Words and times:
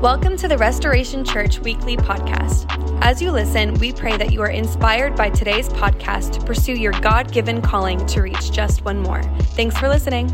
Welcome 0.00 0.38
to 0.38 0.48
the 0.48 0.56
Restoration 0.56 1.26
Church 1.26 1.58
Weekly 1.58 1.94
Podcast. 1.94 2.64
As 3.02 3.20
you 3.20 3.30
listen, 3.30 3.74
we 3.74 3.92
pray 3.92 4.16
that 4.16 4.32
you 4.32 4.40
are 4.40 4.48
inspired 4.48 5.14
by 5.14 5.28
today's 5.28 5.68
podcast 5.68 6.32
to 6.32 6.40
pursue 6.40 6.72
your 6.72 6.92
God 7.02 7.30
given 7.30 7.60
calling 7.60 8.06
to 8.06 8.22
reach 8.22 8.50
just 8.50 8.82
one 8.82 8.98
more. 9.00 9.22
Thanks 9.58 9.76
for 9.76 9.90
listening. 9.90 10.28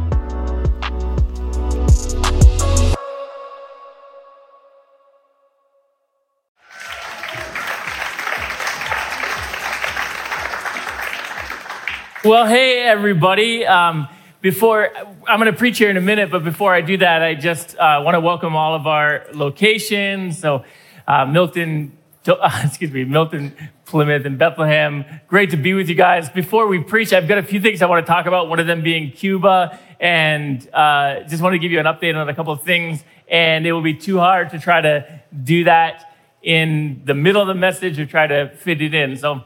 Well, 12.25 12.47
hey, 12.47 12.85
everybody. 12.85 13.67
Um, 13.67 14.07
before 14.41 14.91
I'm 15.27 15.41
going 15.41 15.51
to 15.51 15.59
preach 15.59 15.79
here 15.79 15.91
in 15.91 15.97
a 15.97 16.01
minute, 16.01 16.31
but 16.31 16.45
before 16.45 16.75
I 16.75 16.81
do 16.81 16.97
that, 16.99 17.23
I 17.23 17.35
just 17.35 17.77
uh, 17.77 18.03
want 18.05 18.15
to 18.15 18.21
welcome 18.21 18.55
all 18.55 18.75
of 18.75 18.87
our 18.87 19.27
locations. 19.33 20.39
So, 20.39 20.65
uh, 21.07 21.27
Milton, 21.27 21.97
excuse 22.65 22.91
me, 22.91 23.05
Milton, 23.05 23.55
Plymouth, 23.87 24.27
and 24.27 24.39
Bethlehem. 24.39 25.05
Great 25.29 25.51
to 25.51 25.57
be 25.57 25.75
with 25.75 25.89
you 25.89 25.95
guys. 25.95 26.29
Before 26.29 26.67
we 26.67 26.81
preach, 26.81 27.13
I've 27.13 27.29
got 27.29 27.39
a 27.39 27.43
few 27.43 27.61
things 27.61 27.83
I 27.83 27.87
want 27.87 28.05
to 28.05 28.11
talk 28.11 28.27
about. 28.27 28.49
One 28.49 28.61
of 28.61 28.67
them 28.67 28.83
being 28.83 29.11
Cuba, 29.11 29.79
and 30.01 30.69
uh, 30.75 31.21
just 31.21 31.43
want 31.43 31.55
to 31.55 31.59
give 31.59 31.73
you 31.73 31.81
an 31.81 31.87
update 31.87 32.15
on 32.15 32.29
a 32.29 32.35
couple 32.35 32.53
of 32.53 32.63
things. 32.63 33.05
And 33.29 33.67
it 33.67 33.73
will 33.73 33.83
be 33.83 33.95
too 33.95 34.19
hard 34.19 34.51
to 34.51 34.59
try 34.59 34.81
to 34.81 35.21
do 35.43 35.65
that 35.65 36.15
in 36.43 37.03
the 37.05 37.15
middle 37.15 37.41
of 37.41 37.49
the 37.49 37.55
message 37.55 37.99
or 37.99 38.07
try 38.07 38.27
to 38.27 38.51
fit 38.57 38.81
it 38.81 38.95
in. 38.95 39.17
So, 39.17 39.45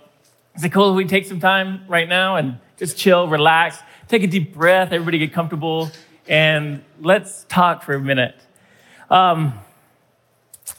is 0.57 0.65
it 0.65 0.73
cool 0.73 0.91
if 0.91 0.97
we 0.97 1.05
take 1.05 1.27
some 1.27 1.41
time 1.41 1.85
right 1.87 2.09
now 2.09 2.37
and 2.37 2.59
just 2.77 2.97
chill, 2.97 3.29
relax, 3.29 3.79
take 4.11 4.25
a 4.25 4.27
deep 4.27 4.53
breath, 4.53 4.93
everybody 4.93 5.19
get 5.19 5.33
comfortable, 5.33 5.89
and 6.29 6.83
let's 7.01 7.45
talk 7.45 7.85
for 7.85 7.95
a 7.95 8.01
minute. 8.01 8.35
Um, 9.09 9.55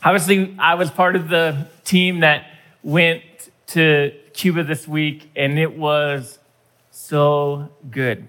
obviously, 0.04 0.54
I 0.60 0.76
was 0.76 0.92
part 0.92 1.16
of 1.16 1.30
the 1.30 1.70
team 1.86 2.20
that 2.20 2.46
went 2.84 3.24
to 3.68 4.14
Cuba 4.34 4.66
this 4.66 4.86
week, 4.86 5.32
and 5.34 5.58
it 5.58 5.78
was 5.78 6.40
so 6.92 7.70
good. 7.90 8.28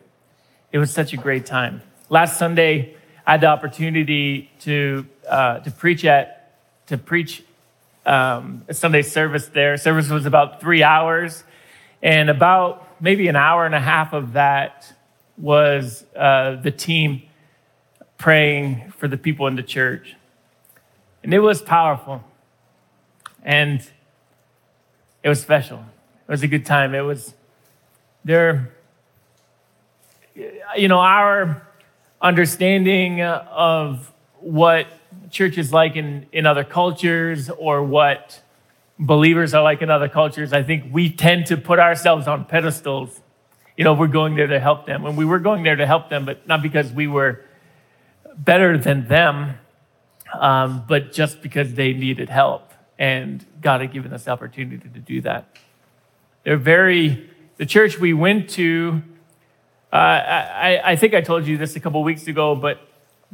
It 0.71 0.79
was 0.79 0.93
such 0.93 1.13
a 1.13 1.17
great 1.17 1.47
time. 1.47 1.83
Last 2.09 2.39
Sunday, 2.39 2.95
I 3.27 3.33
had 3.33 3.41
the 3.41 3.49
opportunity 3.49 4.53
to 4.61 5.05
uh, 5.29 5.59
to 5.61 5.71
preach 5.73 6.05
at 6.05 6.55
to 6.87 6.97
preach 6.97 7.43
um, 8.07 8.65
a 8.69 8.75
Sunday 8.75 9.03
service 9.03 9.49
there. 9.49 9.77
Service 9.79 10.09
was 10.11 10.27
about 10.27 10.61
three 10.61 10.85
hours, 10.85 11.43
and 12.03 12.31
about 12.31 12.87
maybe 13.03 13.27
an 13.27 13.35
hour 13.35 13.67
and 13.67 13.75
a 13.75 13.81
half 13.81 14.13
of 14.13 14.35
that 14.35 14.95
was 15.37 16.05
uh, 16.17 16.57
the 16.57 16.71
team 16.71 17.23
praying 18.19 18.93
for 18.97 19.09
the 19.09 19.17
people 19.17 19.47
in 19.47 19.57
the 19.57 19.63
church. 19.63 20.15
And 21.23 21.33
it 21.33 21.41
was 21.41 21.63
powerful. 21.63 22.23
And 23.43 23.89
it 25.23 25.29
was 25.29 25.41
special. 25.41 25.85
It 26.29 26.31
was 26.31 26.43
a 26.43 26.49
good 26.49 26.67
time. 26.67 26.95
It 26.95 27.01
was 27.01 27.35
there, 28.25 28.73
you 30.77 30.89
know, 30.89 31.01
our 31.01 31.67
understanding 32.21 33.23
of 33.23 34.13
what 34.39 34.87
church 35.31 35.59
is 35.59 35.73
like 35.73 35.97
in, 35.97 36.27
in 36.33 36.47
other 36.47 36.65
cultures 36.65 37.51
or 37.51 37.83
what 37.83 38.41
believers 38.99 39.55
are 39.55 39.63
like 39.63 39.83
in 39.83 39.91
other 39.91 40.09
cultures, 40.09 40.53
I 40.53 40.63
think 40.63 40.93
we 40.93 41.11
tend 41.11 41.47
to 41.47 41.57
put 41.57 41.79
ourselves 41.79 42.29
on 42.29 42.45
pedestals. 42.45 43.21
You 43.83 43.85
know, 43.87 43.95
we're 43.95 44.07
going 44.07 44.37
there 44.37 44.47
to 44.47 44.61
help 44.61 44.87
them. 44.87 45.05
And 45.05 45.17
we 45.17 45.25
were 45.25 45.41
going 45.41 45.65
there 45.65 45.75
to 45.75 45.87
help 45.89 46.09
them, 46.09 46.25
but 46.25 46.47
not 46.47 46.63
because 46.63 46.93
we 46.93 47.09
were 47.09 47.45
better 48.37 48.79
than 48.79 49.09
them, 49.09 49.59
um, 50.39 50.85
but 50.87 51.11
just 51.11 51.43
because 51.43 51.75
they 51.75 51.93
needed 51.93 52.29
help. 52.29 52.73
And 52.97 53.45
God 53.61 53.81
had 53.81 53.93
given 53.93 54.13
us 54.13 54.27
the 54.27 54.31
opportunity 54.31 54.89
to 54.89 55.01
do 55.01 55.21
that. 55.23 55.57
They're 56.45 56.57
very, 56.57 57.29
the 57.57 57.67
church 57.67 57.99
we 57.99 58.13
went 58.13 58.51
to, 58.51 59.03
uh, 59.93 59.97
I, 59.97 60.81
I, 60.85 60.95
think 60.95 61.13
I 61.13 61.21
told 61.21 61.49
you 61.49 61.59
this 61.59 61.75
a 61.75 61.81
couple 61.81 62.05
weeks 62.05 62.29
ago, 62.29 62.55
but 62.55 62.79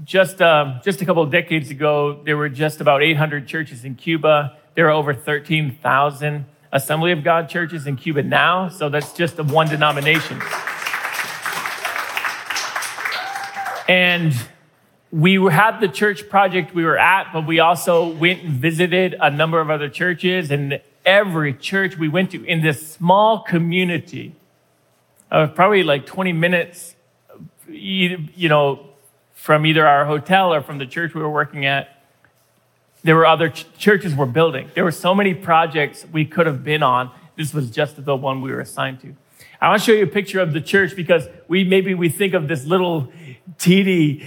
just, 0.02 0.40
uh, 0.40 0.80
just 0.82 1.02
a 1.02 1.04
couple 1.04 1.26
decades 1.26 1.70
ago, 1.70 2.22
there 2.24 2.38
were 2.38 2.48
just 2.48 2.80
about 2.80 3.02
800 3.02 3.46
churches 3.46 3.84
in 3.84 3.96
Cuba. 3.96 4.56
There 4.76 4.86
are 4.86 4.92
over 4.92 5.12
13,000 5.12 6.46
Assembly 6.72 7.12
of 7.12 7.24
God 7.24 7.48
churches 7.48 7.86
in 7.86 7.96
Cuba 7.96 8.22
now, 8.22 8.68
so 8.68 8.88
that's 8.88 9.12
just 9.12 9.38
a 9.38 9.42
one 9.42 9.68
denomination. 9.68 10.40
And 13.88 14.34
we 15.10 15.34
had 15.50 15.80
the 15.80 15.88
church 15.88 16.28
project 16.28 16.74
we 16.74 16.84
were 16.84 16.98
at, 16.98 17.32
but 17.32 17.46
we 17.46 17.58
also 17.60 18.06
went 18.06 18.42
and 18.42 18.52
visited 18.52 19.16
a 19.18 19.30
number 19.30 19.60
of 19.60 19.70
other 19.70 19.88
churches. 19.88 20.50
And 20.50 20.80
every 21.06 21.54
church 21.54 21.96
we 21.96 22.08
went 22.08 22.32
to 22.32 22.44
in 22.44 22.60
this 22.60 22.92
small 22.92 23.40
community 23.40 24.34
of 25.30 25.54
probably 25.54 25.82
like 25.82 26.04
20 26.04 26.32
minutes, 26.34 26.94
you 27.66 28.48
know, 28.48 28.84
from 29.32 29.64
either 29.64 29.86
our 29.86 30.04
hotel 30.04 30.52
or 30.52 30.60
from 30.60 30.76
the 30.76 30.86
church 30.86 31.14
we 31.14 31.22
were 31.22 31.30
working 31.30 31.64
at, 31.64 31.97
there 33.02 33.16
were 33.16 33.26
other 33.26 33.48
ch- 33.48 33.66
churches 33.78 34.14
we're 34.14 34.26
building. 34.26 34.70
There 34.74 34.84
were 34.84 34.90
so 34.90 35.14
many 35.14 35.34
projects 35.34 36.04
we 36.12 36.24
could 36.24 36.46
have 36.46 36.64
been 36.64 36.82
on. 36.82 37.10
This 37.36 37.54
was 37.54 37.70
just 37.70 38.04
the 38.04 38.16
one 38.16 38.42
we 38.42 38.50
were 38.50 38.60
assigned 38.60 39.00
to. 39.00 39.14
I 39.60 39.68
want 39.68 39.82
to 39.82 39.86
show 39.86 39.96
you 39.96 40.04
a 40.04 40.08
picture 40.08 40.40
of 40.40 40.52
the 40.52 40.60
church 40.60 40.94
because 40.94 41.28
we 41.48 41.64
maybe 41.64 41.94
we 41.94 42.08
think 42.08 42.34
of 42.34 42.48
this 42.48 42.64
little 42.64 43.12
teeny, 43.58 44.24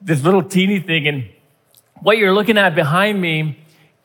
this 0.00 0.22
little 0.22 0.42
teeny 0.42 0.78
thing, 0.78 1.08
and 1.08 1.28
what 2.02 2.18
you're 2.18 2.32
looking 2.32 2.56
at 2.58 2.74
behind 2.74 3.20
me 3.20 3.58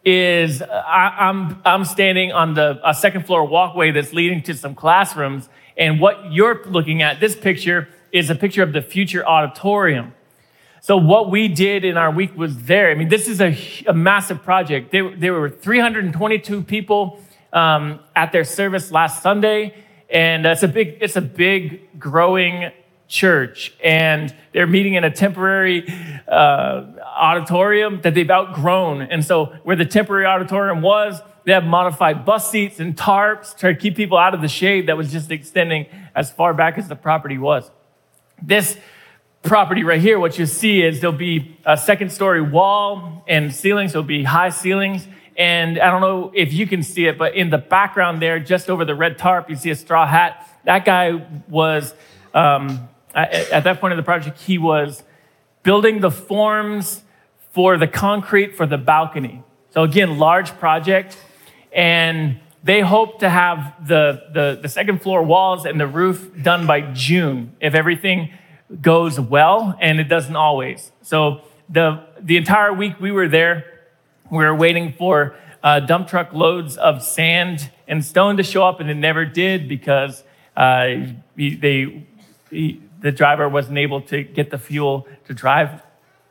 is 0.04 0.62
I, 0.62 1.30
am 1.30 1.48
I'm, 1.48 1.62
I'm 1.66 1.86
standing 1.86 2.32
on 2.32 2.56
the 2.56 2.80
a 2.84 2.94
second 2.94 3.26
floor 3.26 3.46
walkway 3.46 3.92
that's 3.92 4.14
leading 4.14 4.42
to 4.44 4.54
some 4.56 4.76
classrooms, 4.76 5.48
and 5.78 6.00
what 6.00 6.32
you're 6.32 6.64
looking 6.66 7.02
at 7.02 7.20
this 7.20 7.36
picture 7.36 7.88
is 8.12 8.30
a 8.30 8.36
picture 8.36 8.64
of 8.64 8.74
the 8.74 8.82
future 8.82 9.26
auditorium. 9.26 10.14
So 10.86 10.98
what 10.98 11.32
we 11.32 11.48
did 11.48 11.86
in 11.86 11.96
our 11.96 12.12
week 12.12 12.36
was 12.36 12.64
there. 12.64 12.92
I 12.92 12.96
mean, 12.96 13.08
this 13.08 13.30
is 13.30 13.40
a, 13.40 13.58
a 13.88 13.94
massive 13.94 14.44
project. 14.44 14.92
There, 14.92 15.16
there, 15.16 15.32
were 15.32 15.50
322 15.50 16.62
people 16.64 17.22
um, 17.54 18.02
at 18.18 18.34
their 18.34 18.44
service 18.44 18.92
last 18.92 19.24
Sunday, 19.24 19.76
and 20.10 20.46
it's 20.46 20.62
a 20.62 20.68
big, 20.68 20.98
it's 21.00 21.16
a 21.16 21.22
big, 21.22 21.98
growing 21.98 22.70
church. 23.08 23.74
And 23.82 24.36
they're 24.52 24.68
meeting 24.68 24.96
in 24.96 25.06
a 25.06 25.10
temporary 25.10 25.88
uh, 26.28 26.84
auditorium 27.16 28.02
that 28.02 28.14
they've 28.14 28.30
outgrown. 28.30 29.04
And 29.04 29.24
so 29.24 29.56
where 29.64 29.78
the 29.78 29.86
temporary 29.86 30.26
auditorium 30.26 30.82
was, 30.82 31.22
they 31.46 31.54
have 31.54 31.64
modified 31.64 32.26
bus 32.26 32.52
seats 32.52 32.82
and 32.82 32.94
tarps 32.94 33.56
to 33.60 33.74
to 33.74 33.80
keep 33.80 33.96
people 33.96 34.18
out 34.18 34.34
of 34.34 34.42
the 34.42 34.50
shade 34.50 34.90
that 34.90 34.98
was 34.98 35.14
just 35.14 35.32
extending 35.32 35.86
as 36.14 36.30
far 36.30 36.54
back 36.54 36.78
as 36.78 36.90
the 36.90 36.96
property 36.98 37.38
was. 37.38 37.72
This 38.42 38.78
property 39.44 39.84
right 39.84 40.02
here, 40.02 40.20
what 40.20 40.38
you'll 40.38 40.48
see 40.48 40.82
is 40.82 41.02
there'll 41.02 41.16
be 41.16 41.58
a 41.66 41.78
second 41.78 42.12
story 42.12 42.42
wall 42.42 43.24
and 43.28 43.54
ceilings. 43.54 43.92
There'll 43.92 44.08
be 44.08 44.24
high 44.24 44.50
ceilings. 44.50 45.08
And 45.38 45.80
I 45.80 45.92
don't 45.92 46.02
know 46.02 46.32
if 46.34 46.54
you 46.54 46.66
can 46.66 46.84
see 46.84 47.06
it, 47.08 47.18
but 47.18 47.36
in 47.36 47.50
the 47.50 47.58
background 47.58 48.22
there, 48.22 48.40
just 48.40 48.70
over 48.70 48.86
the 48.86 48.96
red 48.96 49.18
tarp, 49.18 49.50
you 49.50 49.56
see 49.56 49.70
a 49.70 49.76
straw 49.76 50.08
hat. 50.08 50.48
That 50.64 50.86
guy 50.86 51.26
was, 51.50 51.94
um, 52.34 52.88
at 53.14 53.64
that 53.64 53.80
point 53.80 53.94
of 53.94 53.98
the 53.98 54.04
project, 54.04 54.40
he 54.42 54.58
was 54.58 55.04
building 55.64 56.00
the 56.00 56.12
forms 56.12 57.04
for 57.52 57.78
the 57.78 57.88
concrete 57.88 58.56
for 58.56 58.66
the 58.66 58.78
balcony. 58.78 59.44
So 59.72 59.84
again, 59.84 60.18
large 60.18 60.52
project. 60.58 61.18
And 61.72 62.40
they 62.64 62.82
hope 62.82 63.20
to 63.20 63.30
have 63.30 63.88
the, 63.88 64.24
the, 64.32 64.60
the 64.62 64.70
second 64.70 65.02
floor 65.02 65.24
walls 65.24 65.66
and 65.66 65.80
the 65.80 65.88
roof 65.88 66.32
done 66.42 66.66
by 66.66 66.82
June 66.82 67.56
if 67.60 67.74
everything 67.74 68.32
goes 68.82 69.20
well, 69.20 69.78
and 69.80 70.00
it 70.00 70.06
doesn't 70.06 70.36
always. 70.36 70.92
So 71.02 71.42
the, 71.70 72.04
the 72.20 72.38
entire 72.38 72.74
week 72.74 73.00
we 73.00 73.12
were 73.12 73.28
there, 73.28 73.66
we 74.32 74.44
were 74.44 74.56
waiting 74.56 74.94
for 74.94 75.36
uh, 75.64 75.80
dump 75.80 76.08
truck 76.08 76.34
loads 76.34 76.78
of 76.78 77.04
sand 77.04 77.72
and 77.88 78.04
stone 78.04 78.38
to 78.38 78.44
show 78.44 78.66
up, 78.66 78.80
and 78.80 78.90
it 78.90 78.96
never 78.96 79.26
did 79.26 79.68
because 79.68 80.24
uh, 80.56 80.88
he, 81.36 81.56
they, 81.56 82.06
he, 82.50 82.82
the 83.02 83.12
driver 83.12 83.48
wasn't 83.48 83.78
able 83.78 84.02
to 84.02 84.24
get 84.24 84.50
the 84.50 84.58
fuel 84.58 85.08
to 85.28 85.34
drive 85.34 85.82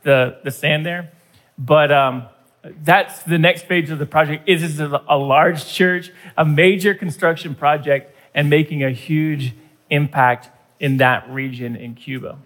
the, 0.02 0.38
the 0.44 0.50
sand 0.50 0.84
there. 0.84 1.12
But 1.58 1.92
um, 1.92 2.26
that's 2.62 3.22
the 3.22 3.38
next 3.38 3.66
phase 3.66 3.90
of 3.90 3.98
the 3.98 4.06
project. 4.06 4.48
Is 4.48 4.76
this 4.76 4.78
a, 4.78 5.02
a 5.08 5.16
large 5.16 5.66
church, 5.66 6.10
a 6.36 6.44
major 6.44 6.94
construction 6.94 7.54
project, 7.54 8.14
and 8.34 8.48
making 8.48 8.82
a 8.82 8.90
huge 8.90 9.54
impact 9.90 10.48
in 10.82 10.98
that 10.98 11.30
region 11.30 11.76
in 11.76 11.94
Cuba. 11.94 12.36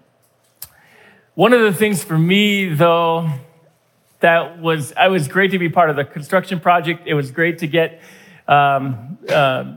One 1.33 1.53
of 1.53 1.61
the 1.61 1.73
things 1.73 2.03
for 2.03 2.17
me, 2.17 2.69
though, 2.73 3.29
that 4.19 4.59
was, 4.59 4.93
I 4.95 5.07
was 5.07 5.27
great 5.27 5.51
to 5.51 5.59
be 5.59 5.69
part 5.69 5.89
of 5.89 5.95
the 5.95 6.05
construction 6.05 6.59
project. 6.59 7.07
It 7.07 7.15
was 7.15 7.31
great 7.31 7.59
to 7.59 7.67
get 7.67 7.99
um, 8.47 9.17
uh, 9.27 9.73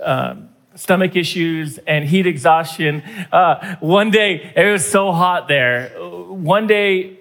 uh, 0.00 0.36
stomach 0.76 1.16
issues 1.16 1.78
and 1.78 2.04
heat 2.04 2.26
exhaustion. 2.26 3.02
Uh, 3.32 3.76
one 3.80 4.10
day, 4.10 4.52
it 4.56 4.70
was 4.70 4.88
so 4.88 5.12
hot 5.12 5.48
there. 5.48 5.88
One 5.98 6.68
day, 6.68 7.18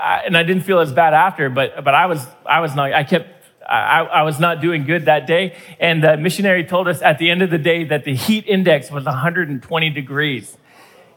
and 0.00 0.36
I 0.36 0.44
didn't 0.44 0.62
feel 0.62 0.78
as 0.78 0.92
bad 0.92 1.14
after, 1.14 1.50
but, 1.50 1.84
but 1.84 1.94
I 1.94 2.06
was, 2.06 2.24
I 2.44 2.60
was 2.60 2.76
not, 2.76 2.92
I 2.92 3.02
kept, 3.02 3.35
I, 3.68 4.00
I 4.02 4.22
was 4.22 4.38
not 4.38 4.60
doing 4.60 4.84
good 4.84 5.06
that 5.06 5.26
day. 5.26 5.56
And 5.80 6.02
the 6.02 6.16
missionary 6.16 6.64
told 6.64 6.88
us 6.88 7.02
at 7.02 7.18
the 7.18 7.30
end 7.30 7.42
of 7.42 7.50
the 7.50 7.58
day 7.58 7.84
that 7.84 8.04
the 8.04 8.14
heat 8.14 8.46
index 8.46 8.90
was 8.90 9.04
120 9.04 9.90
degrees. 9.90 10.56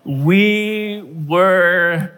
We 0.03 1.01
were 1.27 2.11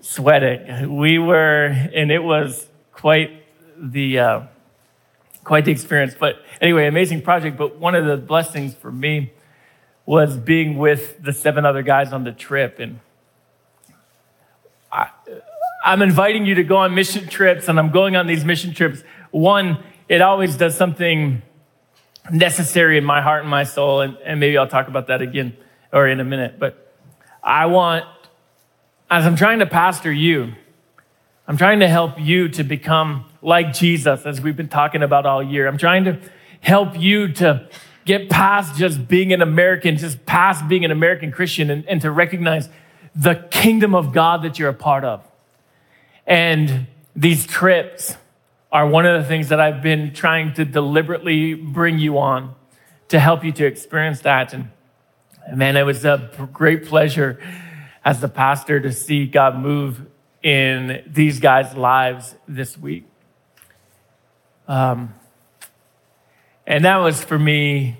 sweating. 0.00 0.96
We 0.96 1.18
were, 1.18 1.66
and 1.94 2.10
it 2.10 2.22
was 2.22 2.68
quite 2.92 3.44
the, 3.78 4.18
uh, 4.18 4.40
quite 5.44 5.64
the 5.64 5.72
experience. 5.72 6.14
But 6.18 6.36
anyway, 6.60 6.86
amazing 6.86 7.22
project. 7.22 7.56
But 7.56 7.78
one 7.78 7.94
of 7.94 8.04
the 8.04 8.16
blessings 8.16 8.74
for 8.74 8.92
me 8.92 9.32
was 10.04 10.36
being 10.36 10.76
with 10.76 11.22
the 11.22 11.32
seven 11.32 11.64
other 11.64 11.82
guys 11.82 12.12
on 12.12 12.24
the 12.24 12.32
trip. 12.32 12.78
And 12.78 13.00
I, 14.92 15.10
I'm 15.86 16.02
inviting 16.02 16.46
you 16.46 16.56
to 16.56 16.64
go 16.64 16.78
on 16.78 16.96
mission 16.96 17.28
trips, 17.28 17.68
and 17.68 17.78
I'm 17.78 17.90
going 17.92 18.16
on 18.16 18.26
these 18.26 18.44
mission 18.44 18.74
trips. 18.74 19.04
One, 19.30 19.78
it 20.08 20.20
always 20.20 20.56
does 20.56 20.76
something 20.76 21.42
necessary 22.28 22.98
in 22.98 23.04
my 23.04 23.22
heart 23.22 23.42
and 23.42 23.48
my 23.48 23.62
soul, 23.62 24.00
and, 24.00 24.18
and 24.24 24.40
maybe 24.40 24.58
I'll 24.58 24.66
talk 24.66 24.88
about 24.88 25.06
that 25.06 25.22
again 25.22 25.56
or 25.92 26.08
in 26.08 26.18
a 26.18 26.24
minute. 26.24 26.58
But 26.58 26.92
I 27.40 27.66
want, 27.66 28.04
as 29.08 29.24
I'm 29.26 29.36
trying 29.36 29.60
to 29.60 29.66
pastor 29.66 30.10
you, 30.10 30.54
I'm 31.46 31.56
trying 31.56 31.78
to 31.78 31.88
help 31.88 32.20
you 32.20 32.48
to 32.48 32.64
become 32.64 33.26
like 33.40 33.72
Jesus, 33.72 34.26
as 34.26 34.40
we've 34.40 34.56
been 34.56 34.68
talking 34.68 35.04
about 35.04 35.24
all 35.24 35.40
year. 35.40 35.68
I'm 35.68 35.78
trying 35.78 36.02
to 36.06 36.18
help 36.62 36.98
you 36.98 37.32
to 37.34 37.68
get 38.04 38.28
past 38.28 38.76
just 38.76 39.06
being 39.06 39.32
an 39.32 39.40
American, 39.40 39.98
just 39.98 40.26
past 40.26 40.66
being 40.66 40.84
an 40.84 40.90
American 40.90 41.30
Christian, 41.30 41.70
and, 41.70 41.86
and 41.86 42.00
to 42.02 42.10
recognize 42.10 42.68
the 43.14 43.36
kingdom 43.52 43.94
of 43.94 44.12
God 44.12 44.42
that 44.42 44.58
you're 44.58 44.68
a 44.68 44.74
part 44.74 45.04
of. 45.04 45.22
And 46.26 46.86
these 47.14 47.46
trips 47.46 48.16
are 48.72 48.86
one 48.86 49.06
of 49.06 49.22
the 49.22 49.28
things 49.28 49.48
that 49.48 49.60
I've 49.60 49.82
been 49.82 50.12
trying 50.12 50.54
to 50.54 50.64
deliberately 50.64 51.54
bring 51.54 51.98
you 51.98 52.18
on 52.18 52.54
to 53.08 53.20
help 53.20 53.44
you 53.44 53.52
to 53.52 53.64
experience 53.64 54.20
that. 54.22 54.52
And 54.52 54.70
man, 55.54 55.76
it 55.76 55.84
was 55.84 56.04
a 56.04 56.30
great 56.52 56.86
pleasure 56.86 57.40
as 58.04 58.20
the 58.20 58.28
pastor 58.28 58.80
to 58.80 58.92
see 58.92 59.26
God 59.26 59.56
move 59.56 60.02
in 60.42 61.02
these 61.06 61.40
guys' 61.40 61.74
lives 61.74 62.34
this 62.46 62.76
week. 62.76 63.04
Um, 64.68 65.14
and 66.66 66.84
that 66.84 66.96
was 66.98 67.22
for 67.22 67.38
me. 67.38 67.98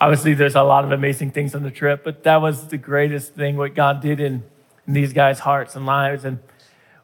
Obviously, 0.00 0.34
there's 0.34 0.54
a 0.54 0.62
lot 0.62 0.84
of 0.84 0.92
amazing 0.92 1.32
things 1.32 1.54
on 1.54 1.62
the 1.62 1.70
trip, 1.70 2.04
but 2.04 2.22
that 2.24 2.40
was 2.40 2.68
the 2.68 2.78
greatest 2.78 3.34
thing 3.34 3.56
what 3.56 3.74
God 3.74 4.00
did 4.00 4.20
in, 4.20 4.44
in 4.86 4.92
these 4.94 5.12
guys' 5.12 5.40
hearts 5.40 5.74
and 5.76 5.84
lives. 5.84 6.24
And 6.24 6.38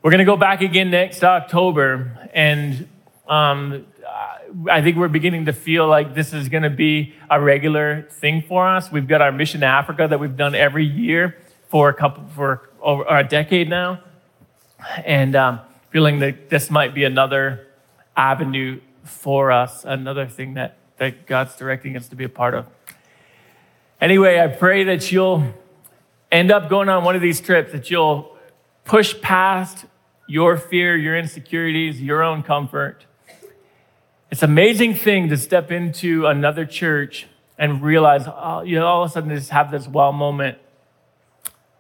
we're 0.05 0.11
going 0.11 0.19
to 0.19 0.27
go 0.27 0.37
back 0.37 0.61
again 0.61 0.91
next 0.91 1.25
October. 1.25 2.29
And 2.35 2.87
um, 3.27 3.87
I 4.71 4.83
think 4.83 4.99
we're 4.99 5.09
beginning 5.09 5.47
to 5.47 5.55
feel 5.55 5.89
like 5.89 6.15
this 6.15 6.35
is 6.35 6.51
going 6.51 6.63
to 6.63 6.69
be 6.69 7.15
a 7.31 7.41
regular 7.41 8.03
thing 8.11 8.43
for 8.43 8.69
us. 8.69 8.93
We've 8.93 9.09
got 9.09 9.23
our 9.23 9.33
mission 9.33 9.61
to 9.61 9.67
Africa 9.67 10.07
that 10.07 10.21
we've 10.21 10.37
done 10.37 10.55
every 10.55 10.85
year 10.85 11.39
for 11.69 11.89
a 11.89 11.95
couple 11.95 12.25
for 12.37 12.69
over 12.83 13.03
a 13.09 13.25
decade 13.25 13.71
now, 13.71 14.03
and 15.07 15.35
um, 15.35 15.61
feeling 15.89 16.19
that 16.19 16.51
this 16.51 16.71
might 16.71 16.93
be 16.93 17.05
another 17.05 17.67
avenue 18.15 18.83
for 19.05 19.51
us, 19.51 19.87
another 19.87 20.27
thing 20.27 20.53
that 20.53 20.77
that 20.99 21.25
God's 21.25 21.57
directing 21.57 21.97
us 21.97 22.09
to 22.09 22.15
be 22.15 22.25
a 22.25 22.29
part 22.29 22.53
of. 22.53 22.67
Anyway, 24.03 24.39
I 24.39 24.49
pray 24.49 24.85
that 24.85 25.11
you'll 25.11 25.55
end 26.31 26.53
up 26.53 26.69
going 26.69 26.91
on 26.91 27.05
one 27.05 27.17
of 27.17 27.23
these 27.23 27.41
trips, 27.41 27.73
that 27.73 27.91
you'll 27.91 28.37
push 28.85 29.19
past 29.23 29.87
your 30.27 30.57
fear, 30.57 30.97
your 30.97 31.17
insecurities, 31.17 32.01
your 32.01 32.23
own 32.23 32.43
comfort. 32.43 33.05
It's 34.31 34.43
an 34.43 34.51
amazing 34.51 34.95
thing 34.95 35.29
to 35.29 35.37
step 35.37 35.71
into 35.71 36.27
another 36.27 36.65
church 36.65 37.27
and 37.59 37.83
realize, 37.83 38.25
oh, 38.27 38.63
you 38.63 38.77
know, 38.77 38.87
all 38.87 39.05
of 39.05 39.11
a 39.11 39.13
sudden 39.13 39.31
just 39.31 39.51
have 39.51 39.71
this 39.71 39.87
wow 39.87 40.11
moment. 40.13 40.59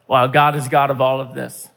Wow, 0.06 0.26
God 0.26 0.54
is 0.54 0.68
God 0.68 0.90
of 0.90 1.00
all 1.00 1.20
of 1.20 1.34
this. 1.34 1.68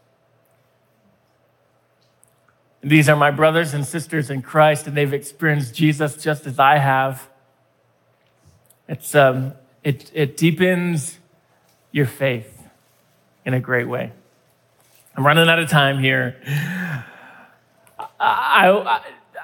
These 2.84 3.10
are 3.10 3.16
my 3.16 3.32
brothers 3.32 3.74
and 3.74 3.86
sisters 3.86 4.30
in 4.30 4.42
Christ, 4.42 4.86
and 4.88 4.96
they've 4.96 5.14
experienced 5.14 5.74
Jesus 5.74 6.22
just 6.22 6.46
as 6.46 6.60
I 6.60 6.78
have. 6.78 7.28
It's, 8.88 9.16
um, 9.16 9.54
it, 9.84 10.12
it 10.14 10.38
deepens 10.38 11.18
your 11.92 12.06
faith 12.06 12.62
in 13.46 13.54
a 13.54 13.60
great 13.60 13.88
way. 13.88 14.12
I'm 15.18 15.26
running 15.26 15.50
out 15.50 15.58
of 15.58 15.68
time 15.68 15.98
here. 15.98 16.36
I, 18.20 18.70
I, 18.70 19.02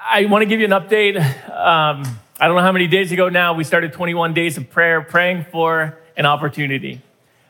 I 0.08 0.24
want 0.26 0.42
to 0.42 0.46
give 0.46 0.60
you 0.60 0.66
an 0.66 0.70
update. 0.70 1.16
Um, 1.50 2.04
I 2.38 2.46
don't 2.46 2.54
know 2.54 2.62
how 2.62 2.70
many 2.70 2.86
days 2.86 3.10
ago 3.10 3.28
now, 3.28 3.54
we 3.54 3.64
started 3.64 3.92
21 3.92 4.34
days 4.34 4.56
of 4.56 4.70
prayer, 4.70 5.00
praying 5.02 5.46
for 5.50 5.98
an 6.16 6.26
opportunity. 6.26 7.02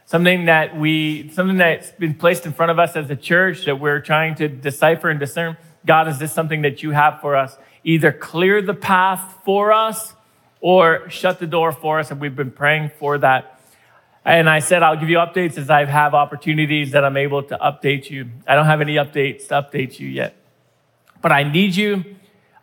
Something 0.06 0.47
that 0.47 0.75
we, 0.75 1.29
something 1.35 1.59
that's 1.59 1.91
been 1.91 2.15
placed 2.15 2.47
in 2.47 2.55
front 2.55 2.71
of 2.71 2.79
us 2.79 2.97
as 2.97 3.11
a 3.11 3.17
church 3.17 3.67
that 3.67 3.79
we're 3.79 4.00
trying 4.00 4.37
to 4.37 4.49
decipher 4.49 5.11
and 5.11 5.21
discern. 5.21 5.59
God, 5.85 6.09
is 6.09 6.19
this 6.19 6.32
something 6.32 6.62
that 6.62 6.82
you 6.82 6.93
have 6.93 7.21
for 7.21 7.37
us? 7.37 7.59
Either 7.85 8.11
clear 8.11 8.62
the 8.62 8.73
path 8.73 9.41
for 9.44 9.71
us 9.71 10.15
or 10.62 11.11
shut 11.11 11.41
the 11.41 11.47
door 11.47 11.73
for 11.73 11.99
us. 11.99 12.11
And 12.11 12.23
we've 12.23 12.35
been 12.35 12.53
praying 12.53 12.93
for 12.99 13.19
that 13.19 13.53
and 14.25 14.49
I 14.49 14.61
said, 14.61 14.82
I'll 14.82 14.97
give 14.97 15.11
you 15.11 15.19
updates 15.19 15.59
as 15.59 15.69
I 15.69 15.85
have 15.85 16.15
opportunities 16.15 16.93
that 16.93 17.05
I'm 17.05 17.17
able 17.17 17.43
to 17.43 17.59
update 17.59 18.09
you. 18.09 18.31
I 18.47 18.55
don't 18.55 18.67
have 18.67 18.81
any 18.81 18.94
updates 18.94 19.49
to 19.49 19.55
update 19.55 19.99
you 19.99 20.09
yet. 20.09 20.35
But 21.21 21.32
I 21.32 21.43
need 21.43 21.76
you. 21.76 22.05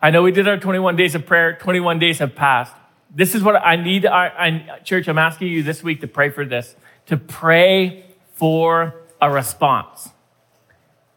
I 0.01 0.09
know 0.09 0.23
we 0.23 0.31
did 0.31 0.47
our 0.47 0.57
21 0.57 0.95
days 0.95 1.13
of 1.13 1.27
prayer, 1.27 1.55
21 1.55 1.99
days 1.99 2.17
have 2.17 2.35
passed. 2.35 2.73
This 3.13 3.35
is 3.35 3.43
what 3.43 3.55
I 3.55 3.75
need, 3.75 4.05
I, 4.05 4.79
church. 4.83 5.07
I'm 5.07 5.17
asking 5.19 5.49
you 5.49 5.61
this 5.61 5.83
week 5.83 6.01
to 6.01 6.07
pray 6.07 6.29
for 6.29 6.45
this, 6.45 6.75
to 7.07 7.17
pray 7.17 8.05
for 8.33 8.95
a 9.21 9.29
response. 9.29 10.09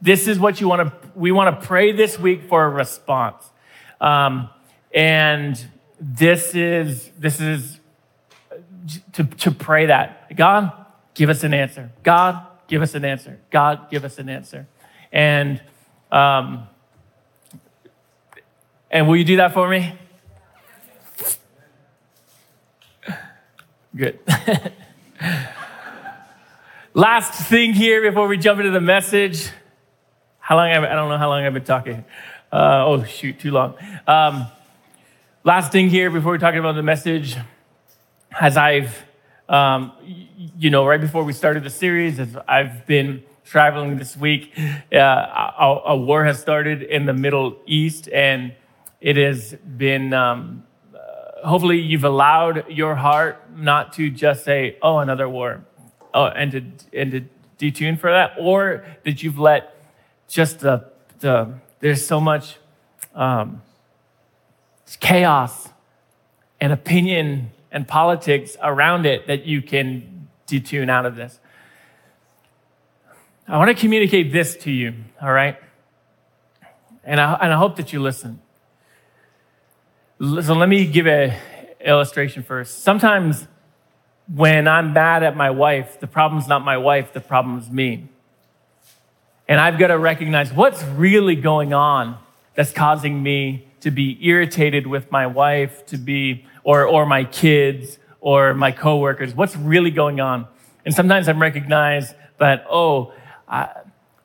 This 0.03 0.29
is 0.29 0.39
what 0.39 0.61
you 0.61 0.69
want 0.69 0.83
to, 0.83 1.11
we 1.15 1.33
want 1.33 1.59
to 1.59 1.67
pray 1.67 1.93
this 1.93 2.19
week 2.19 2.49
for 2.49 2.65
a 2.65 2.69
response. 2.69 3.49
Um, 4.01 4.51
and 4.93 5.65
this 5.99 6.55
is, 6.55 7.11
this 7.19 7.41
is 7.41 7.81
to, 9.13 9.25
to 9.25 9.51
pray 9.51 9.87
that 9.87 10.37
God, 10.37 10.73
give 11.15 11.31
us 11.31 11.43
an 11.45 11.55
answer. 11.55 11.91
God, 12.03 12.47
give 12.69 12.83
us 12.83 12.95
an 12.95 13.05
answer. 13.05 13.39
God, 13.51 13.91
give 13.91 14.05
us 14.05 14.19
an 14.19 14.29
answer. 14.29 14.67
And, 15.13 15.63
um, 16.11 16.69
and 18.91 19.09
will 19.09 19.17
you 19.17 19.25
do 19.25 19.37
that 19.37 19.55
for 19.55 19.69
me? 19.69 19.95
Good. 23.97 24.19
Last 26.95 27.49
thing 27.49 27.73
here 27.73 28.03
before 28.03 28.29
we 28.29 28.39
jump 28.39 28.61
into 28.61 28.71
the 28.71 28.81
message. 28.81 29.51
How 30.39 30.57
long? 30.57 30.71
Have, 30.71 30.85
I 30.85 30.95
don't 30.95 31.09
know 31.09 31.19
how 31.19 31.29
long 31.29 31.45
I've 31.45 31.55
been 31.55 31.65
talking. 31.65 32.05
Uh, 32.53 32.85
oh, 32.87 33.03
shoot, 33.05 33.41
too 33.41 33.51
long. 33.51 33.75
Um, 34.07 34.47
last 35.43 35.73
thing 35.73 35.91
here 35.91 36.11
before 36.11 36.33
we 36.33 36.39
talk 36.39 36.55
about 36.55 36.77
the 36.77 36.83
message 36.83 37.37
as 38.41 38.57
I've, 38.57 39.05
um, 39.49 39.93
you 40.59 40.71
know, 40.71 40.87
right 40.87 41.01
before 41.01 41.25
we 41.25 41.33
started 41.33 41.65
the 41.65 41.71
series, 41.71 42.19
as 42.19 42.37
I've 42.49 42.87
been 42.87 43.23
traveling 43.45 43.99
this 43.99 44.17
week, 44.17 44.53
uh, 44.93 44.97
a, 44.99 45.81
a, 45.87 45.97
war 45.97 46.25
has 46.25 46.41
started 46.41 46.83
in 46.83 47.07
the 47.07 47.13
Middle 47.13 47.57
East, 47.67 48.09
and 48.13 48.55
it 49.01 49.17
has 49.17 49.55
been. 49.55 50.13
Um, 50.13 50.65
uh, 50.95 51.47
hopefully, 51.47 51.79
you've 51.79 52.05
allowed 52.05 52.69
your 52.71 52.95
heart 52.95 53.43
not 53.55 53.93
to 53.95 54.11
just 54.11 54.45
say, 54.45 54.79
"Oh, 54.83 54.99
another 54.99 55.29
war," 55.29 55.65
oh, 56.15 56.25
and 56.25 56.53
to 56.53 56.63
and 56.99 57.11
to 57.13 57.25
detune 57.59 57.99
for 57.99 58.11
that, 58.11 58.35
or 58.39 58.85
that 59.05 59.23
you've 59.23 59.39
let 59.39 59.77
just 60.29 60.61
the 60.61 60.91
the 61.21 61.53
there's 61.81 62.05
so 62.07 62.21
much 62.21 62.57
um, 63.15 63.63
chaos 65.01 65.69
and 66.61 66.73
opinion 66.73 67.51
and 67.75 67.89
politics 67.89 68.57
around 68.63 69.05
it 69.05 69.27
that 69.27 69.45
you 69.45 69.61
can 69.61 70.29
detune 70.47 70.89
out 70.89 71.05
of 71.05 71.17
this. 71.17 71.41
I 73.49 73.59
want 73.59 73.69
to 73.69 73.75
communicate 73.75 74.33
this 74.33 74.57
to 74.59 74.71
you, 74.71 74.95
all 75.21 75.33
right? 75.33 75.59
And 77.03 77.21
I, 77.21 77.35
and 77.35 77.53
I 77.53 77.57
hope 77.57 77.77
that 77.77 77.93
you 77.93 78.01
listen. 78.01 78.41
So 80.21 80.55
let 80.55 80.69
me 80.69 80.87
give 80.87 81.07
an 81.07 81.35
illustration 81.85 82.45
first. 82.45 82.85
Sometimes 82.85 83.49
when 84.33 84.69
I'm 84.69 84.93
mad 84.93 85.25
at 85.25 85.37
my 85.37 85.51
wife, 85.51 85.99
the 85.99 86.07
problem's 86.07 86.47
not 86.47 86.65
my 86.65 86.79
wife, 86.79 87.13
the 87.13 87.21
problem's 87.21 87.71
me. 87.71 88.09
And 89.49 89.61
I've 89.61 89.79
got 89.81 89.89
to 89.89 89.99
recognize 89.99 90.53
what's 90.53 90.83
really 90.85 91.35
going 91.35 91.75
on 91.75 92.19
that's 92.55 92.73
causing 92.73 93.21
me 93.21 93.67
to 93.85 93.91
be 93.91 94.19
irritated 94.27 94.87
with 94.87 95.13
my 95.13 95.27
wife, 95.27 95.85
to 95.87 95.97
be 95.97 96.47
or, 96.63 96.87
or 96.87 97.07
my 97.07 97.25
kids 97.25 97.99
or 98.21 98.55
my 98.55 98.73
coworkers? 98.73 99.35
What's 99.35 99.57
really 99.57 99.91
going 99.91 100.21
on? 100.21 100.47
And 100.85 100.95
sometimes 100.95 101.29
I'm 101.29 101.41
recognized 101.41 102.15
that, 102.39 102.67
oh, 102.71 103.13
I, 103.47 103.69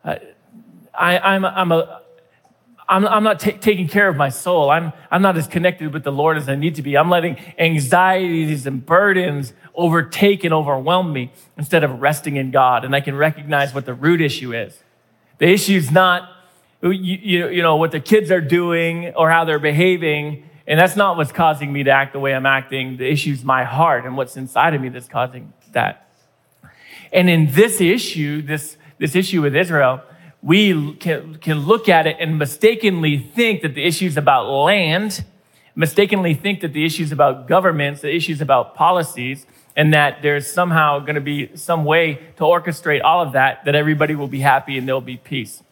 I, 0.03 1.19
I'm, 1.19 1.43
I'm 1.45 1.71
a, 1.73 2.01
I'm, 2.87 3.05
I'm 3.05 3.23
not 3.23 3.41
t- 3.41 3.51
taking 3.51 3.89
care 3.89 4.07
of 4.07 4.15
my 4.15 4.29
soul. 4.29 4.69
I'm, 4.69 4.93
I'm 5.11 5.21
not 5.21 5.37
as 5.37 5.45
connected 5.45 5.93
with 5.93 6.03
the 6.03 6.11
Lord 6.11 6.37
as 6.37 6.47
I 6.47 6.55
need 6.55 6.75
to 6.75 6.81
be. 6.81 6.97
I'm 6.97 7.09
letting 7.09 7.37
anxieties 7.57 8.65
and 8.65 8.85
burdens 8.85 9.53
overtake 9.75 10.45
and 10.45 10.53
overwhelm 10.53 11.11
me 11.11 11.31
instead 11.57 11.83
of 11.83 12.01
resting 12.01 12.37
in 12.37 12.49
God. 12.51 12.85
And 12.85 12.95
I 12.95 13.01
can 13.01 13.15
recognize 13.15 13.73
what 13.73 13.85
the 13.85 13.93
root 13.93 14.21
issue 14.21 14.53
is. 14.53 14.81
The 15.37 15.47
issue 15.47 15.75
is 15.75 15.91
not, 15.91 16.29
you, 16.81 16.91
you, 16.91 17.47
you 17.49 17.61
know, 17.61 17.75
what 17.75 17.91
the 17.91 17.99
kids 17.99 18.31
are 18.31 18.41
doing 18.41 19.13
or 19.15 19.29
how 19.29 19.45
they're 19.45 19.59
behaving. 19.59 20.49
And 20.65 20.79
that's 20.79 20.95
not 20.95 21.17
what's 21.17 21.31
causing 21.31 21.73
me 21.73 21.83
to 21.83 21.91
act 21.91 22.13
the 22.13 22.19
way 22.19 22.33
I'm 22.33 22.45
acting. 22.45 22.97
The 22.97 23.09
issue 23.09 23.31
is 23.31 23.43
my 23.43 23.63
heart 23.63 24.05
and 24.05 24.15
what's 24.15 24.37
inside 24.37 24.73
of 24.73 24.81
me 24.81 24.89
that's 24.89 25.07
causing 25.07 25.51
that. 25.71 26.09
And 27.11 27.29
in 27.29 27.51
this 27.51 27.81
issue, 27.81 28.41
this, 28.41 28.77
this 28.97 29.15
issue 29.15 29.41
with 29.41 29.55
Israel, 29.55 30.01
we 30.41 30.93
can, 30.95 31.35
can 31.35 31.59
look 31.59 31.89
at 31.89 32.07
it 32.07 32.17
and 32.19 32.37
mistakenly 32.37 33.17
think 33.17 33.61
that 33.61 33.73
the 33.73 33.83
issue 33.83 34.05
is 34.05 34.15
about 34.15 34.47
land, 34.49 35.25
mistakenly 35.75 36.33
think 36.33 36.61
that 36.61 36.71
the 36.71 36.85
issue 36.85 37.03
is 37.03 37.11
about 37.11 37.47
governments, 37.47 38.01
the 38.01 38.15
issue 38.15 38.31
is 38.31 38.41
about 38.41 38.75
policies, 38.75 39.45
and 39.75 39.93
that 39.93 40.21
there's 40.21 40.49
somehow 40.49 40.99
going 40.99 41.15
to 41.15 41.21
be 41.21 41.55
some 41.55 41.83
way 41.83 42.15
to 42.37 42.43
orchestrate 42.43 43.01
all 43.03 43.21
of 43.21 43.33
that, 43.33 43.65
that 43.65 43.75
everybody 43.75 44.15
will 44.15 44.27
be 44.27 44.39
happy 44.39 44.77
and 44.77 44.87
there'll 44.87 45.01
be 45.01 45.17
peace. 45.17 45.63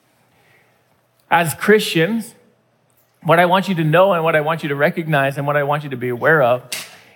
As 1.29 1.53
Christians, 1.53 2.36
what 3.22 3.39
I 3.39 3.46
want 3.46 3.67
you 3.67 3.75
to 3.75 3.84
know 3.84 4.13
and 4.13 4.24
what 4.24 4.36
I 4.36 4.41
want 4.41 4.63
you 4.63 4.69
to 4.69 4.75
recognize 4.75 5.38
and 5.38 5.46
what 5.46 5.57
I 5.57 5.63
want 5.63 5.84
you 5.84 5.89
to 5.89 5.98
be 5.98 6.10
aware 6.10 6.41
of 6.41 6.63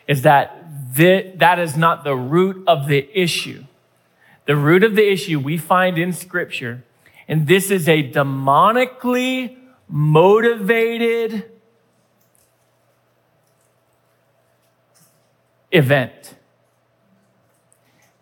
is 0.08 0.24
that 0.24 0.58
that 0.96 1.60
is 1.60 1.77
not 1.77 2.03
the 2.03 2.15
root 2.15 2.63
of 2.68 2.88
the 2.88 3.10
issue. 3.18 3.63
The 4.46 4.56
root 4.56 4.84
of 4.84 4.96
the 4.96 5.10
issue 5.10 5.39
we 5.39 5.58
find 5.58 5.98
in 5.98 6.12
Scripture, 6.12 6.84
and 7.27 7.48
this 7.48 7.72
is 7.72 7.88
a 7.88 8.12
demonically 8.12 9.56
motivated 9.88 11.50
event. 15.72 16.36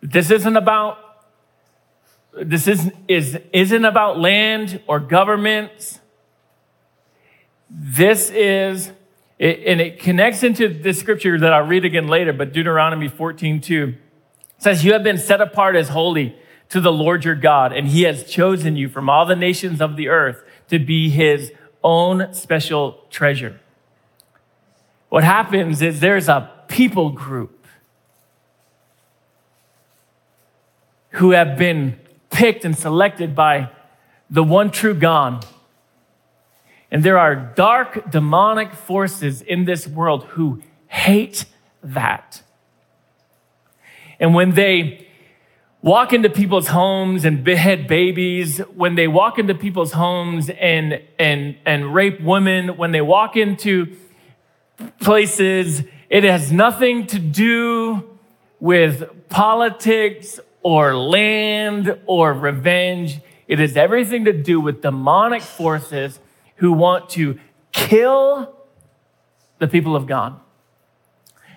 This 0.00 0.30
isn't 0.30 0.56
about 0.56 1.09
this 2.32 2.68
isn't, 2.68 2.94
is, 3.08 3.38
isn't 3.52 3.84
about 3.84 4.18
land 4.18 4.80
or 4.86 5.00
governments. 5.00 6.00
This 7.68 8.30
is, 8.30 8.88
and 9.38 9.80
it 9.80 9.98
connects 9.98 10.42
into 10.42 10.68
the 10.68 10.92
scripture 10.92 11.38
that 11.38 11.52
I'll 11.52 11.66
read 11.66 11.84
again 11.84 12.08
later, 12.08 12.32
but 12.32 12.52
Deuteronomy 12.52 13.08
14 13.08 13.60
2 13.60 13.94
says, 14.58 14.84
You 14.84 14.92
have 14.92 15.02
been 15.02 15.18
set 15.18 15.40
apart 15.40 15.76
as 15.76 15.88
holy 15.88 16.36
to 16.68 16.80
the 16.80 16.92
Lord 16.92 17.24
your 17.24 17.34
God, 17.34 17.72
and 17.72 17.88
he 17.88 18.02
has 18.02 18.24
chosen 18.24 18.76
you 18.76 18.88
from 18.88 19.10
all 19.10 19.26
the 19.26 19.36
nations 19.36 19.80
of 19.80 19.96
the 19.96 20.08
earth 20.08 20.44
to 20.68 20.78
be 20.78 21.10
his 21.10 21.52
own 21.82 22.32
special 22.32 23.04
treasure. 23.10 23.60
What 25.08 25.24
happens 25.24 25.82
is 25.82 25.98
there's 25.98 26.28
a 26.28 26.50
people 26.68 27.10
group 27.10 27.66
who 31.10 31.32
have 31.32 31.58
been 31.58 31.98
picked 32.40 32.64
and 32.64 32.74
selected 32.74 33.34
by 33.34 33.68
the 34.30 34.42
one 34.42 34.70
true 34.70 34.94
God. 34.94 35.44
And 36.90 37.04
there 37.04 37.18
are 37.18 37.36
dark 37.36 38.10
demonic 38.10 38.72
forces 38.72 39.42
in 39.42 39.66
this 39.66 39.86
world 39.86 40.24
who 40.24 40.62
hate 40.86 41.44
that. 41.82 42.40
And 44.18 44.32
when 44.34 44.54
they 44.54 45.06
walk 45.82 46.14
into 46.14 46.30
people's 46.30 46.68
homes 46.68 47.26
and 47.26 47.44
behead 47.44 47.86
babies, 47.86 48.56
when 48.74 48.94
they 48.94 49.06
walk 49.06 49.38
into 49.38 49.54
people's 49.54 49.92
homes 49.92 50.48
and, 50.48 51.02
and, 51.18 51.56
and 51.66 51.94
rape 51.94 52.22
women, 52.22 52.78
when 52.78 52.92
they 52.92 53.02
walk 53.02 53.36
into 53.36 53.94
places, 54.98 55.82
it 56.08 56.24
has 56.24 56.50
nothing 56.50 57.06
to 57.08 57.18
do 57.18 58.18
with 58.60 59.28
politics 59.28 60.40
or 60.62 60.96
land 60.96 61.98
or 62.06 62.32
revenge. 62.32 63.20
It 63.46 63.58
has 63.58 63.76
everything 63.76 64.24
to 64.26 64.32
do 64.32 64.60
with 64.60 64.82
demonic 64.82 65.42
forces 65.42 66.20
who 66.56 66.72
want 66.72 67.10
to 67.10 67.38
kill 67.72 68.54
the 69.58 69.68
people 69.68 69.96
of 69.96 70.06
God. 70.06 70.38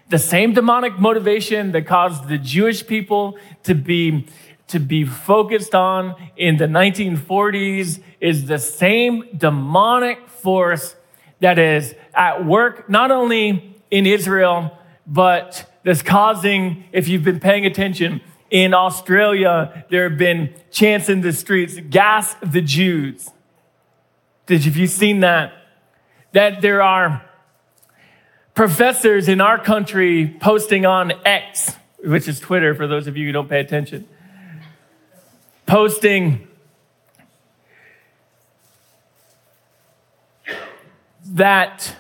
The 0.10 0.20
same 0.20 0.54
demonic 0.54 1.00
motivation 1.00 1.72
that 1.72 1.88
caused 1.88 2.28
the 2.28 2.38
Jewish 2.38 2.86
people 2.86 3.38
to 3.64 3.74
be, 3.74 4.28
to 4.68 4.80
be 4.80 5.06
focused 5.06 5.74
on 5.74 6.16
in 6.38 6.58
the 6.58 6.68
1940s 6.68 8.02
is 8.20 8.46
the 8.46 8.60
same 8.60 9.24
demonic 9.36 10.28
force 10.28 10.96
that 11.40 11.58
is 11.58 11.96
at 12.14 12.46
work, 12.46 12.90
not 12.90 13.12
only 13.12 13.76
in 13.92 14.06
Israel, 14.06 14.78
but 15.06 15.70
that's 15.84 16.02
causing, 16.02 16.86
if 16.92 17.08
you've 17.08 17.24
been 17.24 17.40
paying 17.40 17.66
attention, 17.66 18.22
in 18.54 18.76
Australia, 18.76 19.84
there 19.90 20.08
have 20.08 20.20
been 20.20 20.54
chants 20.70 21.10
in 21.10 21.22
the 21.22 21.34
streets, 21.34 21.76
gas 21.90 22.36
the 22.36 22.62
Jews. 22.62 23.32
Did 24.46 24.64
have 24.66 24.78
you 24.78 24.86
seen 24.86 25.22
that? 25.22 25.54
That 26.34 26.62
there 26.62 26.84
are 26.84 27.26
professors 28.54 29.28
in 29.28 29.42
our 29.42 29.58
country 29.58 30.38
posting 30.40 30.86
on 30.86 31.14
X, 31.26 31.76
which 32.04 32.28
is 32.28 32.40
Twitter 32.40 32.76
for 32.76 32.86
those 32.86 33.08
of 33.08 33.18
you 33.18 33.26
who 33.26 33.32
don't 33.32 33.50
pay 33.50 33.60
attention, 33.60 34.08
posting 35.66 36.48
that 41.26 41.96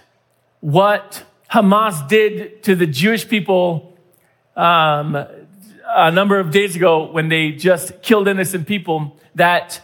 what 0.59 1.23
Hamas 1.49 2.07
did 2.07 2.61
to 2.61 2.75
the 2.75 2.85
Jewish 2.85 3.27
people 3.27 3.97
um, 4.55 5.25
a 5.95 6.11
number 6.11 6.39
of 6.39 6.51
days 6.51 6.75
ago 6.75 7.11
when 7.11 7.29
they 7.29 7.51
just 7.51 8.01
killed 8.01 8.27
innocent 8.27 8.67
people, 8.67 9.17
that 9.35 9.81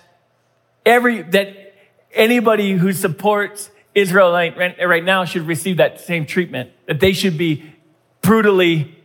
every 0.86 1.22
that 1.22 1.76
anybody 2.14 2.74
who 2.74 2.92
supports 2.94 3.72
Israel 3.96 4.32
right, 4.32 5.04
now 5.04 5.26
should 5.26 5.48
receive 5.48 5.78
that 5.78 6.00
same 6.00 6.26
treatment, 6.26 6.72
that 6.86 7.00
they 7.00 7.14
should 7.14 7.38
be 7.38 7.74
brutally 8.22 8.96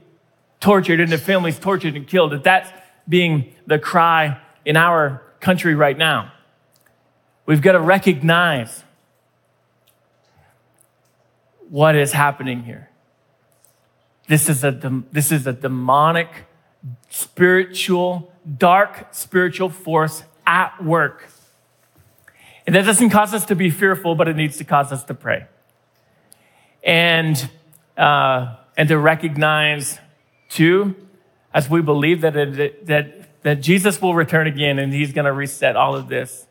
tortured 0.61 1.01
and 1.01 1.11
their 1.11 1.19
families 1.19 1.59
tortured 1.59 1.97
and 1.97 2.07
killed, 2.07 2.33
that 2.33 2.45
that's 2.45 2.71
being 3.09 3.53
the 3.67 3.79
cry 3.79 4.41
in 4.65 4.77
our 4.77 5.23
country 5.41 5.75
right 5.75 5.97
now. 5.97 6.33
We've 7.47 7.61
got 7.61 7.73
to 7.73 7.81
recognize 7.81 8.83
what 11.69 11.97
is 11.97 12.13
happening 12.13 12.63
here. 12.63 12.89
This 14.27 14.49
is 14.49 14.65
a, 14.65 14.73
this 15.13 15.31
is 15.31 15.47
a 15.47 15.53
demonic, 15.53 16.29
spiritual, 17.11 18.33
dark 18.59 19.09
spiritual 19.13 19.71
force 19.71 20.25
at 20.47 20.83
work 20.83 21.29
and 22.67 22.75
that 22.75 22.85
doesn't 22.85 23.11
cause 23.11 23.35
us 23.35 23.45
to 23.47 23.55
be 23.55 23.71
fearful, 23.71 24.15
but 24.15 24.29
it 24.29 24.37
needs 24.37 24.57
to 24.59 24.65
cause 24.65 24.91
us 24.91 25.05
to 25.05 25.15
pray. 25.15 25.47
And, 26.83 27.51
uh, 27.97 28.57
and 28.77 28.89
to 28.89 28.99
recognize, 28.99 29.99
too, 30.49 30.95
as 31.53 31.69
we 31.69 31.83
believe 31.83 32.23
that, 32.23 32.37
it, 32.37 32.87
that, 32.87 33.43
that 33.43 33.61
Jesus 33.61 34.01
will 34.01 34.15
return 34.15 34.47
again 34.47 34.79
and 34.79 34.93
he's 34.93 35.13
going 35.13 35.27
to 35.27 35.33
reset 35.33 35.77
all 35.77 35.95
of 35.95 36.09
this. 36.09 36.47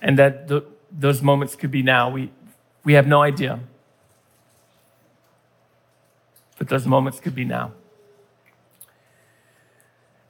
And 0.00 0.18
that 0.18 0.50
those 0.92 1.22
moments 1.22 1.56
could 1.56 1.70
be 1.70 1.82
now. 1.82 2.10
We, 2.10 2.30
we 2.84 2.92
have 2.92 3.06
no 3.06 3.22
idea. 3.22 3.60
But 6.58 6.68
those 6.68 6.86
moments 6.86 7.18
could 7.18 7.34
be 7.34 7.44
now. 7.44 7.72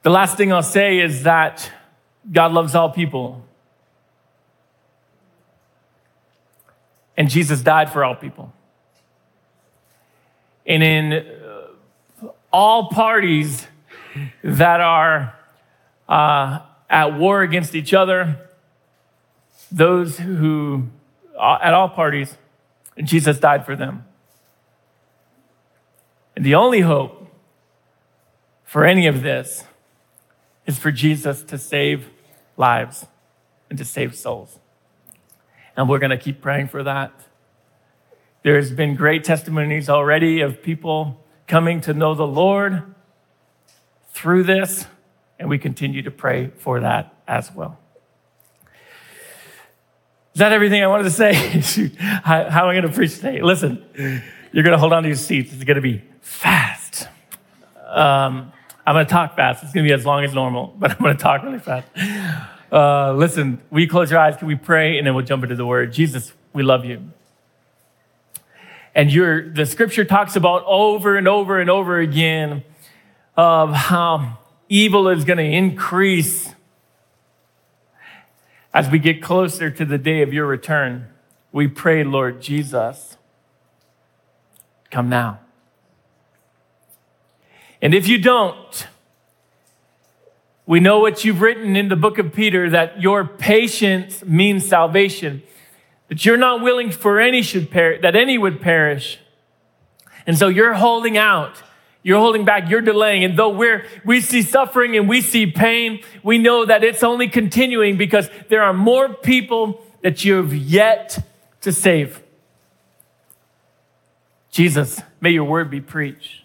The 0.09 0.13
last 0.13 0.37
thing 0.37 0.51
I'll 0.51 0.63
say 0.63 0.97
is 0.97 1.21
that 1.21 1.71
God 2.31 2.51
loves 2.51 2.73
all 2.73 2.89
people. 2.89 3.45
And 7.15 7.29
Jesus 7.29 7.61
died 7.61 7.91
for 7.91 8.03
all 8.03 8.15
people. 8.15 8.51
And 10.65 10.81
in 10.81 11.13
uh, 11.13 12.27
all 12.51 12.89
parties 12.89 13.67
that 14.43 14.81
are 14.81 15.35
uh, 16.07 16.61
at 16.89 17.13
war 17.15 17.43
against 17.43 17.75
each 17.75 17.93
other, 17.93 18.49
those 19.71 20.17
who, 20.17 20.87
uh, 21.37 21.59
at 21.61 21.75
all 21.75 21.89
parties, 21.89 22.35
Jesus 23.03 23.39
died 23.39 23.63
for 23.63 23.75
them. 23.75 24.05
And 26.35 26.43
the 26.43 26.55
only 26.55 26.79
hope 26.79 27.31
for 28.65 28.85
any 28.85 29.05
of 29.05 29.21
this 29.21 29.65
is 30.69 30.77
for 30.77 30.91
Jesus 30.91 31.41
to 31.41 31.57
save 31.57 32.11
lives 32.55 33.07
and 33.71 33.79
to 33.79 33.83
save 33.83 34.15
souls. 34.15 34.59
And 35.75 35.89
we're 35.89 35.97
going 35.97 36.11
to 36.11 36.17
keep 36.17 36.41
praying 36.41 36.67
for 36.67 36.83
that. 36.83 37.11
There's 38.43 38.71
been 38.71 38.93
great 38.93 39.23
testimonies 39.23 39.89
already 39.89 40.41
of 40.41 40.61
people 40.61 41.25
coming 41.47 41.81
to 41.81 41.93
know 41.95 42.13
the 42.13 42.27
Lord 42.27 42.83
through 44.11 44.43
this, 44.43 44.85
and 45.39 45.49
we 45.49 45.57
continue 45.57 46.03
to 46.03 46.11
pray 46.11 46.51
for 46.57 46.79
that 46.81 47.15
as 47.27 47.51
well. 47.51 47.79
Is 50.35 50.39
that 50.39 50.51
everything 50.51 50.83
I 50.83 50.87
wanted 50.87 51.05
to 51.05 51.09
say? 51.09 51.33
how, 51.97 52.43
am 52.43 52.67
I 52.67 52.73
going 52.73 52.83
to 52.83 52.89
preach 52.89 53.15
today? 53.15 53.41
Listen, 53.41 53.83
you're 54.51 54.63
going 54.63 54.75
to 54.75 54.77
hold 54.77 54.93
on 54.93 55.01
to 55.01 55.09
your 55.09 55.17
seats. 55.17 55.51
It's 55.51 55.63
going 55.63 55.75
to 55.77 55.81
be 55.81 56.03
fast. 56.21 57.07
Um, 57.87 58.53
I'm 58.89 58.95
going 58.95 59.05
to 59.05 59.11
talk 59.11 59.35
fast. 59.35 59.63
It's 59.63 59.71
going 59.71 59.85
to 59.85 59.87
be 59.87 59.93
as 59.93 60.03
long 60.03 60.23
as 60.23 60.33
normal, 60.33 60.73
but 60.79 60.89
I'm 60.89 60.97
going 60.97 61.15
to 61.15 61.21
talk 61.21 61.43
really 61.43 61.59
fast. 61.59 61.87
Uh, 62.71 63.13
listen, 63.13 63.61
we 63.69 63.85
close 63.85 64.09
your 64.09 64.19
eyes? 64.19 64.35
Can 64.35 64.47
we 64.47 64.55
pray? 64.55 64.97
And 64.97 65.05
then 65.05 65.13
we'll 65.13 65.23
jump 65.25 65.43
into 65.43 65.55
the 65.55 65.65
word. 65.65 65.93
Jesus, 65.93 66.33
we 66.53 66.63
love 66.63 66.85
you. 66.85 67.11
And 68.95 69.13
your, 69.13 69.47
the 69.47 69.67
scripture 69.67 70.05
talks 70.05 70.35
about 70.35 70.63
over 70.65 71.17
and 71.17 71.27
over 71.27 71.59
and 71.59 71.69
over 71.69 71.99
again 71.99 72.63
of 73.37 73.73
how 73.73 74.39
evil 74.69 75.07
is 75.07 75.23
going 75.23 75.37
to 75.37 75.43
increase 75.43 76.55
as 78.73 78.89
we 78.89 78.97
get 78.97 79.21
closer 79.21 79.69
to 79.69 79.85
the 79.85 79.99
day 79.99 80.23
of 80.23 80.33
your 80.33 80.47
return. 80.47 81.09
We 81.51 81.67
pray, 81.67 82.03
Lord 82.03 82.41
Jesus, 82.41 83.17
come 84.89 85.09
now. 85.09 85.41
And 87.81 87.93
if 87.93 88.07
you 88.07 88.17
don't, 88.17 88.87
we 90.65 90.79
know 90.79 90.99
what 90.99 91.25
you've 91.25 91.41
written 91.41 91.75
in 91.75 91.89
the 91.89 91.95
book 91.95 92.17
of 92.17 92.33
Peter 92.33 92.69
that 92.69 93.01
your 93.01 93.25
patience 93.25 94.23
means 94.23 94.67
salvation, 94.67 95.41
that 96.09 96.25
you're 96.25 96.37
not 96.37 96.61
willing 96.61 96.91
for 96.91 97.19
any 97.19 97.41
should 97.41 97.71
perish, 97.71 98.01
that 98.01 98.15
any 98.15 98.37
would 98.37 98.61
perish. 98.61 99.19
And 100.27 100.37
so 100.37 100.47
you're 100.47 100.75
holding 100.75 101.17
out. 101.17 101.63
You're 102.01 102.19
holding 102.19 102.45
back, 102.45 102.69
you're 102.69 102.81
delaying. 102.81 103.23
And 103.25 103.37
though 103.37 103.49
we're, 103.49 103.85
we 104.05 104.21
see 104.21 104.41
suffering 104.41 104.95
and 104.95 105.09
we 105.09 105.21
see 105.21 105.47
pain, 105.47 106.01
we 106.23 106.37
know 106.37 106.65
that 106.65 106.83
it's 106.83 107.03
only 107.03 107.27
continuing 107.27 107.97
because 107.97 108.29
there 108.47 108.63
are 108.63 108.73
more 108.73 109.13
people 109.13 109.83
that 110.01 110.23
you 110.23 110.35
have 110.35 110.53
yet 110.53 111.25
to 111.61 111.73
save. 111.73 112.21
Jesus, 114.49 115.01
may 115.19 115.31
your 115.31 115.43
word 115.43 115.69
be 115.69 115.81
preached. 115.81 116.43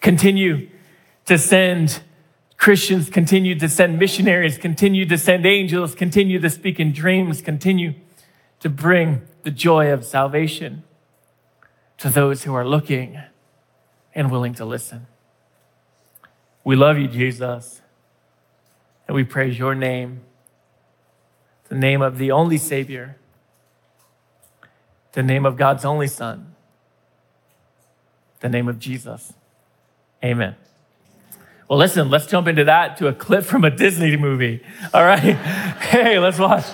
Continue 0.00 0.68
to 1.24 1.38
send 1.38 2.02
Christians, 2.56 3.10
continue 3.10 3.58
to 3.58 3.68
send 3.68 3.98
missionaries, 3.98 4.58
continue 4.58 5.04
to 5.06 5.18
send 5.18 5.44
angels, 5.44 5.94
continue 5.94 6.38
to 6.40 6.48
speak 6.48 6.80
in 6.80 6.92
dreams, 6.92 7.42
continue 7.42 7.94
to 8.60 8.70
bring 8.70 9.22
the 9.42 9.50
joy 9.50 9.92
of 9.92 10.04
salvation 10.04 10.82
to 11.98 12.08
those 12.08 12.44
who 12.44 12.54
are 12.54 12.66
looking 12.66 13.20
and 14.14 14.30
willing 14.30 14.54
to 14.54 14.64
listen. 14.64 15.06
We 16.64 16.74
love 16.74 16.98
you, 16.98 17.08
Jesus, 17.08 17.80
and 19.06 19.14
we 19.14 19.22
praise 19.22 19.58
your 19.58 19.74
name, 19.74 20.22
the 21.68 21.76
name 21.76 22.02
of 22.02 22.18
the 22.18 22.32
only 22.32 22.58
Savior, 22.58 23.18
the 25.12 25.22
name 25.22 25.46
of 25.46 25.56
God's 25.56 25.84
only 25.84 26.08
Son, 26.08 26.54
the 28.40 28.48
name 28.48 28.68
of 28.68 28.78
Jesus. 28.78 29.34
Amen. 30.24 30.56
Well, 31.68 31.78
listen, 31.78 32.10
let's 32.10 32.26
jump 32.26 32.46
into 32.46 32.64
that 32.64 32.96
to 32.98 33.08
a 33.08 33.12
clip 33.12 33.44
from 33.44 33.64
a 33.64 33.70
Disney 33.70 34.16
movie. 34.16 34.62
All 34.94 35.04
right. 35.04 35.36
Hey, 35.86 36.18
let's 36.18 36.38
watch. 36.38 36.64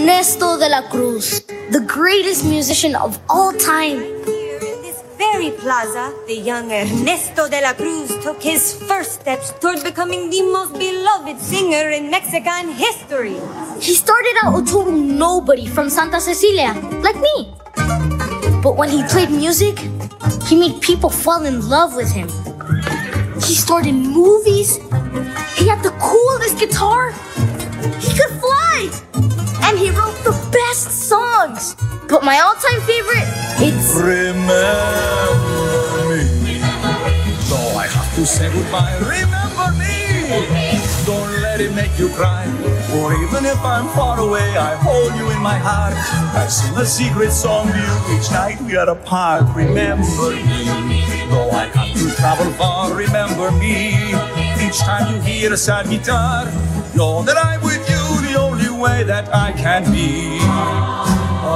Ernesto 0.00 0.56
de 0.56 0.66
la 0.66 0.88
Cruz, 0.88 1.44
the 1.72 1.80
greatest 1.80 2.46
musician 2.46 2.96
of 2.96 3.18
all 3.28 3.52
time. 3.52 4.00
Here 4.24 4.56
in 4.56 4.80
this 4.80 5.04
very 5.18 5.50
plaza, 5.50 6.14
the 6.26 6.36
young 6.36 6.72
Ernesto 6.72 7.50
de 7.50 7.60
la 7.60 7.74
Cruz 7.74 8.08
took 8.24 8.42
his 8.42 8.82
first 8.88 9.20
steps 9.20 9.52
toward 9.60 9.84
becoming 9.84 10.30
the 10.30 10.40
most 10.40 10.72
beloved 10.72 11.38
singer 11.38 11.90
in 11.90 12.10
Mexican 12.10 12.72
history. 12.72 13.36
He 13.78 13.92
started 13.92 14.36
out 14.42 14.62
a 14.62 14.64
total 14.64 14.90
nobody 14.92 15.66
from 15.66 15.90
Santa 15.90 16.18
Cecilia, 16.18 16.72
like 17.02 17.20
me. 17.20 17.52
But 18.62 18.78
when 18.78 18.88
he 18.88 19.04
played 19.04 19.30
music, 19.30 19.78
he 20.48 20.56
made 20.56 20.80
people 20.80 21.10
fall 21.10 21.44
in 21.44 21.68
love 21.68 21.94
with 21.94 22.10
him. 22.10 22.30
He 23.44 23.54
starred 23.54 23.84
in 23.84 24.00
movies. 24.00 24.78
He 25.56 25.68
had 25.68 25.82
the 25.82 25.92
coolest 26.00 26.58
guitar. 26.58 27.12
He 28.00 28.16
could 28.16 28.32
fly. 28.40 29.29
And 29.70 29.78
he 29.78 29.90
wrote 29.90 30.18
the 30.24 30.34
best 30.50 30.90
songs. 30.90 31.76
But 32.08 32.24
my 32.24 32.40
all-time 32.40 32.80
favorite, 32.90 33.28
it's 33.62 33.94
Remember 33.94 34.42
me. 36.10 36.58
Though 37.46 37.78
I 37.78 37.86
have 37.86 38.12
to 38.16 38.26
say 38.26 38.52
goodbye, 38.52 38.98
remember 38.98 39.70
me. 39.78 40.82
Don't 41.06 41.40
let 41.40 41.60
it 41.60 41.72
make 41.72 41.96
you 42.00 42.08
cry. 42.08 42.46
Or 42.98 43.14
even 43.14 43.46
if 43.46 43.60
I'm 43.60 43.86
far 43.94 44.18
away, 44.18 44.56
I 44.58 44.74
hold 44.74 45.14
you 45.14 45.30
in 45.30 45.40
my 45.40 45.56
heart. 45.56 45.94
I 46.34 46.48
sing 46.48 46.76
a 46.76 46.84
secret 46.84 47.30
song 47.30 47.68
to 47.68 47.78
you 47.78 48.18
each 48.18 48.28
night 48.32 48.60
we 48.62 48.74
are 48.74 48.90
apart. 48.90 49.54
Remember 49.54 50.30
me. 50.34 51.06
Though 51.30 51.50
I 51.52 51.70
have 51.76 51.96
to 51.96 52.16
travel 52.16 52.50
far, 52.54 52.92
remember 52.92 53.52
me. 53.52 53.94
Each 54.66 54.78
time 54.80 55.14
you 55.14 55.20
hear 55.22 55.52
a 55.52 55.56
sad 55.56 55.88
guitar, 55.88 56.46
know 56.96 57.22
that 57.22 57.36
I'm 57.36 57.62
with 57.62 57.88
you 57.88 58.09
way 58.80 59.02
that 59.04 59.28
I 59.34 59.52
can 59.52 59.84
be. 59.92 60.40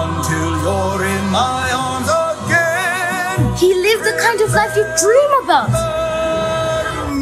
Until 0.05 0.51
you're 0.65 1.05
in 1.09 1.25
my 1.31 1.65
arms 1.73 2.09
again. 2.29 3.57
he 3.57 3.73
lived 3.73 4.05
the 4.05 4.17
kind 4.21 4.41
of 4.43 4.53
life 4.53 4.77
you 4.77 4.85
dream 5.01 5.31
about. 5.43 5.71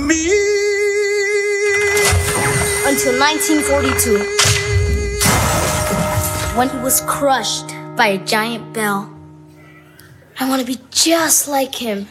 Me. 0.08 0.26
Until 2.84 3.14
1942, 3.18 4.18
when 6.56 6.68
he 6.68 6.78
was 6.78 7.00
crushed 7.02 7.68
by 7.96 8.08
a 8.08 8.18
giant 8.24 8.72
bell. 8.74 9.08
I 10.40 10.48
want 10.48 10.60
to 10.60 10.66
be 10.66 10.78
just 10.90 11.46
like 11.46 11.74
him. 11.74 12.08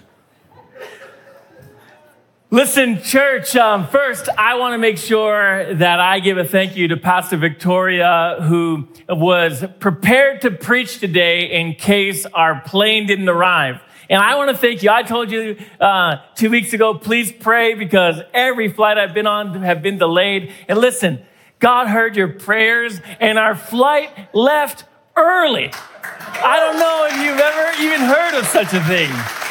Listen, 2.54 3.02
church, 3.02 3.56
um, 3.56 3.88
first, 3.88 4.28
I 4.38 4.56
want 4.56 4.74
to 4.74 4.78
make 4.78 4.98
sure 4.98 5.74
that 5.74 6.02
I 6.02 6.20
give 6.20 6.38
a 6.38 6.44
thank 6.44 6.76
you 6.76 6.90
to 6.90 6.98
Pastor 6.98 7.38
Victoria, 7.38 8.40
who 8.42 8.90
was 9.08 9.64
prepared 9.80 10.42
to 10.42 10.52
preach 10.52 11.00
today 11.00 11.50
in 11.50 11.76
case 11.76 12.26
our 12.26 12.60
plane 12.60 13.08
didn't 13.08 13.30
arrive. 13.30 13.82
And 14.10 14.22
I 14.22 14.36
want 14.36 14.52
to 14.52 14.58
thank 14.58 14.84
you. 14.84 14.90
I 14.90 15.04
told 15.04 15.32
you 15.32 15.60
uh, 15.80 16.18
two 16.36 16.50
weeks 16.50 16.74
ago, 16.74 16.94
please 16.94 17.32
pray 17.32 17.74
because 17.74 18.20
every 18.34 18.68
flight 18.68 18.98
I've 18.98 19.14
been 19.14 19.28
on 19.28 19.62
have 19.62 19.82
been 19.82 19.98
delayed. 19.98 20.52
And 20.68 20.78
listen, 20.78 21.22
God 21.60 21.88
heard 21.88 22.18
your 22.18 22.28
prayers, 22.28 23.00
and 23.22 23.40
our 23.40 23.56
flight 23.56 24.10
left 24.36 24.84
early. 25.16 25.72
I 25.74 26.60
don't 26.60 26.78
know 26.78 27.08
if 27.10 27.16
you've 27.26 27.40
ever 27.40 27.82
even 27.82 28.02
heard 28.02 28.38
of 28.38 28.46
such 28.46 28.74
a 28.74 28.84
thing 28.84 29.51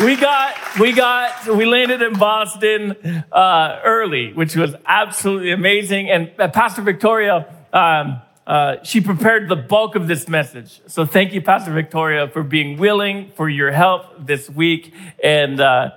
we 0.00 0.16
got 0.16 0.54
we 0.78 0.92
got 0.92 1.46
we 1.46 1.66
landed 1.66 2.00
in 2.00 2.14
Boston 2.14 2.96
uh, 3.30 3.80
early, 3.84 4.32
which 4.32 4.56
was 4.56 4.74
absolutely 4.86 5.52
amazing. 5.52 6.10
And 6.10 6.32
uh, 6.38 6.48
Pastor 6.48 6.82
Victoria, 6.82 7.54
um, 7.72 8.22
uh, 8.46 8.76
she 8.82 9.00
prepared 9.00 9.48
the 9.48 9.56
bulk 9.56 9.96
of 9.96 10.08
this 10.08 10.26
message. 10.26 10.80
So 10.86 11.04
thank 11.04 11.32
you, 11.32 11.42
Pastor 11.42 11.72
Victoria, 11.72 12.28
for 12.28 12.42
being 12.42 12.78
willing, 12.78 13.30
for 13.32 13.48
your 13.48 13.70
help 13.70 14.26
this 14.26 14.48
week, 14.48 14.94
and 15.22 15.60
uh, 15.60 15.90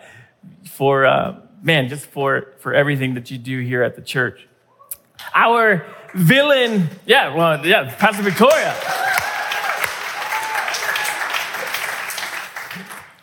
for 0.66 1.06
uh, 1.06 1.39
man, 1.62 1.88
just 1.88 2.06
for 2.08 2.54
for 2.60 2.74
everything 2.74 3.13
that 3.13 3.32
you 3.32 3.38
do 3.38 3.60
here 3.60 3.84
at 3.84 3.96
the 3.96 4.02
church. 4.02 4.48
Our 5.34 5.86
villain, 6.13 6.89
yeah, 7.06 7.34
well, 7.34 7.66
yeah, 7.66 7.96
Pastor 7.96 8.24
Victoria. 8.24 8.76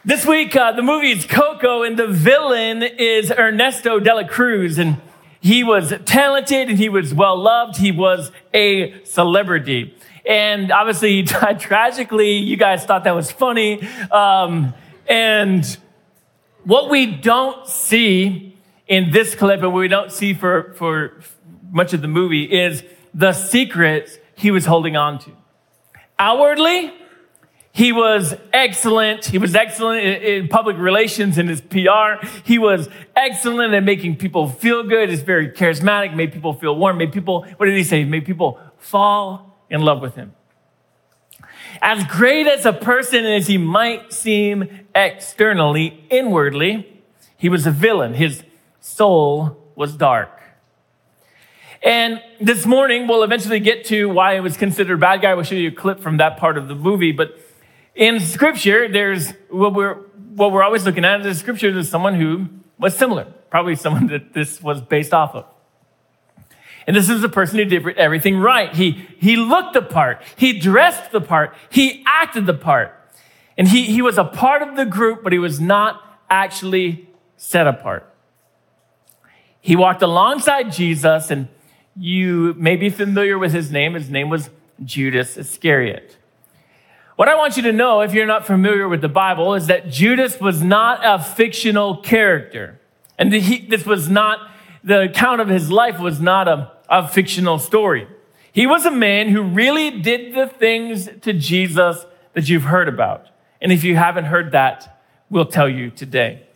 This 0.03 0.25
week, 0.25 0.57
uh, 0.57 0.73
the 0.73 0.81
movie 0.83 1.11
is 1.11 1.27
Coco, 1.27 1.83
and 1.83 1.99
the 1.99 2.07
villain 2.07 2.83
is 2.83 3.31
Ernesto 3.31 4.01
de 4.01 4.15
la 4.15 4.27
Cruz. 4.27 4.79
And 4.79 4.97
he 5.43 5.63
was 5.63 5.93
talented 6.07 6.71
and 6.71 6.79
he 6.79 6.89
was 6.89 7.13
well 7.13 7.37
loved. 7.37 7.77
He 7.77 7.93
was 7.93 8.33
a 8.55 9.05
celebrity. 9.05 9.95
And 10.25 10.73
obviously, 10.73 11.17
he 11.17 11.23
died 11.25 11.61
tragically. 11.61 12.39
You 12.39 12.57
guys 12.57 12.87
thought 12.87 13.05
that 13.05 13.15
was 13.15 13.31
funny. 13.31 13.87
Um, 14.11 14.73
and 15.07 15.67
what 16.65 16.89
we 16.89 17.05
don't 17.05 17.67
see 17.67 18.57
in 18.89 19.11
this 19.11 19.35
clip 19.35 19.63
and 19.63 19.71
what 19.71 19.81
we 19.81 19.89
don't 19.89 20.11
see 20.11 20.33
for, 20.33 20.73
for 20.79 21.21
much 21.71 21.93
of 21.93 22.01
the 22.01 22.09
movie 22.09 22.45
is 22.45 22.83
the 23.13 23.35
secrets 23.35 24.17
he 24.35 24.51
was 24.51 24.65
holding 24.65 24.97
on 24.97 25.19
to. 25.19 25.33
Outwardly, 26.19 26.91
he 27.73 27.93
was 27.93 28.35
excellent. 28.53 29.27
He 29.27 29.39
was 29.39 29.55
excellent 29.55 30.05
in, 30.05 30.49
public 30.49 30.77
relations 30.77 31.39
and 31.39 31.49
his 31.49 31.61
PR. 31.61 32.27
He 32.45 32.59
was 32.59 32.89
excellent 33.15 33.75
at 33.75 33.85
making 33.85 34.17
people 34.17 34.49
feel 34.49 34.83
good. 34.83 35.09
He's 35.09 35.23
very 35.23 35.51
charismatic, 35.51 36.15
made 36.15 36.33
people 36.33 36.53
feel 36.53 36.77
warm, 36.77 36.99
made 36.99 37.13
people, 37.13 37.43
what 37.57 37.67
did 37.67 37.77
he 37.77 37.85
say? 37.85 38.05
Made 38.05 38.25
people 38.27 38.59
fall 38.79 39.65
in 39.71 39.83
love 39.83 40.01
with 40.01 40.17
him. 40.17 40.35
As 41.81 42.05
great 42.05 42.47
as 42.47 42.67
a 42.67 42.73
person 42.73 43.25
as 43.25 43.47
he 43.47 43.57
might 43.57 44.13
seem 44.13 44.87
externally, 44.95 46.05
inwardly, 46.11 47.03
he 47.37 47.49
was 47.49 47.67
a 47.67 47.71
villain. 47.71 48.15
His 48.15 48.43
soul 48.81 49.73
was 49.77 49.97
dark. 49.97 50.31
And 51.83 52.21
this 52.39 52.67
morning, 52.67 53.07
we'll 53.07 53.23
eventually 53.23 53.61
get 53.61 53.87
to 53.87 54.11
why 54.11 54.35
he 54.35 54.41
was 54.41 54.59
considered 54.59 54.95
a 54.95 54.99
bad 54.99 55.23
guy. 55.23 55.33
We'll 55.35 55.45
show 55.45 55.55
you 55.55 55.69
a 55.69 55.73
clip 55.73 56.01
from 56.01 56.19
that 56.19 56.37
part 56.37 56.59
of 56.59 56.69
the 56.69 56.75
movie. 56.75 57.13
But 57.13 57.39
in 58.01 58.19
scripture, 58.19 58.89
there's 58.89 59.31
what 59.51 59.75
we're, 59.75 59.95
what 60.35 60.51
we're 60.51 60.63
always 60.63 60.85
looking 60.87 61.05
at 61.05 61.25
in 61.25 61.35
scripture, 61.35 61.71
there's 61.71 61.91
someone 61.91 62.15
who 62.15 62.49
was 62.79 62.97
similar, 62.97 63.27
probably 63.51 63.77
someone 63.77 64.07
that 64.07 64.33
this 64.33 64.61
was 64.63 64.81
based 64.81 65.13
off 65.13 65.35
of. 65.35 65.45
And 66.87 66.97
this 66.97 67.11
is 67.11 67.23
a 67.23 67.29
person 67.29 67.59
who 67.59 67.67
did 67.67 67.87
everything 67.99 68.39
right. 68.39 68.75
He, 68.75 69.07
he 69.19 69.37
looked 69.37 69.75
the 69.75 69.83
part. 69.83 70.23
He 70.35 70.59
dressed 70.59 71.13
the 71.13 71.21
part. 71.21 71.55
He 71.69 72.03
acted 72.07 72.47
the 72.47 72.55
part. 72.55 72.97
And 73.59 73.69
he, 73.69 73.85
he 73.85 74.01
was 74.01 74.17
a 74.17 74.25
part 74.25 74.63
of 74.63 74.77
the 74.77 74.87
group, 74.87 75.23
but 75.23 75.35
he 75.35 75.39
was 75.39 75.61
not 75.61 76.03
actually 76.31 77.07
set 77.37 77.67
apart. 77.67 78.13
He 79.61 79.77
walked 79.77 80.01
alongside 80.01 80.73
Jesus, 80.73 81.31
and 81.31 81.49
you 81.95 82.55
may 82.57 82.77
be 82.77 82.89
familiar 82.89 83.39
with 83.39 83.53
his 83.53 83.71
name. 83.71 83.93
His 83.93 84.09
name 84.09 84.31
was 84.31 84.49
Judas 84.83 85.37
Iscariot. 85.37 86.17
What 87.21 87.29
I 87.29 87.35
want 87.35 87.59
you 87.59 87.65
to 87.65 87.73
know, 87.75 88.01
if 88.01 88.15
you're 88.15 88.25
not 88.25 88.47
familiar 88.47 88.89
with 88.89 89.03
the 89.03 89.09
Bible, 89.09 89.55
is 89.55 89.67
that 89.67 89.91
Judas 89.91 90.41
was 90.41 90.63
not 90.63 91.01
a 91.05 91.23
fictional 91.23 91.99
character. 91.99 92.81
And 93.19 93.31
he, 93.31 93.59
this 93.59 93.85
was 93.85 94.09
not, 94.09 94.51
the 94.83 95.03
account 95.03 95.43
of 95.43 95.49
his 95.49 95.71
life 95.71 95.99
was 96.01 96.19
not 96.19 96.49
a, 96.49 96.73
a 96.89 97.07
fictional 97.07 97.59
story. 97.59 98.09
He 98.51 98.67
was 98.67 98.87
a 98.87 98.91
man 98.91 99.29
who 99.29 99.43
really 99.43 100.01
did 100.01 100.35
the 100.35 100.47
things 100.47 101.11
to 101.21 101.35
Jesus 101.35 102.07
that 102.33 102.49
you've 102.49 102.63
heard 102.63 102.89
about. 102.89 103.27
And 103.61 103.71
if 103.71 103.85
you 103.85 103.97
haven't 103.97 104.25
heard 104.25 104.53
that, 104.53 105.03
we'll 105.29 105.45
tell 105.45 105.69
you 105.69 105.91
today. 105.91 106.47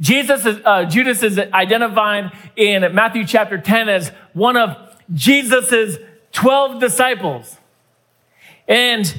Jesus 0.00 0.46
is, 0.46 0.58
uh, 0.64 0.86
Judas 0.86 1.22
is 1.22 1.38
identified 1.38 2.32
in 2.56 2.94
Matthew 2.94 3.26
chapter 3.26 3.58
10 3.58 3.90
as 3.90 4.08
one 4.32 4.56
of 4.56 4.74
Jesus's 5.12 5.98
12 6.32 6.80
disciples. 6.80 7.58
And 8.66 9.14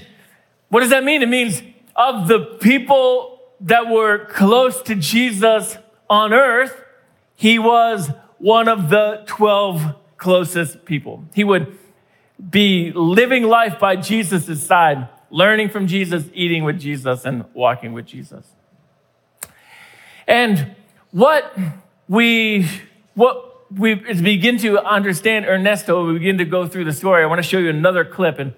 what 0.75 0.81
does 0.81 0.89
that 0.89 1.05
mean? 1.05 1.21
It 1.21 1.29
means 1.29 1.63
of 1.95 2.27
the 2.27 2.37
people 2.59 3.39
that 3.61 3.87
were 3.87 4.25
close 4.25 4.81
to 4.81 4.95
Jesus 4.95 5.77
on 6.09 6.33
earth, 6.33 6.83
he 7.33 7.57
was 7.57 8.11
one 8.39 8.67
of 8.67 8.89
the 8.89 9.23
12 9.25 9.95
closest 10.17 10.83
people. 10.83 11.23
He 11.33 11.45
would 11.45 11.77
be 12.49 12.91
living 12.91 13.43
life 13.43 13.79
by 13.79 13.95
Jesus' 13.95 14.61
side, 14.61 15.07
learning 15.29 15.69
from 15.69 15.87
Jesus, 15.87 16.25
eating 16.33 16.65
with 16.65 16.77
Jesus, 16.77 17.23
and 17.23 17.45
walking 17.53 17.93
with 17.93 18.05
Jesus. 18.05 18.45
And 20.27 20.75
what 21.11 21.57
we, 22.09 22.67
what 23.13 23.71
we 23.71 23.93
begin 23.93 24.57
to 24.57 24.83
understand 24.83 25.45
Ernesto, 25.45 26.05
we 26.05 26.15
begin 26.15 26.37
to 26.39 26.43
go 26.43 26.67
through 26.67 26.83
the 26.83 26.91
story. 26.91 27.23
I 27.23 27.27
want 27.27 27.39
to 27.39 27.47
show 27.47 27.59
you 27.59 27.69
another 27.69 28.03
clip. 28.03 28.39
And 28.39 28.53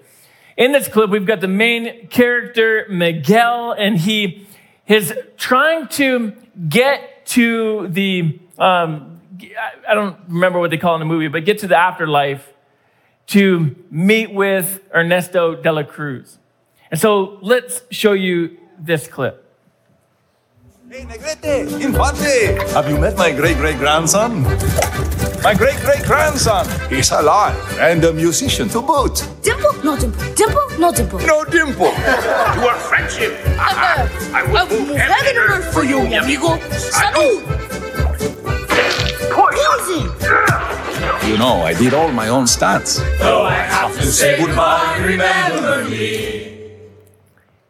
in 0.58 0.72
this 0.72 0.88
clip, 0.88 1.08
we've 1.08 1.24
got 1.24 1.40
the 1.40 1.48
main 1.48 2.08
character, 2.08 2.84
Miguel, 2.90 3.72
and 3.72 3.96
he 3.96 4.46
is 4.88 5.14
trying 5.36 5.86
to 5.88 6.32
get 6.68 7.24
to 7.26 7.86
the, 7.86 8.40
um, 8.58 9.20
I 9.88 9.94
don't 9.94 10.16
remember 10.26 10.58
what 10.58 10.70
they 10.70 10.76
call 10.76 10.94
it 10.94 10.96
in 10.96 11.00
the 11.00 11.06
movie, 11.06 11.28
but 11.28 11.44
get 11.44 11.60
to 11.60 11.68
the 11.68 11.76
afterlife 11.76 12.52
to 13.28 13.76
meet 13.90 14.34
with 14.34 14.80
Ernesto 14.92 15.54
de 15.54 15.70
la 15.70 15.84
Cruz. 15.84 16.38
And 16.90 16.98
so 16.98 17.38
let's 17.40 17.82
show 17.90 18.12
you 18.12 18.58
this 18.80 19.06
clip. 19.06 19.44
Hey, 20.90 21.04
Negrete, 21.04 21.80
Infante, 21.80 22.72
have 22.72 22.88
you 22.88 22.98
met 22.98 23.16
my 23.16 23.30
great-great-grandson? 23.30 24.42
My 25.42 25.54
great-great-grandson. 25.54 26.66
He's 26.90 27.10
alive 27.12 27.54
and 27.78 28.04
a 28.04 28.12
musician 28.12 28.68
to 28.70 28.82
boot. 28.82 29.24
Dimple? 29.42 29.72
No 29.84 29.96
dimple. 29.96 30.34
Dimple? 30.34 30.78
No 30.78 30.92
dimple. 30.92 31.18
No 31.20 31.44
dimple. 31.44 31.90
To 31.92 32.68
our 32.68 32.76
friendship. 32.76 33.38
I 33.58 34.44
will 34.48 34.56
I'll 34.56 34.68
move 34.68 34.96
heaven 34.96 35.26
and 35.28 35.38
earth 35.38 35.72
for 35.72 35.84
you, 35.84 36.00
amigo. 36.00 36.56
Salud! 36.74 37.44
Poison! 39.30 41.30
You 41.30 41.38
know, 41.38 41.62
I 41.62 41.74
did 41.74 41.94
all 41.94 42.10
my 42.10 42.28
own 42.28 42.46
stunts. 42.46 42.98
Though 43.18 43.42
I 43.42 43.54
have 43.54 43.94
to 43.96 44.06
say 44.06 44.38
goodbye, 44.38 44.98
remember 45.04 45.88
me. 45.88 46.72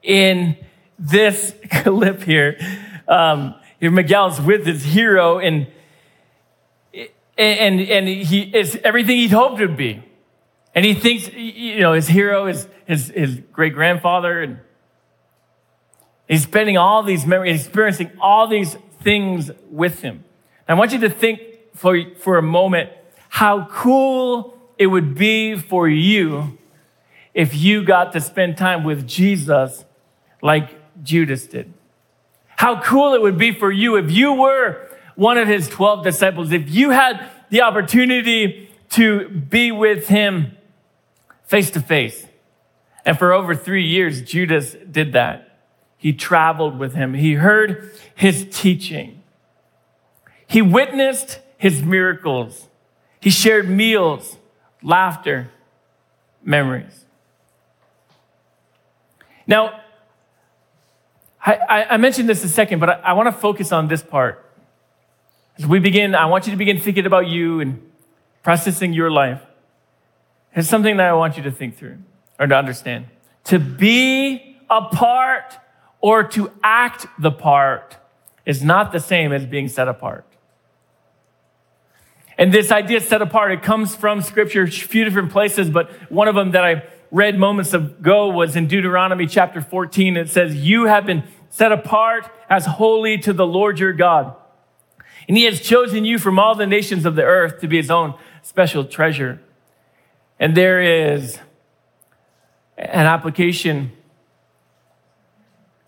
In 0.02 0.56
this 0.98 1.54
clip 1.70 2.22
here, 2.22 2.58
um, 3.06 3.54
here 3.78 3.90
Miguel's 3.90 4.40
with 4.40 4.66
his 4.66 4.84
hero, 4.84 5.38
and 5.38 5.66
and 7.38 7.80
and 7.80 8.08
he 8.08 8.42
is 8.42 8.78
everything 8.82 9.16
he'd 9.16 9.30
hoped 9.30 9.60
it 9.60 9.68
would 9.68 9.76
be, 9.76 10.02
and 10.74 10.84
he 10.84 10.94
thinks 10.94 11.32
you 11.32 11.80
know 11.80 11.92
his 11.92 12.08
hero 12.08 12.46
is 12.46 12.68
his 12.86 13.08
his 13.08 13.40
great 13.52 13.74
grandfather, 13.74 14.42
and 14.42 14.58
he's 16.26 16.42
spending 16.42 16.76
all 16.76 17.02
these 17.02 17.24
memories, 17.24 17.64
experiencing 17.64 18.10
all 18.20 18.48
these 18.48 18.76
things 19.02 19.50
with 19.70 20.02
him. 20.02 20.24
I 20.66 20.74
want 20.74 20.92
you 20.92 20.98
to 21.00 21.10
think 21.10 21.40
for 21.74 21.96
for 22.16 22.36
a 22.36 22.42
moment 22.42 22.90
how 23.28 23.66
cool 23.66 24.58
it 24.76 24.88
would 24.88 25.14
be 25.14 25.56
for 25.56 25.88
you 25.88 26.58
if 27.34 27.54
you 27.54 27.84
got 27.84 28.12
to 28.12 28.20
spend 28.20 28.56
time 28.56 28.82
with 28.82 29.06
Jesus 29.06 29.84
like 30.42 30.70
Judas 31.02 31.46
did. 31.46 31.72
How 32.56 32.82
cool 32.82 33.14
it 33.14 33.22
would 33.22 33.38
be 33.38 33.52
for 33.52 33.70
you 33.70 33.96
if 33.96 34.10
you 34.10 34.32
were 34.32 34.87
one 35.18 35.36
of 35.36 35.48
his 35.48 35.68
12 35.68 36.04
disciples, 36.04 36.52
if 36.52 36.70
you 36.70 36.90
had 36.90 37.28
the 37.50 37.60
opportunity 37.60 38.70
to 38.90 39.28
be 39.28 39.72
with 39.72 40.06
him 40.06 40.56
face 41.42 41.72
to 41.72 41.80
face. 41.80 42.28
And 43.04 43.18
for 43.18 43.32
over 43.32 43.52
three 43.56 43.84
years, 43.84 44.22
Judas 44.22 44.76
did 44.88 45.14
that. 45.14 45.58
He 45.96 46.12
traveled 46.12 46.78
with 46.78 46.94
him, 46.94 47.14
he 47.14 47.34
heard 47.34 47.90
his 48.14 48.46
teaching, 48.52 49.24
he 50.46 50.62
witnessed 50.62 51.40
his 51.56 51.82
miracles, 51.82 52.68
he 53.18 53.30
shared 53.30 53.68
meals, 53.68 54.36
laughter, 54.84 55.50
memories. 56.44 57.06
Now, 59.48 59.80
I, 61.44 61.86
I, 61.90 61.96
mentioned 61.96 62.28
this 62.28 62.44
a 62.44 62.48
second, 62.48 62.78
but 62.78 62.88
I, 62.88 62.92
I 62.92 63.12
want 63.14 63.26
to 63.26 63.32
focus 63.32 63.72
on 63.72 63.88
this 63.88 64.02
part. 64.02 64.47
As 65.58 65.66
we 65.66 65.80
begin, 65.80 66.14
I 66.14 66.26
want 66.26 66.46
you 66.46 66.52
to 66.52 66.56
begin 66.56 66.78
thinking 66.78 67.04
about 67.04 67.26
you 67.26 67.60
and 67.60 67.82
processing 68.42 68.92
your 68.92 69.10
life. 69.10 69.42
It's 70.54 70.68
something 70.68 70.96
that 70.98 71.08
I 71.08 71.12
want 71.14 71.36
you 71.36 71.42
to 71.44 71.50
think 71.50 71.76
through 71.76 71.98
or 72.38 72.46
to 72.46 72.54
understand. 72.54 73.06
To 73.44 73.58
be 73.58 74.56
a 74.70 74.82
part 74.82 75.56
or 76.00 76.22
to 76.22 76.52
act 76.62 77.06
the 77.18 77.32
part 77.32 77.96
is 78.46 78.62
not 78.62 78.92
the 78.92 79.00
same 79.00 79.32
as 79.32 79.46
being 79.46 79.68
set 79.68 79.88
apart. 79.88 80.24
And 82.38 82.54
this 82.54 82.70
idea 82.70 83.00
set 83.00 83.20
apart, 83.20 83.50
it 83.50 83.62
comes 83.62 83.96
from 83.96 84.22
scripture, 84.22 84.62
a 84.62 84.70
few 84.70 85.04
different 85.04 85.32
places, 85.32 85.68
but 85.70 85.90
one 86.10 86.28
of 86.28 86.36
them 86.36 86.52
that 86.52 86.64
I 86.64 86.84
read 87.10 87.36
moments 87.36 87.74
ago 87.74 88.28
was 88.28 88.54
in 88.54 88.68
Deuteronomy 88.68 89.26
chapter 89.26 89.60
14. 89.60 90.16
It 90.16 90.28
says, 90.28 90.54
You 90.54 90.84
have 90.84 91.04
been 91.04 91.24
set 91.50 91.72
apart 91.72 92.30
as 92.48 92.64
holy 92.64 93.18
to 93.18 93.32
the 93.32 93.46
Lord 93.46 93.80
your 93.80 93.92
God. 93.92 94.36
And 95.28 95.36
he 95.36 95.44
has 95.44 95.60
chosen 95.60 96.04
you 96.04 96.18
from 96.18 96.38
all 96.38 96.54
the 96.54 96.66
nations 96.66 97.04
of 97.04 97.14
the 97.14 97.22
earth 97.22 97.60
to 97.60 97.68
be 97.68 97.76
his 97.76 97.90
own 97.90 98.14
special 98.42 98.84
treasure. 98.84 99.40
And 100.40 100.56
there 100.56 100.80
is 100.80 101.38
an 102.76 103.06
application 103.06 103.92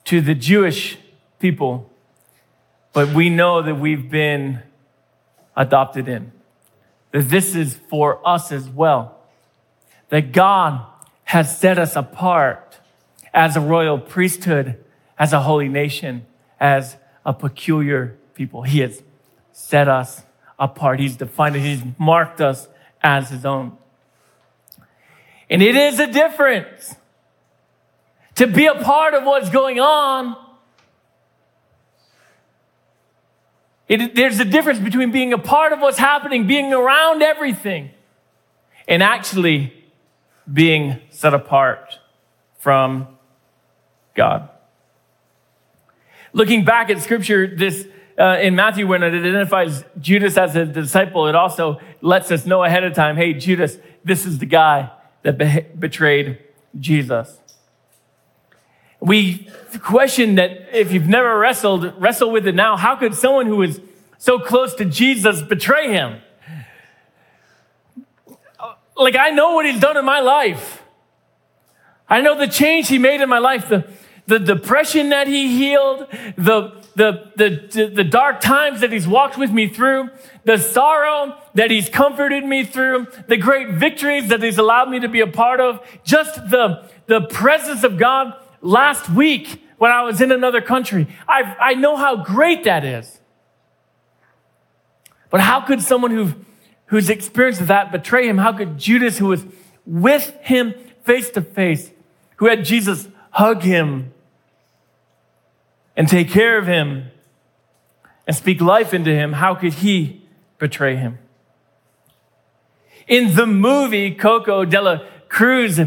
to 0.05 0.21
the 0.21 0.35
Jewish 0.35 0.99
people, 1.39 1.91
but 2.93 3.15
we 3.15 3.31
know 3.31 3.63
that 3.63 3.77
we've 3.77 4.11
been 4.11 4.61
adopted 5.57 6.07
in. 6.07 6.33
That 7.13 7.31
this 7.31 7.55
is 7.55 7.77
for 7.89 8.21
us 8.29 8.53
as 8.53 8.69
well. 8.69 9.19
That 10.11 10.33
God 10.33 10.85
has 11.25 11.57
set 11.59 11.79
us 11.79 11.97
apart 11.97 12.79
as 13.33 13.57
a 13.57 13.61
royal 13.61 13.99
priesthood 13.99 14.85
as 15.21 15.35
a 15.35 15.41
holy 15.43 15.69
nation, 15.69 16.27
as 16.59 16.97
a 17.27 17.35
peculiar 17.35 18.17
people. 18.33 18.63
He 18.63 18.81
has 18.81 19.03
set 19.61 19.89
us 19.89 20.23
apart. 20.59 20.99
He's 20.99 21.17
defined 21.17 21.57
it. 21.57 21.61
He's 21.61 21.83
marked 21.99 22.41
us 22.41 22.69
as 23.03 23.29
his 23.29 23.45
own. 23.45 23.77
And 25.49 25.63
it 25.63 25.77
is 25.77 25.99
a 26.01 26.07
difference 26.07 26.97
to 28.37 28.47
be 28.47 28.67
a 28.67 28.75
part 28.75 29.15
of 29.15 29.25
what's 29.25 29.51
going 29.51 29.79
on. 29.79 30.37
It, 33.89 34.15
there's 34.15 34.39
a 34.39 34.45
difference 34.45 34.79
between 34.79 35.11
being 35.11 35.33
a 35.33 35.39
part 35.39 35.73
of 35.73 35.81
what's 35.81 35.99
happening, 35.99 36.47
being 36.47 36.73
around 36.73 37.23
everything, 37.23 37.91
and 38.89 39.03
actually 39.03 39.73
being 40.51 41.01
set 41.11 41.35
apart 41.35 41.99
from 42.59 43.09
God. 44.15 44.49
Looking 46.33 46.65
back 46.65 46.91
at 46.91 47.01
scripture, 47.03 47.47
this 47.47 47.87
uh, 48.21 48.39
in 48.39 48.55
Matthew, 48.55 48.87
when 48.87 49.03
it 49.03 49.15
identifies 49.15 49.83
Judas 49.99 50.37
as 50.37 50.55
a 50.55 50.67
disciple, 50.67 51.27
it 51.27 51.35
also 51.35 51.81
lets 52.03 52.31
us 52.31 52.45
know 52.45 52.63
ahead 52.63 52.85
of 52.85 52.93
time 52.93 53.17
hey, 53.17 53.33
Judas, 53.33 53.79
this 54.05 54.27
is 54.27 54.39
the 54.39 54.47
guy 54.47 54.91
that 55.23 55.39
be- 55.39 55.67
betrayed 55.79 56.39
Jesus. 56.79 57.39
We 59.01 59.49
question 59.83 60.35
that 60.35 60.69
if 60.77 60.93
you've 60.93 61.09
never 61.09 61.39
wrestled, 61.39 61.95
wrestle 61.99 62.31
with 62.31 62.47
it 62.47 62.55
now. 62.55 62.77
How 62.77 62.97
could 62.97 63.15
someone 63.15 63.47
who 63.47 63.63
is 63.63 63.81
so 64.19 64.39
close 64.39 64.75
to 64.75 64.85
Jesus 64.85 65.41
betray 65.41 65.91
him? 65.91 66.21
Like, 68.97 69.17
I 69.17 69.31
know 69.31 69.55
what 69.55 69.65
he's 69.65 69.81
done 69.81 69.97
in 69.97 70.05
my 70.05 70.21
life. 70.21 70.83
I 72.07 72.21
know 72.21 72.37
the 72.37 72.49
change 72.49 72.89
he 72.89 72.99
made 72.99 73.23
in 73.23 73.31
my 73.31 73.39
life, 73.39 73.71
the, 73.71 73.89
the 74.27 74.39
depression 74.39 75.09
that 75.09 75.27
he 75.27 75.57
healed, 75.57 76.07
the, 76.37 76.80
the, 76.95 77.33
the, 77.37 77.93
the 77.95 78.05
dark 78.05 78.41
times 78.41 78.81
that 78.81 78.93
he's 78.93 79.07
walked 79.07 79.39
with 79.39 79.51
me 79.51 79.69
through, 79.69 80.11
the 80.45 80.59
sorrow 80.59 81.37
that 81.55 81.71
he's 81.71 81.89
comforted 81.89 82.45
me 82.45 82.65
through, 82.65 83.07
the 83.29 83.37
great 83.37 83.71
victories 83.71 84.29
that 84.29 84.43
he's 84.43 84.59
allowed 84.59 84.91
me 84.91 85.01
to 85.01 85.09
be 85.09 85.21
a 85.21 85.27
part 85.27 85.61
of, 85.61 85.81
just 86.05 86.35
the, 86.51 86.89
the 87.07 87.21
presence 87.23 87.85
of 87.85 87.99
God 87.99 88.35
last 88.61 89.09
week 89.09 89.63
when 89.79 89.91
I 89.91 90.03
was 90.03 90.21
in 90.21 90.33
another 90.33 90.61
country. 90.61 91.07
I, 91.27 91.57
I 91.61 91.75
know 91.75 91.97
how 91.97 92.17
great 92.17 92.65
that 92.65 92.85
is. 92.85 93.21
But 95.31 95.41
how 95.41 95.61
could 95.61 95.81
someone 95.81 96.11
who, 96.11 96.35
who's 96.87 97.09
experienced 97.09 97.67
that 97.67 97.93
betray 97.93 98.29
him? 98.29 98.39
How 98.39 98.53
could 98.53 98.79
Judas, 98.79 99.19
who 99.19 99.27
was 99.27 99.45
with 99.87 100.37
him 100.43 100.75
face 101.05 101.31
to 101.31 101.41
face, 101.41 101.91
who 102.37 102.47
had 102.47 102.65
Jesus 102.65 103.09
hug 103.31 103.63
him 103.63 104.13
and 106.01 106.09
take 106.09 106.31
care 106.31 106.57
of 106.57 106.67
him 106.67 107.11
and 108.27 108.35
speak 108.35 108.59
life 108.63 108.95
into 108.95 109.11
him, 109.11 109.35
how 109.35 109.55
could 109.55 109.75
he 109.75 110.27
betray 110.57 110.97
him? 110.97 111.19
In 113.07 113.35
the 113.35 113.47
movie, 113.47 114.15
Coco 114.15 114.65
de 114.65 114.81
la 114.81 115.01
Cruz 115.29 115.79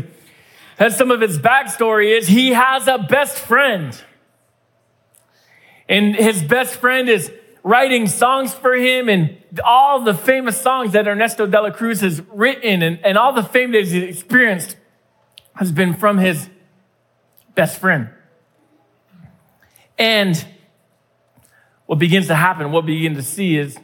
has 0.77 0.95
some 0.95 1.09
of 1.09 1.19
his 1.19 1.39
backstory 1.39 2.15
is 2.15 2.27
he 2.27 2.49
has 2.49 2.87
a 2.87 2.99
best 2.99 3.39
friend. 3.39 3.99
And 5.89 6.15
his 6.15 6.43
best 6.43 6.75
friend 6.75 7.09
is 7.09 7.31
writing 7.63 8.05
songs 8.05 8.53
for 8.53 8.75
him 8.75 9.09
and 9.09 9.35
all 9.65 10.01
the 10.03 10.13
famous 10.13 10.61
songs 10.61 10.91
that 10.91 11.07
Ernesto 11.07 11.47
de 11.47 11.59
la 11.59 11.71
Cruz 11.71 12.01
has 12.01 12.21
written 12.31 12.83
and, 12.83 13.03
and 13.03 13.17
all 13.17 13.33
the 13.33 13.41
fame 13.41 13.71
that 13.71 13.85
he's 13.85 13.95
experienced 13.95 14.75
has 15.55 15.71
been 15.71 15.95
from 15.95 16.19
his 16.19 16.49
best 17.55 17.79
friend. 17.79 18.09
And 19.97 20.45
what 21.85 21.99
begins 21.99 22.27
to 22.27 22.35
happen, 22.35 22.71
what 22.71 22.85
we 22.85 22.95
begin 22.95 23.15
to 23.15 23.23
see 23.23 23.57
is 23.57 23.77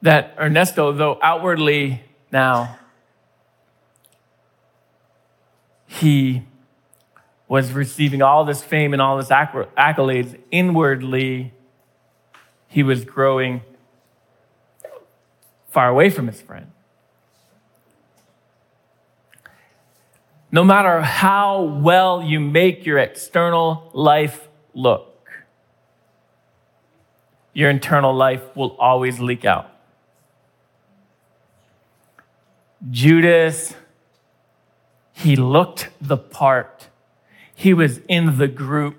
that 0.00 0.34
Ernesto, 0.38 0.92
though 0.92 1.18
outwardly 1.22 2.02
now, 2.30 2.78
he 5.86 6.42
was 7.46 7.72
receiving 7.72 8.22
all 8.22 8.44
this 8.44 8.62
fame 8.62 8.94
and 8.94 9.02
all 9.02 9.18
this 9.18 9.28
accolades, 9.28 10.38
inwardly, 10.50 11.52
he 12.66 12.82
was 12.82 13.04
growing 13.04 13.60
far 15.68 15.88
away 15.88 16.08
from 16.08 16.26
his 16.26 16.40
friend. 16.40 16.70
No 20.50 20.64
matter 20.64 21.02
how 21.02 21.62
well 21.62 22.22
you 22.22 22.40
make 22.40 22.84
your 22.86 22.98
external 22.98 23.90
life 23.92 24.48
look, 24.74 25.28
your 27.52 27.70
internal 27.70 28.14
life 28.14 28.42
will 28.56 28.76
always 28.78 29.20
leak 29.20 29.44
out. 29.44 29.70
Judas, 32.90 33.74
he 35.12 35.36
looked 35.36 35.90
the 36.00 36.16
part. 36.16 36.88
He 37.54 37.74
was 37.74 37.98
in 38.08 38.38
the 38.38 38.48
group. 38.48 38.98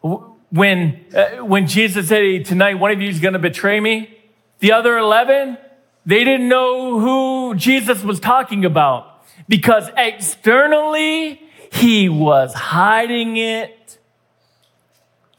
When, 0.00 1.04
uh, 1.14 1.44
when 1.44 1.66
Jesus 1.66 2.08
said, 2.08 2.22
hey, 2.22 2.42
Tonight, 2.42 2.74
one 2.74 2.90
of 2.90 3.00
you 3.00 3.08
is 3.08 3.20
going 3.20 3.34
to 3.34 3.38
betray 3.38 3.80
me, 3.80 4.16
the 4.60 4.72
other 4.72 4.96
11, 4.96 5.58
they 6.06 6.24
didn't 6.24 6.48
know 6.48 6.98
who 6.98 7.54
Jesus 7.54 8.02
was 8.02 8.18
talking 8.18 8.64
about 8.64 9.24
because 9.48 9.90
externally, 9.96 11.42
he 11.72 12.08
was 12.08 12.52
hiding 12.54 13.36
it 13.36 13.79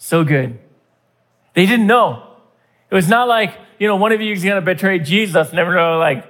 so 0.02 0.24
good. 0.24 0.58
They 1.54 1.68
didn't 1.68 1.86
know. 1.86 2.24
It 2.90 2.96
was 2.96 3.08
not 3.08 3.28
like, 3.28 3.56
you 3.78 3.88
know, 3.88 3.98
one 3.98 4.12
of 4.12 4.20
you 4.20 4.34
is 4.34 4.44
going 4.44 4.56
to 4.56 4.62
betray 4.62 4.98
Jesus. 4.98 5.54
Never 5.54 5.76
know, 5.76 6.00
like, 6.00 6.26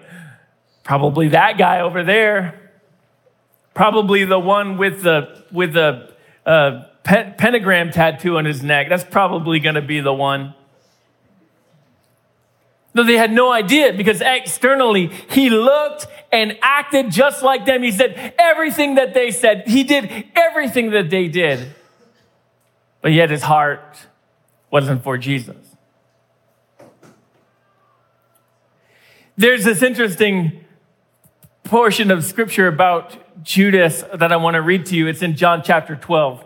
probably 0.84 1.30
that 1.30 1.58
guy 1.58 1.80
over 1.80 2.04
there. 2.04 2.70
Probably 3.74 4.26
the 4.26 4.38
one 4.38 4.78
with 4.78 5.04
the, 5.04 5.46
with 5.54 5.72
the 5.72 6.14
uh, 6.46 6.84
pentagram 7.04 7.92
tattoo 7.92 8.38
on 8.38 8.44
his 8.44 8.62
neck. 8.62 8.90
That's 8.90 9.06
probably 9.06 9.62
going 9.62 9.76
to 9.76 9.82
be 9.82 10.02
the 10.02 10.14
one. 10.14 10.54
Though 12.94 13.06
they 13.06 13.16
had 13.16 13.32
no 13.32 13.54
idea 13.54 13.94
because 13.94 14.20
externally 14.20 15.12
he 15.30 15.50
looked 15.50 16.08
and 16.30 16.58
acted 16.62 17.10
just 17.10 17.42
like 17.42 17.66
them. 17.66 17.84
He 17.84 17.92
said 17.92 18.34
everything 18.38 18.96
that 18.96 19.14
they 19.14 19.32
said. 19.32 19.64
He 19.66 19.86
did 19.86 20.26
everything 20.36 20.92
that 20.92 21.10
they 21.10 21.30
did. 21.30 21.74
But 23.02 23.14
yet 23.14 23.30
his 23.30 23.44
heart 23.44 23.98
wasn't 24.70 25.04
for 25.04 25.18
Jesus. 25.18 25.58
There's 29.38 29.64
this 29.64 29.82
interesting 29.82 30.64
portion 31.64 32.12
of 32.12 32.24
scripture 32.24 32.68
about 32.68 33.44
Judas 33.44 34.04
that 34.14 34.32
I 34.32 34.36
want 34.36 34.56
to 34.56 34.62
read 34.62 34.86
to 34.88 34.96
you. 34.96 35.08
It's 35.08 35.22
in 35.22 35.36
John 35.36 35.64
chapter 35.64 35.96
12. 35.96 36.46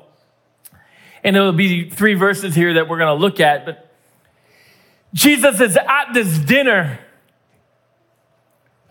And 1.23 1.35
it'll 1.35 1.51
be 1.51 1.89
three 1.89 2.13
verses 2.13 2.55
here 2.55 2.75
that 2.75 2.87
we're 2.87 2.99
going 2.99 3.15
to 3.15 3.21
look 3.21 3.39
at. 3.39 3.65
But 3.65 3.91
Jesus 5.13 5.59
is 5.59 5.77
at 5.77 6.13
this 6.13 6.37
dinner, 6.37 6.99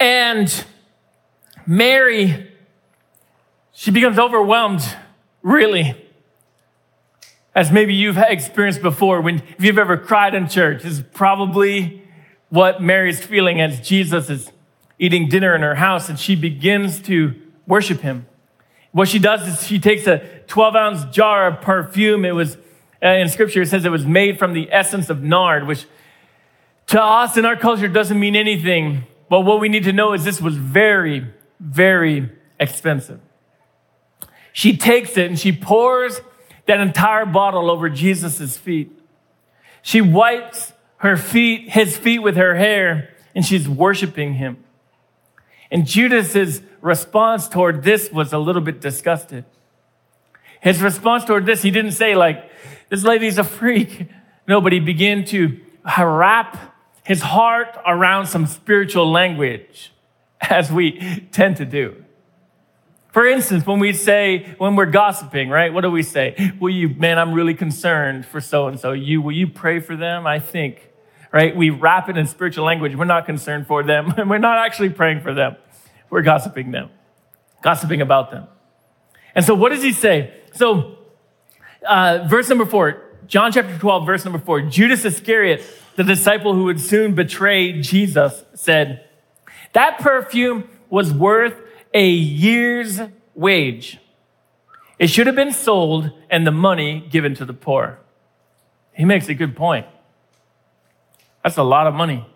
and 0.01 0.65
Mary, 1.67 2.51
she 3.73 3.91
becomes 3.91 4.19
overwhelmed, 4.19 4.83
really. 5.43 6.04
As 7.55 7.71
maybe 7.71 7.95
you've 7.95 8.19
experienced 8.19 8.83
before 8.83 9.21
when 9.21 9.37
if 9.57 9.65
you've 9.65 9.79
ever 9.79 9.97
cried 9.97 10.35
in 10.35 10.49
church, 10.49 10.85
is 10.85 11.03
probably 11.13 12.03
what 12.49 12.83
Mary's 12.83 13.25
feeling 13.25 13.61
as 13.61 13.81
Jesus 13.81 14.29
is 14.29 14.51
eating 14.99 15.29
dinner 15.29 15.55
in 15.55 15.63
her 15.63 15.77
house 15.77 16.09
and 16.09 16.19
she 16.19 16.35
begins 16.35 17.01
to 17.03 17.35
worship 17.67 18.01
him. 18.01 18.27
What 18.93 19.09
she 19.09 19.19
does 19.19 19.47
is 19.47 19.67
she 19.67 19.79
takes 19.79 20.07
a 20.07 20.19
12 20.47 20.77
ounce 20.77 21.05
jar 21.15 21.49
of 21.49 21.61
perfume. 21.61 22.25
It 22.25 22.33
was, 22.33 22.57
uh, 23.03 23.09
in 23.09 23.29
scripture, 23.29 23.63
it 23.63 23.69
says 23.69 23.85
it 23.85 23.91
was 23.91 24.07
made 24.07 24.39
from 24.39 24.53
the 24.53 24.69
essence 24.73 25.11
of 25.11 25.23
nard, 25.23 25.67
which 25.67 25.87
to 26.89 27.03
us 27.03 27.37
in 27.37 27.45
our 27.45 27.57
culture 27.57 27.89
doesn't 27.89 28.19
mean 28.19 28.37
anything. 28.37 29.05
But 29.29 29.41
what 29.41 29.61
we 29.61 29.69
need 29.69 29.85
to 29.85 29.93
know 29.93 30.13
is 30.13 30.25
this 30.25 30.41
was 30.41 30.57
very, 30.57 31.27
very 31.59 32.31
expensive. 32.61 33.21
She 34.53 34.77
takes 34.77 35.17
it 35.17 35.27
and 35.27 35.39
she 35.39 35.51
pours 35.51 36.21
that 36.67 36.81
entire 36.81 37.27
bottle 37.27 37.71
over 37.71 37.89
Jesus' 37.89 38.57
feet. 38.57 38.91
She 39.83 40.01
wipes 40.01 40.73
her 40.99 41.17
feet, 41.17 41.71
his 41.71 41.97
feet 41.97 42.21
with 42.21 42.37
her 42.37 42.55
hair, 42.55 43.15
and 43.35 43.45
she's 43.45 43.69
worshiping 43.69 44.35
him. 44.35 44.65
And 45.71 45.87
Judas's 45.87 46.63
response 46.81 47.49
toward 47.49 47.83
this 47.83 48.11
was 48.11 48.33
a 48.33 48.39
little 48.39 48.63
bit 48.63 48.81
disgusted. 48.81 49.45
His 50.61 50.81
response 50.81 51.25
toward 51.25 51.47
this, 51.47 51.63
he 51.63 51.71
didn't 51.71 51.93
say, 51.93 52.15
like, 52.15 52.51
this 52.89 53.03
lady's 53.03 53.39
a 53.39 53.45
freak. 53.45 54.09
No, 54.47 54.61
but 54.61 54.73
he 54.73 54.81
began 54.81 55.25
to 55.27 55.61
wrap 55.99 56.75
his 57.03 57.21
heart 57.21 57.77
around 57.87 58.27
some 58.27 58.47
spiritual 58.47 59.11
language, 59.11 59.93
as 60.41 60.71
we 60.71 61.27
tend 61.33 61.57
to 61.57 61.65
do. 61.67 62.04
For 63.15 63.25
instance, 63.25 63.65
when 63.65 63.79
we 63.79 63.93
say, 63.93 64.57
when 64.59 64.75
we're 64.75 64.87
gossiping, 64.87 65.49
right? 65.49 65.73
What 65.73 65.83
do 65.83 65.91
we 65.93 66.03
say? 66.03 66.53
Will 66.59 66.75
you, 66.75 66.89
man, 66.89 67.17
I'm 67.17 67.33
really 67.33 67.55
concerned 67.55 68.27
for 68.27 68.41
so 68.41 68.67
and 68.67 68.81
so. 68.81 68.91
You, 68.91 69.23
will 69.23 69.31
you 69.31 69.47
pray 69.47 69.79
for 69.79 69.95
them? 69.95 70.27
I 70.27 70.41
think, 70.41 70.91
right? 71.31 71.55
We 71.55 71.71
wrap 71.71 72.09
it 72.09 72.19
in 72.19 72.27
spiritual 72.27 72.65
language. 72.65 72.97
We're 72.97 73.05
not 73.05 73.25
concerned 73.25 73.69
for 73.69 73.85
them, 73.85 74.13
and 74.17 74.29
we're 74.31 74.39
not 74.39 74.59
actually 74.59 74.89
praying 74.89 75.21
for 75.21 75.33
them. 75.33 75.55
We're 76.11 76.23
gossiping 76.23 76.73
them, 76.73 76.91
gossiping 77.63 78.01
about 78.01 78.33
them. 78.33 78.49
And 79.37 79.45
so, 79.45 79.55
what 79.55 79.69
does 79.69 79.85
he 79.85 79.93
say? 79.93 80.35
So, 80.53 80.99
uh, 81.89 82.27
verse 82.29 82.49
number 82.49 82.67
four, 82.67 83.01
John 83.29 83.53
chapter 83.53 83.79
12, 83.79 84.07
verse 84.07 84.25
number 84.25 84.41
four 84.41 84.61
Judas 84.61 85.05
Iscariot, 85.05 85.65
the 85.95 86.03
disciple 86.03 86.55
who 86.55 86.65
would 86.65 86.81
soon 86.81 87.15
betray 87.15 87.81
Jesus, 87.81 88.45
said, 88.55 89.09
That 89.73 90.01
perfume 90.01 90.69
was 90.91 91.13
worth 91.13 91.61
a 91.95 92.07
year's 92.07 93.01
wage. 93.35 93.99
It 94.99 95.09
should 95.09 95.27
have 95.27 95.37
been 95.37 95.53
sold 95.53 96.11
and 96.29 96.47
the 96.47 96.51
money 96.51 97.07
given 97.09 97.35
to 97.37 97.45
the 97.45 97.55
poor. 97.55 97.99
He 98.93 99.05
makes 99.05 99.29
a 99.29 99.35
good 99.35 99.57
point. 99.57 99.87
That's 101.43 101.57
a 101.57 101.63
lot 101.63 101.87
of 101.87 101.95
money 101.95 102.27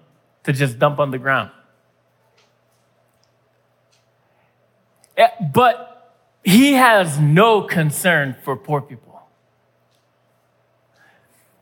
to 0.44 0.52
just 0.52 0.78
dump 0.78 0.98
on 0.98 1.10
the 1.10 1.18
ground. 1.18 1.50
Eh, 5.16 5.28
but 5.52 6.14
he 6.44 6.74
has 6.74 7.18
no 7.18 7.62
concern 7.62 8.36
for 8.44 8.56
poor 8.56 8.80
people. 8.80 9.20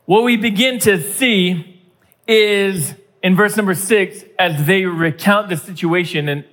What 0.04 0.22
we 0.22 0.36
begin 0.36 0.78
to 0.80 1.02
see 1.02 1.82
is 2.28 2.94
in 3.22 3.34
verse 3.34 3.56
number 3.56 3.74
six, 3.74 4.24
as 4.38 4.66
they 4.66 4.84
recount 4.84 5.48
the 5.48 5.56
situation 5.56 6.28
and 6.28 6.44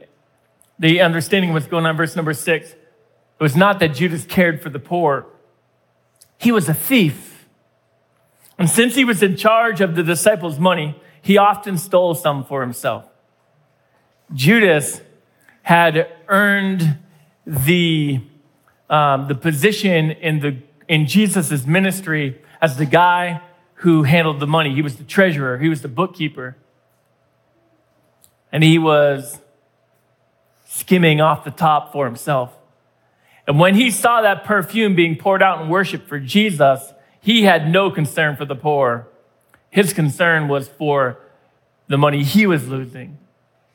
the 0.80 1.02
understanding 1.02 1.52
of 1.52 1.54
what's 1.56 1.68
going 1.68 1.86
on, 1.86 1.96
verse 1.96 2.16
number 2.16 2.34
six, 2.34 2.72
it 2.72 2.78
was 3.40 3.56
not 3.56 3.80
that 3.80 3.90
Judas 3.90 4.26
cared 4.26 4.62
for 4.62 4.70
the 4.70 4.80
poor, 4.80 5.28
he 6.38 6.52
was 6.52 6.68
a 6.68 6.74
thief. 6.74 7.48
And 8.58 8.70
since 8.70 8.96
he 8.96 9.04
was 9.04 9.24
in 9.24 9.36
charge 9.36 9.82
of 9.82 9.96
the 9.96 10.04
disciples' 10.04 10.60
money, 10.60 11.02
he 11.22 11.38
often 11.38 11.78
stole 11.78 12.16
some 12.16 12.44
for 12.44 12.62
himself. 12.62 13.08
Judas 14.34 15.02
had 15.64 16.12
earned 16.28 16.98
the, 17.46 18.22
um, 18.90 19.28
the 19.28 19.36
position 19.36 20.12
in, 20.12 20.40
the, 20.40 20.58
in 20.88 21.08
Jesus' 21.08 21.66
ministry 21.66 22.42
as 22.62 22.78
the 22.78 22.86
guy 22.86 23.42
who 23.76 24.04
handled 24.04 24.40
the 24.40 24.48
money. 24.48 24.74
He 24.76 24.82
was 24.82 24.98
the 24.98 25.04
treasurer, 25.04 25.58
he 25.58 25.70
was 25.70 25.82
the 25.82 25.88
bookkeeper. 25.88 26.58
And 28.52 28.64
he 28.64 28.78
was 28.78 29.40
skimming 30.74 31.22
off 31.22 31.44
the 31.44 31.52
top 31.52 31.92
for 31.92 32.06
himself. 32.06 32.52
And 33.46 33.60
when 33.60 33.76
he 33.76 33.92
saw 33.92 34.22
that 34.22 34.44
perfume 34.44 34.96
being 34.96 35.16
poured 35.16 35.44
out 35.44 35.62
in 35.62 35.70
worship 35.70 36.08
for 36.08 36.20
Jesus, 36.20 36.94
he 37.22 37.44
had 37.44 37.70
no 37.70 37.92
concern 37.92 38.36
for 38.36 38.46
the 38.46 38.56
poor. 38.56 39.08
His 39.70 39.94
concern 39.94 40.48
was 40.48 40.68
for 40.68 41.20
the 41.88 41.98
money 41.98 42.24
he 42.24 42.48
was 42.48 42.68
losing. 42.68 43.20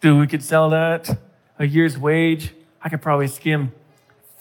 Dude, 0.01 0.19
we 0.19 0.27
could 0.27 0.43
sell 0.43 0.71
that 0.71 1.19
a 1.57 1.67
year's 1.67 1.97
wage. 1.97 2.53
I 2.83 2.89
could 2.89 3.01
probably 3.01 3.29
skim 3.29 3.73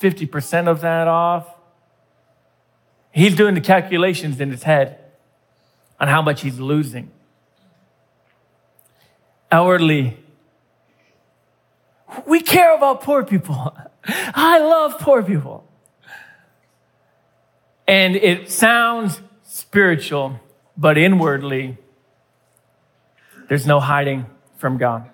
50% 0.01 0.67
of 0.67 0.81
that 0.81 1.07
off. 1.07 1.47
He's 3.11 3.35
doing 3.35 3.53
the 3.53 3.61
calculations 3.61 4.41
in 4.41 4.49
his 4.49 4.63
head 4.63 4.97
on 5.99 6.07
how 6.07 6.23
much 6.23 6.41
he's 6.41 6.59
losing. 6.59 7.11
Outwardly, 9.51 10.17
we 12.25 12.41
care 12.41 12.75
about 12.75 13.01
poor 13.01 13.23
people. 13.23 13.77
I 14.05 14.59
love 14.59 14.99
poor 14.99 15.21
people. 15.23 15.63
And 17.87 18.15
it 18.15 18.51
sounds 18.51 19.21
spiritual, 19.43 20.39
but 20.75 20.97
inwardly, 20.97 21.77
there's 23.47 23.65
no 23.65 23.79
hiding 23.79 24.25
from 24.57 24.77
God. 24.77 25.09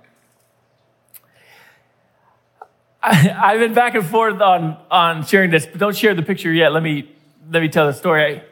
I, 3.03 3.13
have 3.13 3.59
been 3.59 3.73
back 3.73 3.95
and 3.95 4.05
forth 4.05 4.41
on, 4.41 4.77
on 4.89 5.25
sharing 5.25 5.51
this, 5.51 5.65
but 5.65 5.77
don't 5.77 5.95
share 5.95 6.15
the 6.15 6.23
picture 6.23 6.51
yet. 6.51 6.71
Let 6.71 6.81
me, 6.81 7.11
let 7.51 7.61
me 7.61 7.69
tell 7.69 7.85
the 7.85 7.93
story. 7.93 8.23
I, 8.23 8.43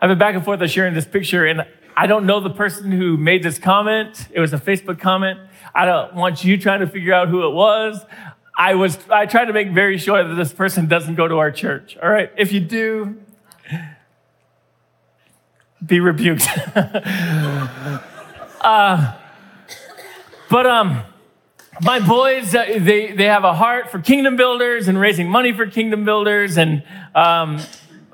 I've 0.00 0.08
been 0.08 0.18
back 0.18 0.34
and 0.34 0.44
forth 0.44 0.60
on 0.60 0.68
sharing 0.68 0.94
this 0.94 1.06
picture, 1.06 1.46
and 1.46 1.66
I 1.98 2.06
don't 2.06 2.26
know 2.26 2.38
the 2.38 2.50
person 2.50 2.92
who 2.92 3.16
made 3.16 3.42
this 3.42 3.58
comment. 3.58 4.28
It 4.30 4.38
was 4.38 4.52
a 4.52 4.58
Facebook 4.58 5.00
comment. 5.00 5.40
I 5.74 5.84
don't 5.84 6.14
want 6.14 6.44
you 6.44 6.56
trying 6.56 6.78
to 6.78 6.86
figure 6.86 7.12
out 7.12 7.26
who 7.26 7.44
it 7.44 7.50
was. 7.50 8.00
I 8.56 8.76
was 8.76 8.96
I 9.10 9.26
tried 9.26 9.46
to 9.46 9.52
make 9.52 9.72
very 9.72 9.98
sure 9.98 10.22
that 10.22 10.34
this 10.36 10.52
person 10.52 10.86
doesn't 10.86 11.16
go 11.16 11.26
to 11.26 11.38
our 11.38 11.50
church. 11.50 11.96
All 12.00 12.08
right. 12.08 12.30
If 12.38 12.52
you 12.52 12.60
do, 12.60 13.20
be 15.84 15.98
rebuked. 15.98 16.46
uh, 18.60 19.16
but 20.48 20.66
um 20.66 21.02
my 21.82 21.98
boys 21.98 22.54
uh, 22.54 22.78
they 22.78 23.10
they 23.10 23.24
have 23.24 23.42
a 23.42 23.54
heart 23.54 23.90
for 23.90 23.98
kingdom 23.98 24.36
builders 24.36 24.86
and 24.86 25.00
raising 25.00 25.28
money 25.28 25.52
for 25.52 25.66
kingdom 25.66 26.04
builders 26.04 26.58
and 26.58 26.84
um, 27.16 27.60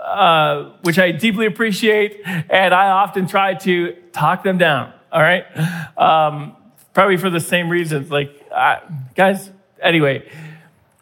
uh, 0.05 0.73
which 0.83 0.99
I 0.99 1.11
deeply 1.13 1.47
appreciate, 1.47 2.21
and 2.27 2.75
I 2.75 2.91
often 2.91 3.27
try 3.27 3.55
to 3.55 3.93
talk 4.13 4.43
them 4.43 4.59
down. 4.59 4.93
All 5.11 5.23
right, 5.23 5.45
um, 5.97 6.57
probably 6.93 7.17
for 7.17 7.31
the 7.31 7.41
same 7.41 7.69
reasons. 7.69 8.11
Like, 8.11 8.31
uh, 8.51 8.81
guys, 9.15 9.51
anyway, 9.81 10.29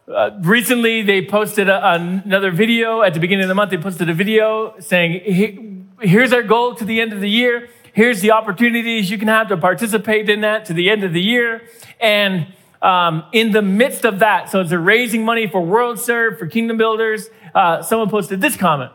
uh, 0.06 0.30
recently 0.40 1.02
they 1.02 1.24
posted 1.24 1.68
a, 1.68 1.94
another 1.94 2.50
video 2.50 3.02
at 3.02 3.14
the 3.14 3.20
beginning 3.20 3.44
of 3.44 3.48
the 3.48 3.54
month. 3.54 3.70
They 3.70 3.78
posted 3.78 4.08
a 4.08 4.14
video 4.14 4.74
saying, 4.78 5.90
here's 6.00 6.32
our 6.32 6.42
goal 6.42 6.74
to 6.76 6.84
the 6.84 7.00
end 7.00 7.12
of 7.12 7.20
the 7.20 7.30
year. 7.30 7.68
Here's 7.92 8.20
the 8.20 8.30
opportunities 8.30 9.10
you 9.10 9.18
can 9.18 9.28
have 9.28 9.48
to 9.48 9.56
participate 9.56 10.30
in 10.30 10.40
that 10.42 10.64
to 10.66 10.72
the 10.72 10.90
end 10.90 11.04
of 11.04 11.12
the 11.12 11.20
year. 11.20 11.62
And 12.00 12.46
um, 12.82 13.24
in 13.32 13.52
the 13.52 13.62
midst 13.62 14.04
of 14.04 14.18
that, 14.18 14.50
so 14.50 14.60
a 14.60 14.78
raising 14.78 15.24
money 15.24 15.46
for 15.46 15.60
World 15.60 16.00
Serve, 16.00 16.36
for 16.38 16.48
Kingdom 16.48 16.76
Builders, 16.76 17.30
uh, 17.54 17.80
someone 17.82 18.10
posted 18.10 18.40
this 18.40 18.56
comment. 18.56 18.90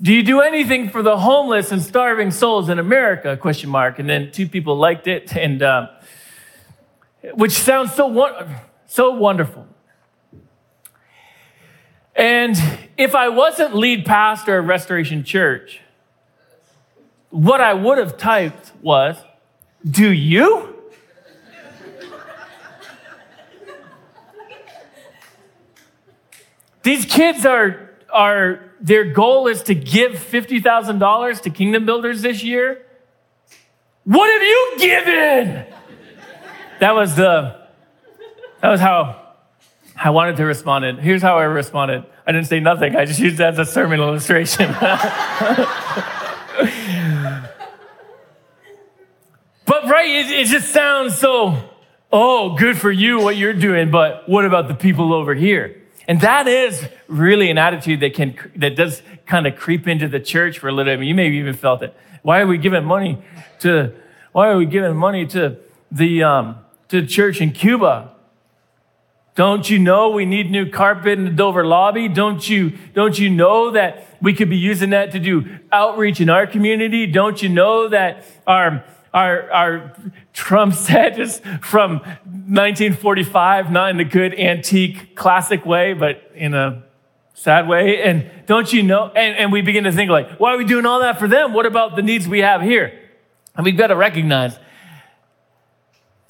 Do 0.00 0.12
you 0.12 0.22
do 0.22 0.40
anything 0.40 0.88
for 0.88 1.02
the 1.02 1.18
homeless 1.18 1.70
and 1.70 1.80
starving 1.80 2.30
souls 2.30 2.70
in 2.70 2.78
America? 2.78 3.36
Question 3.36 3.70
mark. 3.70 3.98
And 3.98 4.08
then 4.08 4.32
two 4.32 4.48
people 4.48 4.76
liked 4.76 5.06
it, 5.06 5.36
and 5.36 5.62
uh, 5.62 5.88
which 7.34 7.52
sounds 7.52 7.94
so 7.94 8.58
so 8.86 9.10
wonderful. 9.10 9.66
And 12.16 12.56
if 12.96 13.14
I 13.14 13.28
wasn't 13.28 13.74
lead 13.74 14.04
pastor 14.04 14.58
of 14.58 14.66
Restoration 14.66 15.22
Church, 15.22 15.80
what 17.30 17.60
I 17.60 17.74
would 17.74 17.98
have 17.98 18.16
typed 18.16 18.72
was, 18.82 19.16
"Do 19.88 20.10
you?" 20.10 20.81
These 26.82 27.06
kids 27.06 27.46
are 27.46 27.90
are 28.12 28.72
their 28.80 29.04
goal 29.04 29.46
is 29.46 29.62
to 29.64 29.74
give 29.74 30.12
$50,000 30.12 31.40
to 31.42 31.50
kingdom 31.50 31.86
builders 31.86 32.22
this 32.22 32.42
year. 32.42 32.84
What 34.04 34.30
have 34.30 34.42
you 34.42 34.74
given? 34.78 35.66
That 36.80 36.94
was 36.94 37.14
the, 37.14 37.60
that 38.60 38.68
was 38.68 38.80
how 38.80 39.34
I 39.96 40.10
wanted 40.10 40.36
to 40.38 40.44
respond. 40.44 40.84
It. 40.84 40.98
Here's 40.98 41.22
how 41.22 41.38
I 41.38 41.44
responded. 41.44 42.04
I 42.26 42.32
didn't 42.32 42.48
say 42.48 42.58
nothing. 42.58 42.96
I 42.96 43.04
just 43.04 43.20
used 43.20 43.38
that 43.38 43.52
as 43.52 43.60
a 43.60 43.64
sermon 43.64 44.00
illustration. 44.00 44.72
but 44.78 44.88
right, 49.84 50.10
it, 50.10 50.32
it 50.32 50.46
just 50.48 50.72
sounds 50.72 51.16
so, 51.16 51.70
oh, 52.10 52.56
good 52.56 52.76
for 52.76 52.90
you 52.90 53.20
what 53.20 53.36
you're 53.36 53.54
doing, 53.54 53.92
but 53.92 54.28
what 54.28 54.44
about 54.44 54.66
the 54.66 54.74
people 54.74 55.14
over 55.14 55.34
here? 55.36 55.81
And 56.12 56.20
that 56.20 56.46
is 56.46 56.86
really 57.08 57.50
an 57.50 57.56
attitude 57.56 58.00
that 58.00 58.12
can 58.12 58.36
that 58.56 58.76
does 58.76 59.00
kind 59.24 59.46
of 59.46 59.56
creep 59.56 59.88
into 59.88 60.08
the 60.08 60.20
church 60.20 60.58
for 60.58 60.68
a 60.68 60.70
little 60.72 60.94
bit. 60.94 61.06
You 61.06 61.14
may 61.14 61.24
have 61.24 61.32
even 61.32 61.54
felt 61.54 61.82
it. 61.82 61.96
Why 62.20 62.40
are 62.40 62.46
we 62.46 62.58
giving 62.58 62.84
money 62.84 63.22
to 63.60 63.94
why 64.32 64.48
are 64.48 64.58
we 64.58 64.66
giving 64.66 64.94
money 64.94 65.24
to 65.28 65.56
the 65.90 66.22
um, 66.22 66.56
to 66.88 67.00
the 67.00 67.06
church 67.06 67.40
in 67.40 67.52
Cuba? 67.52 68.10
Don't 69.36 69.70
you 69.70 69.78
know 69.78 70.10
we 70.10 70.26
need 70.26 70.50
new 70.50 70.68
carpet 70.68 71.18
in 71.18 71.24
the 71.24 71.30
Dover 71.30 71.64
lobby? 71.64 72.08
Don't 72.08 72.46
you, 72.46 72.76
don't 72.92 73.18
you 73.18 73.30
know 73.30 73.70
that 73.70 74.18
we 74.20 74.34
could 74.34 74.50
be 74.50 74.58
using 74.58 74.90
that 74.90 75.12
to 75.12 75.18
do 75.18 75.46
outreach 75.72 76.20
in 76.20 76.28
our 76.28 76.46
community? 76.46 77.06
Don't 77.06 77.42
you 77.42 77.48
know 77.48 77.88
that 77.88 78.26
our, 78.46 78.84
our, 79.12 79.50
our 79.50 79.96
Trump 80.32 80.74
set 80.74 81.16
from 81.64 81.98
1945, 81.98 83.70
not 83.70 83.90
in 83.90 84.00
a 84.00 84.04
good 84.04 84.38
antique 84.38 85.14
classic 85.14 85.64
way, 85.66 85.92
but 85.92 86.30
in 86.34 86.54
a 86.54 86.82
sad 87.34 87.68
way. 87.68 88.02
And 88.02 88.30
don't 88.46 88.72
you 88.72 88.82
know? 88.82 89.08
And, 89.08 89.36
and 89.36 89.52
we 89.52 89.62
begin 89.62 89.84
to 89.84 89.92
think 89.92 90.10
like, 90.10 90.38
why 90.38 90.54
are 90.54 90.58
we 90.58 90.64
doing 90.64 90.86
all 90.86 91.00
that 91.00 91.18
for 91.18 91.28
them? 91.28 91.52
What 91.52 91.66
about 91.66 91.96
the 91.96 92.02
needs 92.02 92.28
we 92.28 92.40
have 92.40 92.62
here? 92.62 92.98
And 93.54 93.64
we've 93.64 93.76
got 93.76 93.88
to 93.88 93.96
recognize 93.96 94.58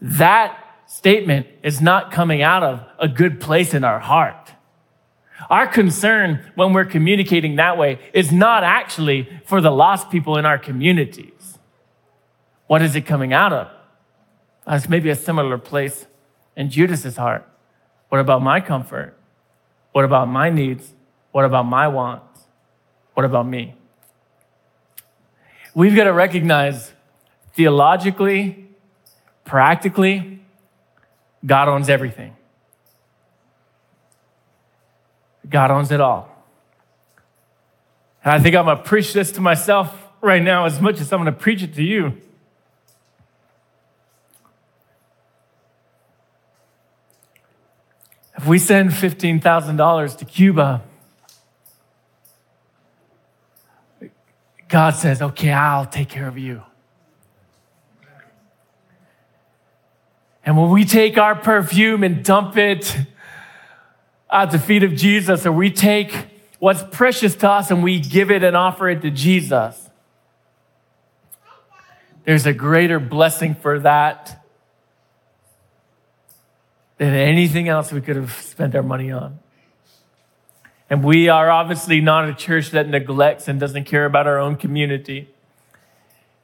that 0.00 0.58
statement 0.86 1.46
is 1.62 1.80
not 1.80 2.10
coming 2.10 2.42
out 2.42 2.62
of 2.62 2.84
a 2.98 3.08
good 3.08 3.40
place 3.40 3.72
in 3.72 3.84
our 3.84 4.00
heart. 4.00 4.52
Our 5.48 5.66
concern 5.66 6.44
when 6.54 6.72
we're 6.72 6.84
communicating 6.84 7.56
that 7.56 7.76
way 7.76 7.98
is 8.12 8.32
not 8.32 8.62
actually 8.64 9.28
for 9.44 9.60
the 9.60 9.70
lost 9.70 10.10
people 10.10 10.36
in 10.36 10.46
our 10.46 10.58
communities. 10.58 11.31
What 12.72 12.80
is 12.80 12.96
it 12.96 13.02
coming 13.02 13.34
out 13.34 13.52
of? 13.52 13.66
Uh, 14.66 14.76
it's 14.76 14.88
maybe 14.88 15.10
a 15.10 15.14
similar 15.14 15.58
place 15.58 16.06
in 16.56 16.70
Judas's 16.70 17.18
heart. 17.18 17.46
What 18.08 18.18
about 18.18 18.40
my 18.40 18.62
comfort? 18.62 19.14
What 19.92 20.06
about 20.06 20.26
my 20.26 20.48
needs? 20.48 20.94
What 21.32 21.44
about 21.44 21.64
my 21.64 21.86
wants? 21.86 22.46
What 23.12 23.26
about 23.26 23.46
me? 23.46 23.74
We've 25.74 25.94
got 25.94 26.04
to 26.04 26.14
recognize 26.14 26.92
theologically, 27.52 28.70
practically, 29.44 30.40
God 31.44 31.68
owns 31.68 31.90
everything. 31.90 32.34
God 35.46 35.70
owns 35.70 35.92
it 35.92 36.00
all. 36.00 36.34
And 38.24 38.32
I 38.32 38.40
think 38.40 38.56
I'm 38.56 38.64
going 38.64 38.78
to 38.78 38.82
preach 38.82 39.12
this 39.12 39.30
to 39.32 39.42
myself 39.42 39.94
right 40.22 40.42
now 40.42 40.64
as 40.64 40.80
much 40.80 41.02
as 41.02 41.12
I'm 41.12 41.22
going 41.22 41.34
to 41.34 41.38
preach 41.38 41.62
it 41.62 41.74
to 41.74 41.82
you. 41.82 42.16
If 48.42 48.48
we 48.48 48.58
send 48.58 48.90
$15,000 48.90 50.16
to 50.18 50.24
Cuba, 50.24 50.82
God 54.66 54.90
says, 54.96 55.22
okay, 55.22 55.52
I'll 55.52 55.86
take 55.86 56.08
care 56.08 56.26
of 56.26 56.36
you. 56.36 56.60
And 60.44 60.56
when 60.56 60.70
we 60.70 60.84
take 60.84 61.18
our 61.18 61.36
perfume 61.36 62.02
and 62.02 62.24
dump 62.24 62.56
it 62.56 62.96
at 64.28 64.50
the 64.50 64.58
feet 64.58 64.82
of 64.82 64.96
Jesus, 64.96 65.46
or 65.46 65.52
we 65.52 65.70
take 65.70 66.12
what's 66.58 66.82
precious 66.90 67.36
to 67.36 67.48
us 67.48 67.70
and 67.70 67.80
we 67.84 68.00
give 68.00 68.32
it 68.32 68.42
and 68.42 68.56
offer 68.56 68.88
it 68.88 69.02
to 69.02 69.12
Jesus, 69.12 69.88
there's 72.24 72.44
a 72.44 72.52
greater 72.52 72.98
blessing 72.98 73.54
for 73.54 73.78
that 73.78 74.41
than 77.06 77.14
anything 77.14 77.68
else 77.68 77.92
we 77.92 78.00
could 78.00 78.14
have 78.14 78.32
spent 78.32 78.76
our 78.76 78.82
money 78.82 79.10
on. 79.10 79.40
And 80.88 81.02
we 81.02 81.28
are 81.28 81.50
obviously 81.50 82.00
not 82.00 82.28
a 82.28 82.34
church 82.34 82.70
that 82.70 82.88
neglects 82.88 83.48
and 83.48 83.58
doesn't 83.58 83.84
care 83.84 84.04
about 84.04 84.28
our 84.28 84.38
own 84.38 84.56
community. 84.56 85.28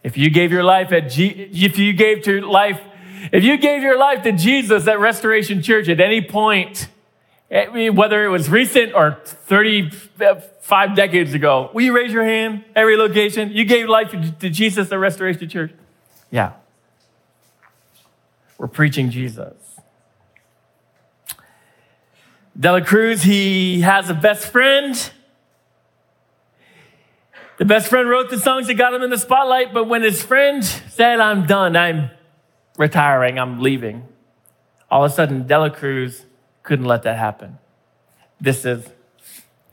If 0.03 0.17
you 0.17 0.31
gave 0.31 0.51
your 0.51 0.65
life 0.65 0.91
at 0.91 1.11
G- 1.11 1.49
if 1.53 1.79
you 1.79 1.93
gave 1.93 2.27
your 2.27 2.45
life 2.45 2.81
if 3.33 3.45
you 3.45 3.57
gave 3.57 3.83
your 3.83 3.99
life 3.99 4.23
to 4.23 4.33
Jesus 4.33 4.87
at 4.89 4.99
Restoration 4.99 5.63
Church 5.63 5.89
at 5.89 6.01
any 6.01 6.23
point, 6.23 6.89
eh, 7.51 7.91
whether 7.91 8.25
it 8.25 8.29
was 8.29 8.49
recent 8.49 8.95
or 8.95 9.19
35 9.25 10.95
decades 10.97 11.35
ago, 11.35 11.71
will 11.73 11.83
you 11.83 11.95
raise 11.95 12.13
your 12.13 12.25
hand? 12.25 12.65
Every 12.75 12.97
location, 12.97 13.51
you 13.51 13.65
gave 13.65 13.89
life 13.89 14.11
to 14.11 14.51
Jesus 14.51 14.91
at 14.91 14.99
Restoration 14.99 15.49
Church? 15.49 15.73
Yeah. 16.31 16.53
We're 18.57 18.69
preaching 18.69 19.11
Jesus. 19.11 19.68
Dela 22.59 22.85
Cruz, 22.85 23.23
he 23.23 23.83
has 23.83 24.11
a 24.11 24.15
best 24.15 24.51
friend. 24.51 25.13
The 27.59 27.65
best 27.65 27.89
friend 27.89 28.09
wrote 28.09 28.31
the 28.31 28.39
songs 28.39 28.67
that 28.67 28.75
got 28.75 28.93
him 28.95 29.03
in 29.03 29.11
the 29.11 29.19
spotlight, 29.19 29.73
but 29.73 29.85
when 29.85 30.03
his 30.03 30.23
friend 30.23 30.65
said, 30.65 31.21
I'm 31.21 31.47
done, 31.47 31.77
I'm 31.77 32.11
retiring, 32.77 33.39
I'm 33.39 33.61
leaving. 33.61 34.09
All 34.91 35.05
of 35.05 35.13
a 35.13 35.15
sudden, 35.15 35.47
Dela 35.47 35.71
Cruz 35.71 36.25
couldn't 36.65 36.87
let 36.87 37.05
that 37.05 37.17
happen. 37.17 37.59
This 38.41 38.65
is 38.65 38.89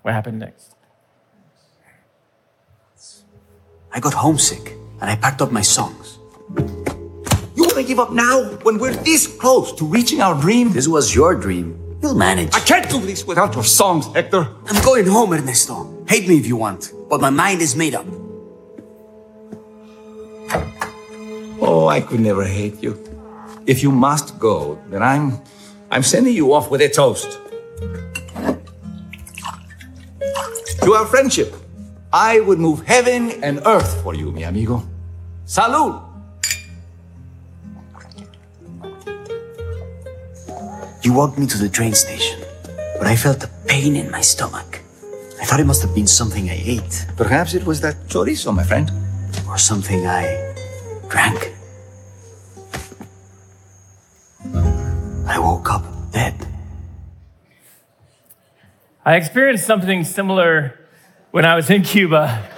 what 0.04 0.14
happened 0.14 0.40
next. 0.40 0.76
I 3.92 4.00
got 4.00 4.14
homesick 4.14 4.74
and 5.02 5.10
I 5.10 5.16
packed 5.16 5.42
up 5.42 5.52
my 5.52 5.62
songs. 5.62 6.20
You 6.58 7.64
want 7.64 7.76
to 7.76 7.84
give 7.84 8.00
up 8.00 8.12
now 8.12 8.44
when 8.64 8.78
we're 8.78 8.94
this 8.94 9.26
close 9.26 9.72
to 9.74 9.86
reaching 9.86 10.22
our 10.22 10.40
dream? 10.40 10.74
This 10.74 10.88
was 10.88 11.16
your 11.16 11.34
dream. 11.34 11.85
You'll 12.06 12.14
manage. 12.14 12.54
I 12.54 12.60
can't 12.60 12.88
do 12.88 13.00
this 13.00 13.26
without 13.26 13.56
your 13.56 13.64
songs, 13.64 14.06
Hector. 14.14 14.48
I'm 14.68 14.84
going 14.84 15.08
home, 15.08 15.34
Ernesto. 15.34 16.06
Hate 16.08 16.28
me 16.28 16.38
if 16.38 16.46
you 16.46 16.56
want, 16.56 16.94
but 17.10 17.20
my 17.20 17.32
mind 17.32 17.64
is 17.64 17.76
made 17.76 17.96
up. 17.96 18.06
Oh, 21.60 21.88
I 21.88 22.02
could 22.02 22.20
never 22.20 22.44
hate 22.44 22.78
you. 22.84 22.94
If 23.66 23.82
you 23.82 23.90
must 23.90 24.38
go, 24.38 24.78
then 24.92 25.02
I'm 25.02 25.42
I'm 25.90 26.04
sending 26.04 26.36
you 26.36 26.54
off 26.54 26.70
with 26.70 26.82
a 26.82 26.90
toast. 26.90 27.40
To 30.84 30.94
our 30.94 31.08
friendship. 31.08 31.56
I 32.14 32.40
would 32.42 32.60
move 32.60 32.86
heaven 32.86 33.32
and 33.42 33.66
earth 33.66 34.04
for 34.04 34.14
you, 34.14 34.32
mi 34.32 34.44
amigo. 34.44 34.84
Salud! 35.48 36.05
You 41.06 41.14
walked 41.14 41.38
me 41.38 41.46
to 41.46 41.58
the 41.60 41.70
train 41.70 41.94
station, 41.94 42.42
but 42.98 43.06
I 43.06 43.16
felt 43.16 43.44
a 43.44 43.48
pain 43.68 43.96
in 43.96 44.10
my 44.10 44.22
stomach. 44.22 44.82
I 45.40 45.46
thought 45.46 45.60
it 45.60 45.66
must 45.66 45.84
have 45.84 45.94
been 45.94 46.08
something 46.08 46.50
I 46.50 46.58
ate. 46.58 47.06
Perhaps 47.16 47.54
it 47.54 47.64
was 47.64 47.80
that 47.82 48.08
chorizo, 48.08 48.52
my 48.52 48.64
friend. 48.64 48.90
Or 49.48 49.60
something 49.60 50.08
I 50.08 50.56
drank. 51.08 51.54
I 55.28 55.38
woke 55.38 55.70
up 55.72 55.84
dead. 56.12 56.34
I 59.06 59.18
experienced 59.18 59.68
something 59.68 60.04
similar 60.06 60.74
when 61.30 61.46
I 61.46 61.56
was 61.56 61.70
in 61.70 61.84
Cuba. 61.84 62.24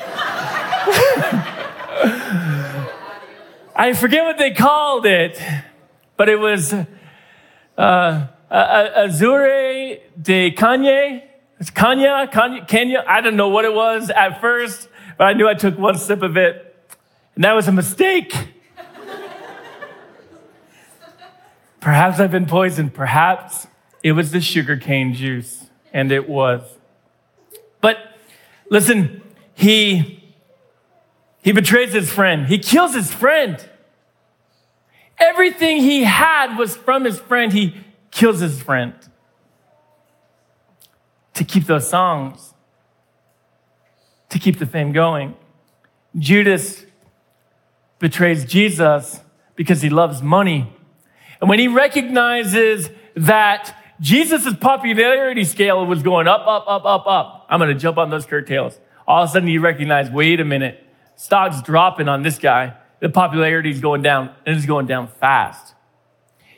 I 3.76 3.92
forget 3.94 4.24
what 4.24 4.38
they 4.38 4.52
called 4.52 5.06
it, 5.06 5.38
but 6.16 6.30
it 6.30 6.40
was 6.40 6.74
uh, 7.78 8.28
Uh, 8.50 8.54
uh, 8.54 9.04
Azure 9.08 9.98
de 10.22 10.52
Kanye. 10.52 11.24
It's 11.60 11.70
Kenya, 11.70 12.30
Kenya, 12.32 12.66
Kenya. 12.66 13.04
I 13.06 13.20
don't 13.20 13.36
know 13.36 13.50
what 13.50 13.66
it 13.66 13.74
was 13.74 14.10
at 14.10 14.40
first, 14.40 14.88
but 15.18 15.26
I 15.26 15.34
knew 15.34 15.50
I 15.50 15.54
took 15.54 15.78
one 15.78 15.98
sip 15.98 16.22
of 16.22 16.38
it, 16.38 16.76
and 17.36 17.44
that 17.44 17.54
was 17.54 17.68
a 17.68 17.74
mistake. 17.74 18.34
Perhaps 21.82 22.22
I've 22.22 22.32
been 22.32 22.46
poisoned. 22.46 22.94
Perhaps 22.94 23.68
it 24.02 24.14
was 24.14 24.32
the 24.32 24.40
sugarcane 24.40 25.14
juice, 25.14 25.66
and 25.92 26.10
it 26.14 26.30
was. 26.30 26.62
But 27.82 27.98
listen, 28.70 29.24
he 29.56 30.24
he 31.42 31.52
betrays 31.52 31.92
his 31.92 32.10
friend. 32.10 32.48
He 32.48 32.60
kills 32.60 32.94
his 32.94 33.12
friend. 33.14 33.68
Everything 35.18 35.82
he 35.82 36.04
had 36.04 36.56
was 36.56 36.78
from 36.78 37.04
his 37.04 37.20
friend. 37.20 37.52
He 37.52 37.76
kills 38.18 38.40
his 38.40 38.60
friend 38.60 38.96
to 41.36 41.44
keep 41.44 41.66
those 41.68 41.88
songs, 41.88 42.56
to 44.30 44.40
keep 44.40 44.58
the 44.58 44.66
fame 44.66 44.92
going. 44.92 45.36
Judas 46.18 46.84
betrays 48.00 48.44
Jesus 48.44 49.20
because 49.56 49.84
he 49.84 49.90
loves 49.92 50.24
money. 50.24 50.76
And 51.40 51.48
when 51.48 51.60
he 51.60 51.68
recognizes 51.68 52.90
that 53.16 53.76
Jesus' 54.02 54.52
popularity 54.56 55.44
scale 55.44 55.86
was 55.86 56.02
going 56.02 56.28
up, 56.28 56.42
up, 56.48 56.66
up, 56.68 56.86
up, 56.86 57.06
up, 57.06 57.46
I'm 57.50 57.60
going 57.60 57.70
to 57.70 57.80
jump 57.80 58.00
on 58.00 58.10
those 58.10 58.26
curtails. 58.26 58.80
All 59.08 59.22
of 59.22 59.30
a 59.30 59.32
sudden, 59.32 59.48
you 59.48 59.62
recognize 59.62 60.10
wait 60.10 60.40
a 60.40 60.46
minute, 60.46 60.84
stock's 61.16 61.62
dropping 61.62 62.10
on 62.10 62.24
this 62.24 62.40
guy. 62.40 62.78
The 63.00 63.10
popularity 63.10 63.70
is 63.70 63.80
going 63.80 64.02
down, 64.02 64.34
and 64.44 64.58
it's 64.58 64.66
going 64.66 64.88
down 64.88 65.08
fast. 65.08 65.76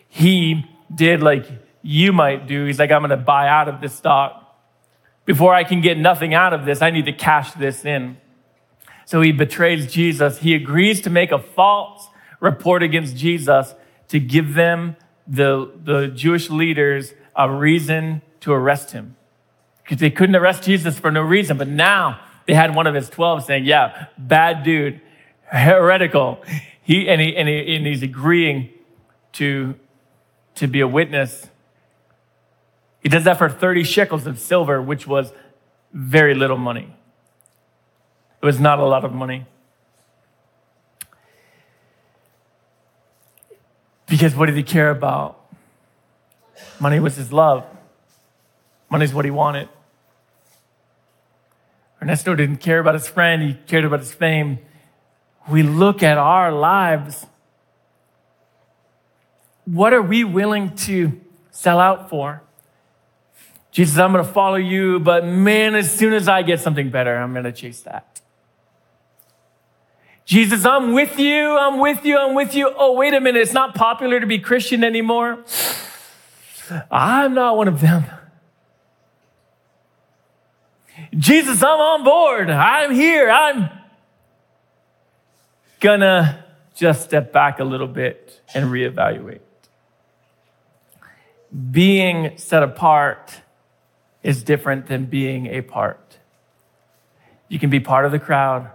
He 0.07 0.66
did 0.93 1.21
like 1.21 1.45
you 1.81 2.11
might 2.11 2.47
do. 2.47 2.65
He's 2.65 2.79
like, 2.79 2.91
I'm 2.91 3.01
going 3.01 3.11
to 3.11 3.17
buy 3.17 3.47
out 3.47 3.67
of 3.67 3.81
this 3.81 3.93
stock. 3.93 4.57
Before 5.25 5.53
I 5.53 5.63
can 5.63 5.81
get 5.81 5.97
nothing 5.97 6.33
out 6.33 6.53
of 6.53 6.65
this, 6.65 6.81
I 6.81 6.89
need 6.89 7.05
to 7.05 7.13
cash 7.13 7.53
this 7.53 7.85
in. 7.85 8.17
So 9.05 9.21
he 9.21 9.31
betrays 9.31 9.91
Jesus. 9.91 10.39
He 10.39 10.55
agrees 10.55 11.01
to 11.01 11.09
make 11.09 11.31
a 11.31 11.39
false 11.39 12.07
report 12.39 12.83
against 12.83 13.15
Jesus 13.15 13.73
to 14.09 14.19
give 14.19 14.53
them, 14.53 14.95
the, 15.27 15.71
the 15.83 16.07
Jewish 16.07 16.49
leaders, 16.49 17.13
a 17.35 17.49
reason 17.51 18.21
to 18.41 18.51
arrest 18.51 18.91
him. 18.91 19.15
Because 19.83 19.99
they 19.99 20.09
couldn't 20.09 20.35
arrest 20.35 20.63
Jesus 20.63 20.97
for 20.99 21.11
no 21.11 21.21
reason. 21.21 21.57
But 21.57 21.67
now 21.67 22.19
they 22.47 22.53
had 22.53 22.75
one 22.75 22.87
of 22.87 22.95
his 22.95 23.09
12 23.09 23.45
saying, 23.45 23.65
Yeah, 23.65 24.07
bad 24.17 24.63
dude, 24.63 25.01
heretical. 25.45 26.43
He, 26.81 27.07
and, 27.07 27.21
he, 27.21 27.35
and, 27.35 27.47
he, 27.47 27.75
and 27.75 27.85
he's 27.85 28.01
agreeing 28.01 28.69
to, 29.33 29.75
to 30.60 30.68
be 30.68 30.82
a 30.82 30.88
witness. 30.88 31.47
He 33.01 33.07
does 33.07 33.24
that 33.24 33.38
for 33.38 33.49
30 33.49 33.84
shekels 33.84 34.28
of 34.28 34.38
silver, 34.38 34.82
which 34.82 35.07
was 35.07 35.32
very 35.93 36.36
little 36.36 36.57
money. 36.57 36.93
It 38.41 38.45
was 38.45 38.60
not 38.60 38.80
a 38.80 38.86
lot 38.86 39.05
of 39.05 39.14
money. 39.14 39.45
Because 44.07 44.36
what 44.36 44.47
did 44.47 44.55
he 44.55 44.64
care 44.64 44.89
about? 44.89 45.39
Money 46.80 46.99
was 46.99 47.16
his 47.16 47.32
love. 47.32 47.66
Money's 48.89 49.14
what 49.14 49.24
he 49.24 49.32
wanted. 49.32 49.70
Ernesto 52.01 52.36
didn't 52.36 52.57
care 52.57 52.80
about 52.80 52.95
his 52.95 53.07
friend, 53.07 53.41
he 53.41 53.53
cared 53.68 53.86
about 53.86 53.99
his 53.99 54.14
fame. 54.14 54.60
We 55.49 55.64
look 55.64 56.03
at 56.03 56.18
our 56.18 56.51
lives. 56.51 57.26
What 59.72 59.93
are 59.93 60.01
we 60.01 60.24
willing 60.24 60.76
to 60.78 61.20
sell 61.51 61.80
out 61.80 62.09
for? 62.09 62.41
Jesus, 63.72 63.99
I'm 63.99 64.11
going 64.11 64.26
to 64.26 64.32
follow 64.32 64.55
you, 64.55 64.99
but 64.99 65.26
man, 65.26 65.76
as 65.76 65.91
soon 65.91 66.13
as 66.13 66.28
I 66.28 66.41
get 66.41 66.59
something 66.59 66.89
better, 66.89 67.15
I'm 67.15 67.34
going 67.34 67.45
to 67.45 67.51
chase 67.51 67.82
that. 67.82 68.20
Jesus, 70.26 70.65
I'm 70.65 70.93
with 70.93 71.20
you, 71.20 71.55
I'm 71.55 71.80
with 71.80 72.03
you, 72.03 72.17
I'm 72.17 72.34
with 72.34 72.55
you. 72.55 72.74
Oh, 72.76 72.93
wait 72.93 73.13
a 73.13 73.22
minute, 73.22 73.41
it's 73.41 73.53
not 73.53 73.76
popular 73.76 74.20
to 74.20 74.26
be 74.26 74.39
Christian 74.39 74.84
anymore. 74.84 75.43
I'm 76.89 77.36
not 77.36 77.55
one 77.55 77.67
of 77.67 77.80
them. 77.80 78.05
Jesus, 81.15 81.61
I'm 81.61 81.80
on 81.80 82.03
board. 82.03 82.49
I'm 82.49 82.91
here. 82.91 83.30
I'm 83.30 83.70
gonna 85.80 86.43
just 86.76 87.03
step 87.03 87.32
back 87.32 87.59
a 87.59 87.63
little 87.63 87.88
bit 87.88 88.41
and 88.53 88.65
reevaluate. 88.65 89.41
Being 91.71 92.37
set 92.37 92.63
apart 92.63 93.41
is 94.21 94.43
different 94.43 94.87
than 94.87 95.05
being 95.05 95.47
a 95.47 95.61
part. 95.61 96.17
You 97.47 97.57
can 97.57 97.69
be 97.69 97.79
part 97.79 98.05
of 98.05 98.11
the 98.11 98.19
crowd, 98.19 98.69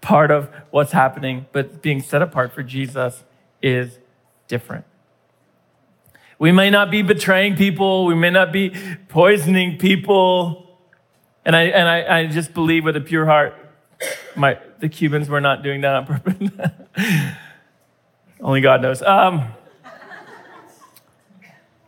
part 0.00 0.30
of 0.30 0.48
what's 0.70 0.92
happening, 0.92 1.46
but 1.52 1.82
being 1.82 2.00
set 2.00 2.22
apart 2.22 2.52
for 2.52 2.62
Jesus 2.62 3.24
is 3.60 3.98
different. 4.46 4.84
We 6.38 6.52
may 6.52 6.70
not 6.70 6.90
be 6.90 7.02
betraying 7.02 7.56
people, 7.56 8.06
we 8.06 8.14
may 8.14 8.30
not 8.30 8.52
be 8.52 8.74
poisoning 9.08 9.76
people. 9.76 10.78
And 11.44 11.56
I, 11.56 11.62
and 11.64 11.88
I, 11.88 12.20
I 12.20 12.26
just 12.26 12.54
believe 12.54 12.84
with 12.84 12.96
a 12.96 13.00
pure 13.00 13.26
heart, 13.26 13.54
my, 14.36 14.58
the 14.78 14.88
Cubans 14.88 15.28
were 15.28 15.40
not 15.40 15.62
doing 15.62 15.82
that 15.82 15.94
on 15.94 16.06
purpose. 16.06 16.50
Only 18.40 18.60
God 18.60 18.80
knows. 18.80 19.02
Um, 19.02 19.52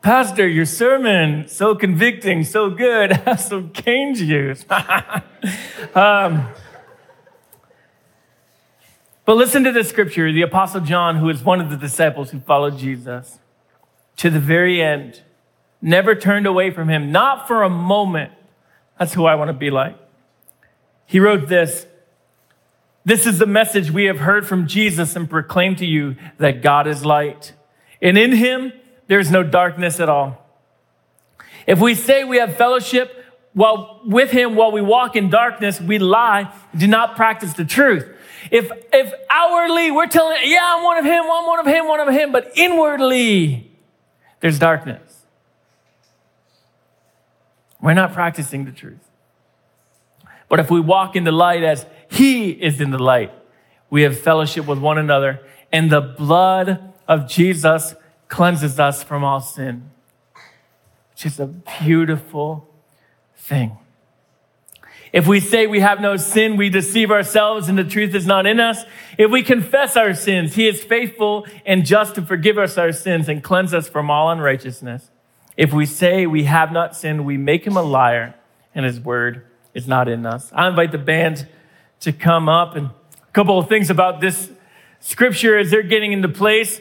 Pastor, 0.03 0.49
your 0.49 0.67
sermon, 0.67 1.47
so 1.47 1.77
convicting, 1.77 2.43
so 2.43 2.71
good. 2.71 3.13
Have 3.25 3.41
some 3.41 3.71
cane 3.71 4.17
juice. 4.17 4.65
um, 5.95 6.49
but 9.25 9.37
listen 9.37 9.63
to 9.63 9.71
this 9.71 9.89
scripture. 9.89 10.33
The 10.33 10.43
Apostle 10.43 10.81
John, 10.81 11.19
who 11.19 11.29
is 11.29 11.45
one 11.45 11.61
of 11.61 11.71
the 11.71 11.77
disciples 11.77 12.33
who 12.33 12.41
followed 12.41 12.79
Jesus 12.79 13.39
to 14.17 14.29
the 14.29 14.41
very 14.41 14.83
end, 14.83 15.23
never 15.81 16.17
turned 16.17 16.49
away 16.49 16.73
from 16.73 16.89
him, 16.89 17.13
not 17.13 17.47
for 17.47 17.63
a 17.63 17.71
moment. 17.71 18.33
That's 18.99 19.15
who 19.15 19.27
I 19.27 19.37
want 19.37 19.51
to 19.51 19.57
be 19.57 19.71
like. 19.71 19.97
He 21.07 21.21
wrote 21.21 21.47
this 21.47 21.87
This 23.05 23.25
is 23.25 23.39
the 23.39 23.47
message 23.47 23.93
we 23.93 24.07
have 24.07 24.19
heard 24.19 24.49
from 24.49 24.67
Jesus 24.67 25.15
and 25.15 25.31
proclaimed 25.31 25.79
to 25.79 25.87
you 25.87 26.17
that 26.39 26.61
God 26.61 26.89
is 26.89 27.05
light. 27.05 27.53
And 28.01 28.19
in 28.19 28.33
him, 28.33 28.73
there's 29.07 29.31
no 29.31 29.43
darkness 29.43 30.01
at 30.01 30.09
all. 30.09 30.39
If 31.67 31.81
we 31.81 31.95
say 31.95 32.25
we 32.25 32.39
have 32.39 32.57
fellowship 32.57 33.25
while 33.53 34.01
with 34.05 34.31
him 34.31 34.55
while 34.55 34.73
we 34.73 34.81
walk 34.81 35.17
in 35.17 35.31
darkness, 35.31 35.81
we 35.81 35.99
lie, 35.99 36.53
do 36.77 36.87
not 36.87 37.17
practice 37.17 37.53
the 37.53 37.65
truth. 37.65 38.09
If 38.51 38.71
if 38.93 39.13
outwardly 39.31 39.91
we're 39.91 40.07
telling, 40.07 40.39
yeah, 40.45 40.61
I'm 40.63 40.85
one 40.85 40.99
of 40.99 41.05
him, 41.05 41.23
I'm 41.23 41.47
one 41.47 41.61
of 41.61 41.67
him, 41.67 41.87
one 41.87 42.01
of 42.01 42.09
him, 42.09 42.33
but 42.33 42.53
inwardly 42.57 43.71
there's 44.41 44.59
darkness. 44.59 45.01
We're 47.81 47.95
not 47.95 48.13
practicing 48.13 48.65
the 48.65 48.73
truth. 48.73 49.09
But 50.49 50.61
if 50.61 50.71
we 50.71 50.81
walk 50.81 51.17
in 51.17 51.25
the 51.25 51.33
light 51.33 51.63
as 51.63 51.87
he 52.09 52.51
is 52.51 52.81
in 52.81 52.91
the 52.91 52.99
light, 52.99 53.33
we 53.91 54.03
have 54.03 54.19
fellowship 54.19 54.67
with 54.67 54.79
one 54.79 54.99
another, 54.99 55.41
and 55.73 55.91
the 55.91 56.01
blood 56.01 56.93
of 57.09 57.29
Jesus 57.29 57.95
cleanses 58.33 58.81
us 58.81 59.03
from 59.03 59.23
all 59.23 59.41
sin, 59.41 59.91
which 61.11 61.27
is 61.27 61.39
a 61.39 61.47
beautiful 61.47 62.67
thing. 63.37 63.77
If 65.13 65.27
we 65.27 65.39
say 65.39 65.67
we 65.67 65.81
have 65.81 66.01
no 66.01 66.17
sin, 66.17 66.57
we 66.57 66.71
deceive 66.71 67.11
ourselves 67.11 67.69
and 67.69 67.77
the 67.77 67.85
truth 67.85 68.15
is 68.15 68.27
not 68.27 68.47
in 68.47 68.59
us. 68.59 68.85
If 69.19 69.31
we 69.31 69.43
confess 69.43 69.99
our 69.99 70.15
sins, 70.15 70.55
he 70.55 70.67
is 70.67 70.83
faithful 70.83 71.47
and 71.67 71.85
just 71.85 72.15
to 72.15 72.23
forgive 72.23 72.57
us 72.57 72.79
our 72.79 72.91
sins 72.91 73.29
and 73.29 73.45
cleanse 73.45 73.75
us 73.75 73.87
from 73.87 74.11
all 74.11 74.31
unrighteousness. 74.31 75.11
If 75.59 75.75
we 75.75 75.85
say 75.85 76.25
we 76.27 76.45
have 76.45 76.73
not 76.73 76.97
sinned, 76.97 77.27
we 77.27 77.37
make 77.37 77.67
him 77.67 77.77
a 77.77 77.83
liar 77.83 78.35
and 78.75 78.87
his 78.87 78.99
word 78.99 79.45
is 79.75 79.87
not 79.87 80.09
in 80.09 80.25
us. 80.25 80.51
I 80.55 80.69
invite 80.69 80.91
the 80.91 80.97
band 80.97 81.47
to 82.01 82.15
come 82.15 82.49
up 82.49 82.77
and 82.77 82.87
a 82.87 83.33
couple 83.35 83.59
of 83.59 83.69
things 83.69 83.91
about 83.91 84.23
this 84.23 84.51
scripture 85.01 85.59
as 85.59 85.71
they're 85.71 85.83
getting 85.83 86.13
into 86.13 86.31
place. 86.31 86.81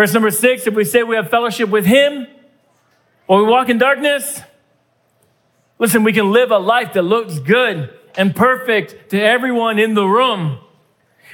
Verse 0.00 0.14
number 0.14 0.30
six, 0.30 0.66
if 0.66 0.72
we 0.72 0.86
say 0.86 1.02
we 1.02 1.14
have 1.14 1.28
fellowship 1.28 1.68
with 1.68 1.84
Him 1.84 2.26
while 3.26 3.44
we 3.44 3.50
walk 3.50 3.68
in 3.68 3.76
darkness, 3.76 4.40
listen, 5.78 6.04
we 6.04 6.14
can 6.14 6.32
live 6.32 6.50
a 6.50 6.56
life 6.56 6.94
that 6.94 7.02
looks 7.02 7.38
good 7.38 7.90
and 8.14 8.34
perfect 8.34 9.10
to 9.10 9.20
everyone 9.20 9.78
in 9.78 9.92
the 9.92 10.06
room. 10.06 10.58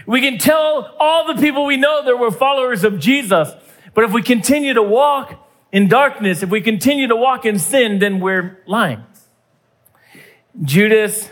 We 0.05 0.21
can 0.21 0.37
tell 0.39 0.97
all 0.99 1.33
the 1.33 1.41
people 1.41 1.65
we 1.65 1.77
know 1.77 2.05
that 2.07 2.19
we're 2.19 2.33
followers 2.33 2.83
of 2.83 2.99
Jesus. 2.99 3.53
But 3.95 4.03
if 4.03 4.13
we 4.13 4.21
continue 4.21 4.75
to 4.75 4.83
walk 4.83 5.49
in 5.71 5.87
darkness, 5.87 6.43
if 6.43 6.51
we 6.51 6.61
continue 6.61 7.07
to 7.07 7.15
walk 7.15 7.47
in 7.47 7.61
sin, 7.61 8.01
then 8.01 8.19
we're 8.19 8.59
lying. 8.67 9.05
Judas, 10.61 11.31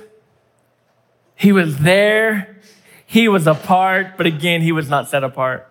he 1.35 1.51
was 1.51 1.79
there, 1.79 2.61
he 3.05 3.27
was 3.27 3.49
apart, 3.49 4.17
but 4.17 4.25
again, 4.25 4.63
he 4.63 4.71
was 4.71 4.89
not 4.89 5.09
set 5.09 5.25
apart 5.25 5.69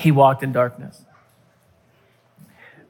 he 0.00 0.10
walked 0.10 0.42
in 0.42 0.52
darkness. 0.52 1.04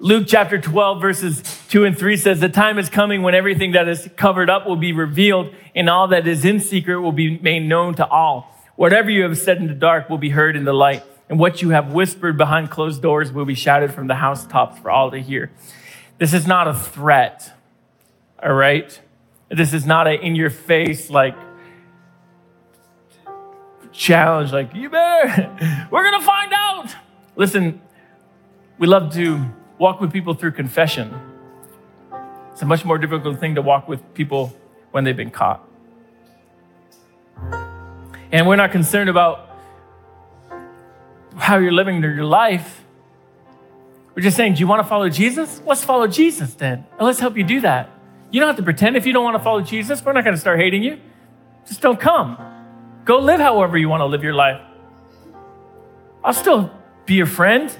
Luke 0.03 0.25
chapter 0.27 0.59
12, 0.59 0.99
verses 0.99 1.43
2 1.69 1.85
and 1.85 1.99
3 1.99 2.17
says, 2.17 2.41
The 2.41 2.49
time 2.49 2.79
is 2.79 2.89
coming 2.89 3.21
when 3.21 3.35
everything 3.35 3.73
that 3.73 3.87
is 3.87 4.09
covered 4.17 4.49
up 4.49 4.67
will 4.67 4.77
be 4.77 4.93
revealed, 4.93 5.55
and 5.75 5.91
all 5.91 6.09
that 6.09 6.27
is 6.27 6.45
in 6.45 6.59
secret 6.59 7.01
will 7.01 7.13
be 7.13 7.39
made 7.39 7.69
known 7.69 7.95
to 7.97 8.07
all. 8.07 8.57
Whatever 8.77 9.11
you 9.11 9.25
have 9.25 9.37
said 9.37 9.59
in 9.59 9.67
the 9.67 9.75
dark 9.75 10.09
will 10.09 10.17
be 10.17 10.31
heard 10.31 10.57
in 10.57 10.65
the 10.65 10.73
light, 10.73 11.03
and 11.29 11.39
what 11.39 11.61
you 11.61 11.71
have 11.71 11.93
whispered 11.93 12.39
behind 12.39 12.71
closed 12.71 13.03
doors 13.03 13.31
will 13.31 13.45
be 13.45 13.55
shouted 13.55 13.93
from 13.93 14.07
the 14.07 14.15
housetops 14.15 14.79
for 14.79 14.91
all 14.91 15.11
to 15.11 15.19
hear. 15.19 15.51
This 16.17 16.33
is 16.33 16.47
not 16.47 16.67
a 16.67 16.73
threat, 16.73 17.53
all 18.43 18.55
right? 18.55 18.99
This 19.51 19.75
is 19.75 19.85
not 19.85 20.07
a 20.07 20.15
in 20.15 20.35
your 20.35 20.51
face, 20.51 21.11
like, 21.11 21.37
challenge, 23.93 24.51
like, 24.51 24.75
you 24.75 24.89
better, 24.89 25.89
we're 25.91 26.05
gonna 26.05 26.25
find 26.25 26.53
out. 26.55 26.95
Listen, 27.37 27.81
we 28.79 28.87
love 28.87 29.13
to 29.15 29.45
walk 29.79 30.01
with 30.01 30.13
people 30.13 30.35
through 30.35 30.53
confession. 30.53 31.15
It's 32.53 32.63
a 32.63 32.67
much 32.67 32.85
more 32.85 32.99
difficult 32.99 33.41
thing 33.41 33.55
to 33.55 33.63
walk 33.63 33.89
with 33.89 34.15
people 34.15 34.53
when 34.91 35.05
they've 35.05 35.17
been 35.17 35.31
caught. 35.31 35.67
And 38.33 38.47
we're 38.47 38.57
not 38.57 38.73
concerned 38.73 39.09
about 39.09 39.49
how 41.37 41.59
you're 41.59 41.73
living 41.73 42.03
your 42.03 42.25
life. 42.25 42.85
We're 44.15 44.23
just 44.23 44.37
saying, 44.37 44.55
do 44.55 44.61
you 44.61 44.67
want 44.67 44.83
to 44.83 44.89
follow 44.89 45.09
Jesus? 45.09 45.63
Let's 45.65 45.85
follow 45.85 46.07
Jesus 46.07 46.55
then. 46.55 46.85
And 46.99 47.07
let's 47.07 47.21
help 47.21 47.37
you 47.37 47.45
do 47.45 47.61
that. 47.61 47.91
You 48.31 48.41
don't 48.41 48.49
have 48.49 48.57
to 48.57 48.63
pretend 48.63 48.97
if 48.97 49.07
you 49.07 49.13
don't 49.13 49.25
want 49.25 49.37
to 49.37 49.43
follow 49.43 49.61
Jesus. 49.61 50.05
We're 50.05 50.13
not 50.13 50.25
going 50.25 50.35
to 50.35 50.41
start 50.41 50.59
hating 50.59 50.83
you. 50.83 51.01
Just 51.67 51.81
don't 51.81 51.99
come. 51.99 52.37
Go 53.05 53.19
live 53.19 53.41
however 53.41 53.79
you 53.79 53.89
want 53.89 54.01
to 54.01 54.07
live 54.07 54.23
your 54.23 54.35
life. 54.35 54.61
I'll 56.23 56.35
still 56.35 56.71
be 57.11 57.17
your 57.17 57.27
friend. 57.27 57.77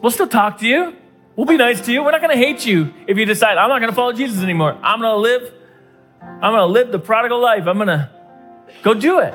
We'll 0.00 0.12
still 0.12 0.28
talk 0.28 0.60
to 0.60 0.66
you. 0.66 0.94
We'll 1.34 1.46
be 1.46 1.56
nice 1.56 1.80
to 1.86 1.92
you. 1.92 2.04
We're 2.04 2.12
not 2.12 2.20
going 2.20 2.30
to 2.30 2.40
hate 2.40 2.64
you 2.64 2.94
if 3.08 3.18
you 3.18 3.24
decide, 3.24 3.58
I'm 3.58 3.68
not 3.68 3.80
going 3.80 3.90
to 3.90 3.96
follow 3.96 4.12
Jesus 4.12 4.44
anymore. 4.44 4.78
I'm 4.80 5.00
going 5.00 5.12
to 5.12 5.18
live. 5.18 5.52
I'm 6.22 6.52
going 6.52 6.60
to 6.60 6.66
live 6.66 6.92
the 6.92 7.00
prodigal 7.00 7.40
life. 7.40 7.66
I'm 7.66 7.76
going 7.76 7.88
to 7.88 8.08
go 8.84 8.94
do 8.94 9.18
it. 9.18 9.34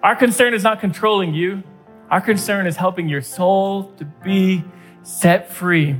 Our 0.00 0.14
concern 0.14 0.54
is 0.54 0.62
not 0.62 0.78
controlling 0.78 1.34
you. 1.34 1.64
Our 2.08 2.20
concern 2.20 2.68
is 2.68 2.76
helping 2.76 3.08
your 3.08 3.22
soul 3.22 3.92
to 3.98 4.04
be 4.04 4.62
set 5.02 5.50
free. 5.50 5.96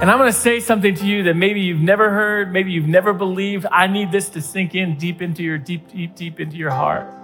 And 0.00 0.10
I'm 0.10 0.16
going 0.16 0.32
to 0.32 0.38
say 0.38 0.60
something 0.60 0.94
to 0.94 1.06
you 1.06 1.24
that 1.24 1.36
maybe 1.36 1.60
you've 1.60 1.82
never 1.82 2.08
heard, 2.08 2.54
maybe 2.54 2.72
you've 2.72 2.88
never 2.88 3.12
believed. 3.12 3.66
I 3.70 3.86
need 3.86 4.12
this 4.12 4.30
to 4.30 4.40
sink 4.40 4.74
in 4.74 4.96
deep 4.96 5.20
into 5.20 5.42
your 5.42 5.58
deep, 5.58 5.92
deep, 5.92 6.14
deep 6.16 6.40
into 6.40 6.56
your 6.56 6.70
heart. 6.70 7.17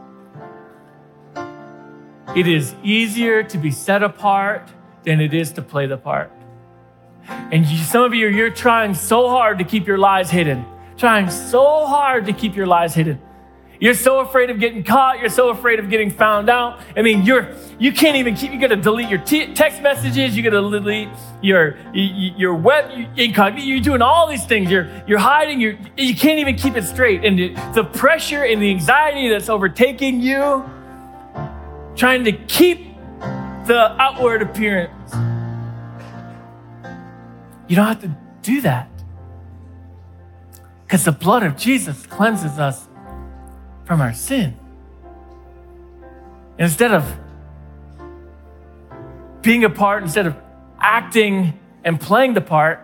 It 2.36 2.48
is 2.48 2.74
easier 2.82 3.42
to 3.44 3.58
be 3.58 3.70
set 3.70 4.02
apart 4.02 4.68
than 5.04 5.20
it 5.20 5.34
is 5.34 5.52
to 5.52 5.62
play 5.62 5.86
the 5.86 5.96
part. 5.96 6.32
And 7.28 7.64
you, 7.66 7.78
some 7.78 8.02
of 8.02 8.14
you, 8.14 8.28
you're 8.28 8.50
trying 8.50 8.94
so 8.94 9.28
hard 9.28 9.58
to 9.58 9.64
keep 9.64 9.86
your 9.86 9.98
lies 9.98 10.30
hidden, 10.30 10.64
trying 10.96 11.30
so 11.30 11.86
hard 11.86 12.26
to 12.26 12.32
keep 12.32 12.56
your 12.56 12.66
lies 12.66 12.94
hidden. 12.94 13.20
You're 13.80 13.94
so 13.94 14.20
afraid 14.20 14.50
of 14.50 14.60
getting 14.60 14.84
caught. 14.84 15.18
You're 15.18 15.28
so 15.28 15.50
afraid 15.50 15.78
of 15.78 15.90
getting 15.90 16.08
found 16.08 16.48
out. 16.48 16.80
I 16.96 17.02
mean, 17.02 17.22
you're 17.22 17.54
you 17.78 17.92
can't 17.92 18.16
even 18.16 18.34
keep. 18.34 18.52
You 18.52 18.60
got 18.60 18.68
to 18.68 18.76
delete 18.76 19.08
your 19.08 19.18
t- 19.18 19.52
text 19.52 19.82
messages. 19.82 20.36
You 20.36 20.42
got 20.42 20.50
to 20.50 20.62
delete 20.62 21.08
your 21.42 21.76
your 21.92 22.54
web 22.54 22.90
incognito. 23.16 23.66
You're 23.66 23.80
doing 23.80 24.00
all 24.00 24.28
these 24.28 24.46
things. 24.46 24.70
You're 24.70 24.88
you're 25.06 25.18
hiding. 25.18 25.60
You 25.60 25.76
you 25.96 26.14
can't 26.14 26.38
even 26.38 26.56
keep 26.56 26.76
it 26.76 26.84
straight. 26.84 27.24
And 27.24 27.38
the, 27.38 27.54
the 27.74 27.84
pressure 27.84 28.44
and 28.44 28.62
the 28.62 28.70
anxiety 28.70 29.28
that's 29.28 29.48
overtaking 29.48 30.20
you, 30.20 30.64
trying 31.96 32.24
to 32.24 32.32
keep 32.32 32.94
the 33.66 33.94
outward 33.98 34.42
appearance. 34.42 35.14
You 37.66 37.76
don't 37.76 37.86
have 37.86 38.00
to 38.02 38.16
do 38.42 38.60
that 38.62 38.88
because 40.84 41.04
the 41.04 41.12
blood 41.12 41.42
of 41.42 41.56
Jesus 41.56 42.06
cleanses 42.06 42.58
us 42.58 42.88
from 43.84 44.00
our 44.00 44.12
sin. 44.12 44.56
Instead 46.58 46.92
of 46.92 47.18
being 49.42 49.64
a 49.64 49.70
part, 49.70 50.02
instead 50.02 50.26
of 50.26 50.36
acting 50.78 51.58
and 51.84 52.00
playing 52.00 52.34
the 52.34 52.40
part, 52.40 52.80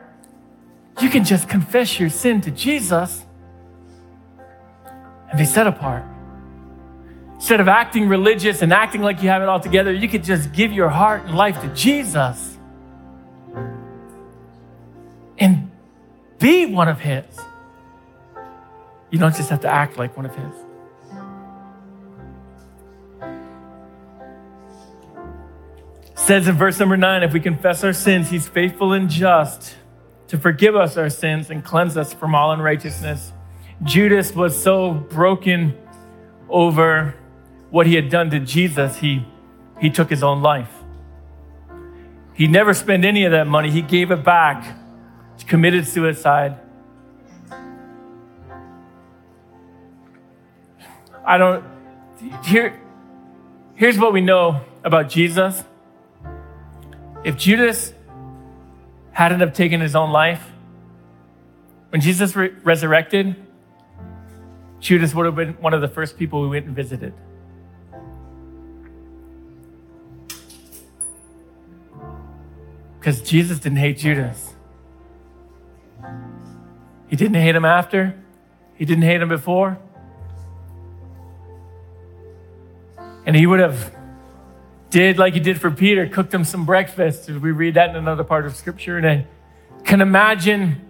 you 1.00 1.08
can 1.08 1.24
just 1.24 1.48
confess 1.48 1.98
your 1.98 2.10
sin 2.10 2.40
to 2.42 2.50
Jesus 2.50 3.24
and 5.28 5.38
be 5.38 5.44
set 5.44 5.66
apart. 5.66 6.04
Instead 7.40 7.58
of 7.58 7.68
acting 7.68 8.06
religious 8.06 8.60
and 8.60 8.70
acting 8.70 9.00
like 9.00 9.22
you 9.22 9.30
have 9.30 9.40
it 9.40 9.48
all 9.48 9.58
together, 9.58 9.90
you 9.90 10.06
could 10.10 10.22
just 10.22 10.52
give 10.52 10.72
your 10.72 10.90
heart 10.90 11.24
and 11.24 11.34
life 11.34 11.58
to 11.62 11.68
Jesus 11.74 12.58
and 15.38 15.70
be 16.38 16.66
one 16.66 16.86
of 16.86 17.00
His. 17.00 17.24
You 19.08 19.18
don't 19.18 19.34
just 19.34 19.48
have 19.48 19.60
to 19.60 19.68
act 19.68 19.96
like 19.96 20.18
one 20.18 20.26
of 20.26 20.36
His. 20.36 20.52
says 26.14 26.46
in 26.46 26.54
verse 26.54 26.78
number 26.78 26.98
nine 26.98 27.22
if 27.22 27.32
we 27.32 27.40
confess 27.40 27.82
our 27.82 27.94
sins, 27.94 28.28
he's 28.28 28.46
faithful 28.46 28.92
and 28.92 29.08
just 29.08 29.76
to 30.28 30.38
forgive 30.38 30.76
us 30.76 30.98
our 30.98 31.08
sins 31.08 31.48
and 31.48 31.64
cleanse 31.64 31.96
us 31.96 32.12
from 32.12 32.34
all 32.34 32.52
unrighteousness. 32.52 33.32
Judas 33.82 34.32
was 34.32 34.62
so 34.62 34.92
broken 34.92 35.76
over 36.50 37.14
what 37.70 37.86
he 37.86 37.94
had 37.94 38.10
done 38.10 38.30
to 38.30 38.40
Jesus, 38.40 38.98
he, 38.98 39.26
he 39.80 39.90
took 39.90 40.10
his 40.10 40.22
own 40.22 40.42
life. 40.42 40.70
He 42.34 42.46
never 42.46 42.74
spent 42.74 43.04
any 43.04 43.24
of 43.24 43.32
that 43.32 43.46
money, 43.46 43.70
he 43.70 43.82
gave 43.82 44.10
it 44.10 44.24
back, 44.24 44.76
he 45.38 45.44
committed 45.44 45.86
suicide. 45.86 46.58
I 51.24 51.38
don't, 51.38 51.64
here, 52.44 52.80
here's 53.74 53.98
what 53.98 54.12
we 54.12 54.20
know 54.20 54.60
about 54.82 55.08
Jesus 55.08 55.62
if 57.22 57.36
Judas 57.36 57.92
hadn't 59.12 59.40
have 59.40 59.52
taken 59.52 59.80
his 59.80 59.94
own 59.94 60.10
life, 60.10 60.42
when 61.90 62.00
Jesus 62.00 62.34
re- 62.34 62.52
resurrected, 62.62 63.36
Judas 64.78 65.14
would 65.14 65.26
have 65.26 65.36
been 65.36 65.52
one 65.54 65.74
of 65.74 65.82
the 65.82 65.88
first 65.88 66.16
people 66.16 66.40
we 66.40 66.48
went 66.48 66.64
and 66.64 66.74
visited. 66.74 67.12
Because 73.00 73.22
Jesus 73.22 73.58
didn't 73.58 73.78
hate 73.78 73.96
Judas. 73.96 74.54
He 77.08 77.16
didn't 77.16 77.40
hate 77.40 77.56
him 77.56 77.64
after, 77.64 78.14
he 78.74 78.84
didn't 78.84 79.04
hate 79.04 79.22
him 79.22 79.30
before. 79.30 79.78
And 83.24 83.34
he 83.34 83.46
would 83.46 83.58
have 83.58 83.94
did 84.90 85.18
like 85.18 85.32
he 85.32 85.40
did 85.40 85.58
for 85.60 85.70
Peter, 85.70 86.06
cooked 86.06 86.32
him 86.32 86.44
some 86.44 86.66
breakfast. 86.66 87.26
Did 87.26 87.42
We 87.42 87.52
read 87.52 87.74
that 87.74 87.90
in 87.90 87.96
another 87.96 88.24
part 88.24 88.44
of 88.44 88.54
scripture. 88.54 88.98
And 88.98 89.06
I 89.06 89.26
can 89.84 90.02
imagine 90.02 90.82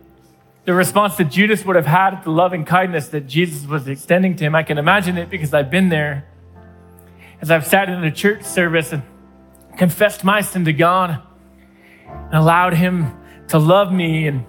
the 0.64 0.74
response 0.74 1.16
that 1.16 1.30
Judas 1.30 1.64
would 1.64 1.76
have 1.76 1.86
had 1.86 2.14
at 2.14 2.24
the 2.24 2.30
loving 2.30 2.64
kindness 2.64 3.08
that 3.08 3.28
Jesus 3.28 3.68
was 3.68 3.86
extending 3.86 4.34
to 4.36 4.44
him. 4.44 4.54
I 4.54 4.62
can 4.64 4.78
imagine 4.78 5.16
it 5.16 5.30
because 5.30 5.54
I've 5.54 5.70
been 5.70 5.90
there. 5.90 6.26
As 7.40 7.50
I've 7.50 7.66
sat 7.66 7.88
in 7.88 8.02
a 8.02 8.10
church 8.10 8.42
service 8.42 8.92
and 8.92 9.02
confessed 9.76 10.24
my 10.24 10.40
sin 10.40 10.64
to 10.64 10.72
God 10.72 11.22
and 12.26 12.34
allowed 12.34 12.74
him 12.74 13.16
to 13.48 13.58
love 13.58 13.92
me 13.92 14.26
and 14.26 14.44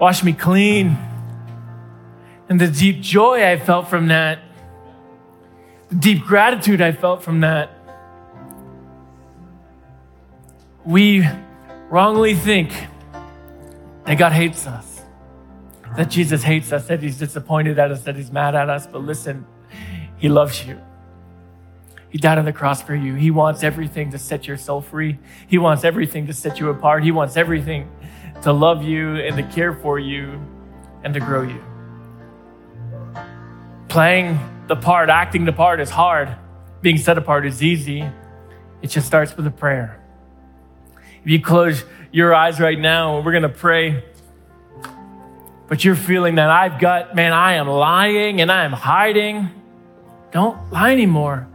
wash 0.00 0.22
me 0.22 0.32
clean. 0.32 0.96
And 2.48 2.60
the 2.60 2.68
deep 2.68 3.00
joy 3.00 3.44
I 3.46 3.58
felt 3.58 3.88
from 3.88 4.08
that, 4.08 4.40
the 5.88 5.96
deep 5.96 6.24
gratitude 6.24 6.80
I 6.80 6.92
felt 6.92 7.22
from 7.22 7.40
that 7.40 7.70
we 10.84 11.26
wrongly 11.88 12.34
think 12.34 12.70
that 14.04 14.16
God 14.18 14.32
hates 14.32 14.66
us, 14.66 15.02
that 15.96 16.10
Jesus 16.10 16.42
hates 16.42 16.72
us, 16.72 16.86
that 16.88 17.02
he's 17.02 17.18
disappointed 17.18 17.78
at 17.78 17.90
us, 17.90 18.02
that 18.02 18.16
he's 18.16 18.30
mad 18.30 18.54
at 18.54 18.68
us. 18.68 18.86
But 18.86 19.02
listen, 19.02 19.46
he 20.18 20.28
loves 20.28 20.64
you. 20.66 20.78
He 22.14 22.18
died 22.18 22.38
on 22.38 22.44
the 22.44 22.52
cross 22.52 22.80
for 22.80 22.94
you. 22.94 23.16
He 23.16 23.32
wants 23.32 23.64
everything 23.64 24.12
to 24.12 24.20
set 24.20 24.46
your 24.46 24.56
soul 24.56 24.80
free. 24.80 25.18
He 25.48 25.58
wants 25.58 25.82
everything 25.82 26.28
to 26.28 26.32
set 26.32 26.60
you 26.60 26.68
apart. 26.68 27.02
He 27.02 27.10
wants 27.10 27.36
everything 27.36 27.90
to 28.42 28.52
love 28.52 28.84
you 28.84 29.16
and 29.16 29.36
to 29.36 29.42
care 29.42 29.72
for 29.72 29.98
you 29.98 30.40
and 31.02 31.12
to 31.12 31.18
grow 31.18 31.42
you. 31.42 31.60
Playing 33.88 34.38
the 34.68 34.76
part, 34.76 35.08
acting 35.08 35.44
the 35.44 35.52
part 35.52 35.80
is 35.80 35.90
hard. 35.90 36.28
Being 36.82 36.98
set 36.98 37.18
apart 37.18 37.46
is 37.46 37.64
easy. 37.64 38.08
It 38.80 38.90
just 38.90 39.08
starts 39.08 39.36
with 39.36 39.48
a 39.48 39.50
prayer. 39.50 40.00
If 41.24 41.28
you 41.28 41.40
close 41.40 41.84
your 42.12 42.32
eyes 42.32 42.60
right 42.60 42.78
now, 42.78 43.22
we're 43.22 43.32
going 43.32 43.42
to 43.42 43.48
pray. 43.48 44.04
But 45.66 45.84
you're 45.84 45.96
feeling 45.96 46.36
that 46.36 46.48
I've 46.48 46.78
got, 46.78 47.16
man, 47.16 47.32
I 47.32 47.54
am 47.54 47.66
lying 47.66 48.40
and 48.40 48.52
I 48.52 48.64
am 48.66 48.72
hiding. 48.72 49.50
Don't 50.30 50.70
lie 50.70 50.92
anymore. 50.92 51.48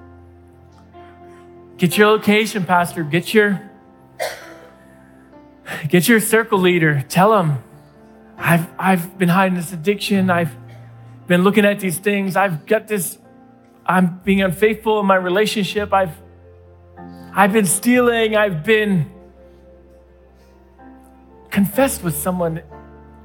Get 1.80 1.98
your 1.98 2.08
location, 2.08 2.66
Pastor. 2.66 3.04
Get 3.04 3.34
your 3.34 3.62
get 5.88 6.10
your 6.10 6.20
circle 6.20 6.60
leader. 6.60 7.06
Tell 7.08 7.32
them, 7.32 7.64
I've 8.38 8.68
I've 8.78 9.18
been 9.18 9.30
hiding 9.30 9.56
this 9.56 9.72
addiction. 9.72 10.30
I've 10.30 10.54
been 11.26 11.42
looking 11.44 11.64
at 11.64 11.80
these 11.80 11.98
things. 11.98 12.36
I've 12.36 12.66
got 12.66 12.90
this. 12.90 13.18
I'm 13.86 14.20
being 14.26 14.42
unfaithful 14.42 15.00
in 15.00 15.06
my 15.06 15.16
relationship. 15.16 15.94
I've 15.94 16.16
I've 17.34 17.54
been 17.54 17.66
stealing. 17.66 18.36
I've 18.36 18.66
been 18.66 19.10
confess 21.50 22.04
with 22.04 22.16
someone, 22.16 22.62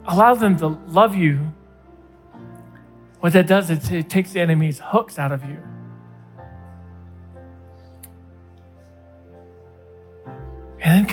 allow 0.07 0.37
them 0.37 0.57
to 0.59 0.69
love 0.69 1.17
you. 1.17 1.53
What 3.19 3.33
that 3.33 3.49
does 3.49 3.69
is 3.69 3.91
it 3.91 4.09
takes 4.09 4.33
the 4.33 4.41
enemy's 4.41 4.81
hooks 4.81 5.19
out 5.19 5.33
of 5.33 5.45
you. 5.45 5.59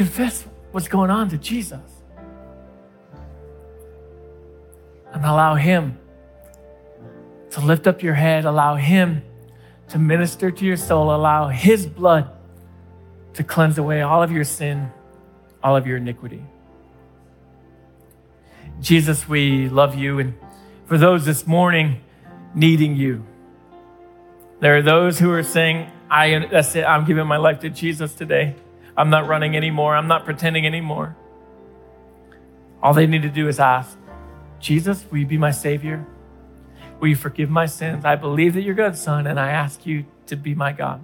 Confess 0.01 0.47
what's 0.71 0.87
going 0.87 1.11
on 1.11 1.29
to 1.29 1.37
Jesus. 1.37 1.79
And 5.13 5.23
allow 5.23 5.53
Him 5.53 5.99
to 7.51 7.61
lift 7.61 7.85
up 7.85 8.01
your 8.01 8.15
head, 8.15 8.45
allow 8.45 8.77
Him 8.77 9.21
to 9.89 9.99
minister 9.99 10.49
to 10.49 10.65
your 10.65 10.77
soul, 10.77 11.13
allow 11.13 11.49
His 11.49 11.85
blood 11.85 12.31
to 13.35 13.43
cleanse 13.43 13.77
away 13.77 14.01
all 14.01 14.23
of 14.23 14.31
your 14.31 14.43
sin, 14.43 14.89
all 15.63 15.75
of 15.75 15.85
your 15.85 15.97
iniquity. 15.97 16.43
Jesus, 18.79 19.29
we 19.29 19.69
love 19.69 19.93
you. 19.93 20.17
And 20.17 20.33
for 20.85 20.97
those 20.97 21.25
this 21.25 21.45
morning 21.45 22.01
needing 22.55 22.95
you, 22.95 23.23
there 24.61 24.77
are 24.77 24.81
those 24.81 25.19
who 25.19 25.31
are 25.31 25.43
saying, 25.43 25.91
I, 26.09 26.47
that's 26.47 26.75
it, 26.75 26.85
I'm 26.85 27.05
giving 27.05 27.27
my 27.27 27.37
life 27.37 27.59
to 27.59 27.69
Jesus 27.69 28.15
today. 28.15 28.55
I'm 28.97 29.09
not 29.09 29.27
running 29.27 29.55
anymore. 29.55 29.95
I'm 29.95 30.07
not 30.07 30.25
pretending 30.25 30.65
anymore. 30.65 31.15
All 32.81 32.93
they 32.93 33.07
need 33.07 33.21
to 33.21 33.29
do 33.29 33.47
is 33.47 33.59
ask, 33.59 33.97
Jesus, 34.59 35.05
will 35.09 35.19
you 35.19 35.25
be 35.25 35.37
my 35.37 35.51
Savior? 35.51 36.05
Will 36.99 37.09
you 37.09 37.15
forgive 37.15 37.49
my 37.49 37.65
sins? 37.65 38.05
I 38.05 38.15
believe 38.15 38.53
that 38.53 38.61
you're 38.61 38.75
good, 38.75 38.95
Son, 38.95 39.25
and 39.27 39.39
I 39.39 39.51
ask 39.51 39.85
you 39.85 40.05
to 40.27 40.35
be 40.35 40.53
my 40.53 40.71
God. 40.71 41.03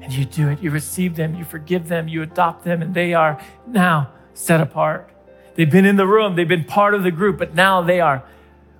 And 0.00 0.12
you 0.12 0.24
do 0.24 0.48
it. 0.48 0.60
You 0.60 0.70
receive 0.70 1.16
them, 1.16 1.34
you 1.34 1.44
forgive 1.44 1.88
them, 1.88 2.08
you 2.08 2.22
adopt 2.22 2.64
them, 2.64 2.82
and 2.82 2.94
they 2.94 3.14
are 3.14 3.40
now 3.66 4.12
set 4.34 4.60
apart. 4.60 5.08
They've 5.54 5.70
been 5.70 5.86
in 5.86 5.96
the 5.96 6.06
room, 6.06 6.34
they've 6.34 6.48
been 6.48 6.64
part 6.64 6.94
of 6.94 7.02
the 7.02 7.10
group, 7.10 7.38
but 7.38 7.54
now 7.54 7.82
they 7.82 8.00
are 8.00 8.24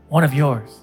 one 0.08 0.24
of 0.24 0.34
yours. 0.34 0.81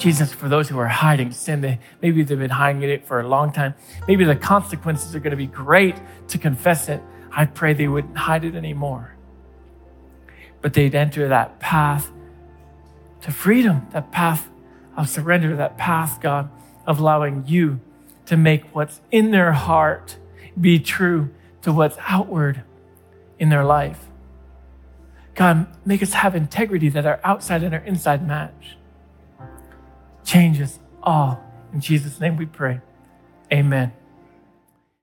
Jesus, 0.00 0.32
for 0.32 0.48
those 0.48 0.68
who 0.68 0.78
are 0.78 0.88
hiding 0.88 1.30
sin, 1.30 1.60
they, 1.60 1.78
maybe 2.02 2.22
they've 2.22 2.38
been 2.38 2.50
hiding 2.50 2.82
it 2.82 3.06
for 3.06 3.20
a 3.20 3.28
long 3.28 3.52
time. 3.52 3.74
Maybe 4.08 4.24
the 4.24 4.34
consequences 4.34 5.14
are 5.14 5.20
going 5.20 5.30
to 5.30 5.36
be 5.36 5.46
great 5.46 5.96
to 6.28 6.38
confess 6.38 6.88
it. 6.88 7.00
I 7.30 7.44
pray 7.44 7.74
they 7.74 7.86
wouldn't 7.86 8.16
hide 8.16 8.44
it 8.44 8.54
anymore. 8.56 9.14
But 10.62 10.74
they'd 10.74 10.94
enter 10.94 11.28
that 11.28 11.60
path 11.60 12.10
to 13.22 13.30
freedom, 13.30 13.86
that 13.92 14.10
path 14.10 14.48
I'll 14.96 15.06
surrender 15.06 15.56
that 15.56 15.78
path, 15.78 16.20
God, 16.20 16.50
of 16.86 16.98
allowing 16.98 17.44
you 17.46 17.80
to 18.26 18.36
make 18.36 18.74
what's 18.74 19.00
in 19.10 19.30
their 19.30 19.52
heart 19.52 20.18
be 20.60 20.78
true 20.78 21.30
to 21.62 21.72
what's 21.72 21.96
outward 22.00 22.64
in 23.38 23.48
their 23.48 23.64
life. 23.64 24.08
God, 25.34 25.66
make 25.86 26.02
us 26.02 26.12
have 26.12 26.34
integrity 26.34 26.88
that 26.90 27.06
our 27.06 27.20
outside 27.24 27.62
and 27.62 27.72
our 27.74 27.80
inside 27.80 28.26
match. 28.26 28.76
Change 30.24 30.60
us 30.60 30.78
all. 31.02 31.42
In 31.72 31.80
Jesus' 31.80 32.20
name 32.20 32.36
we 32.36 32.46
pray. 32.46 32.80
Amen. 33.52 33.92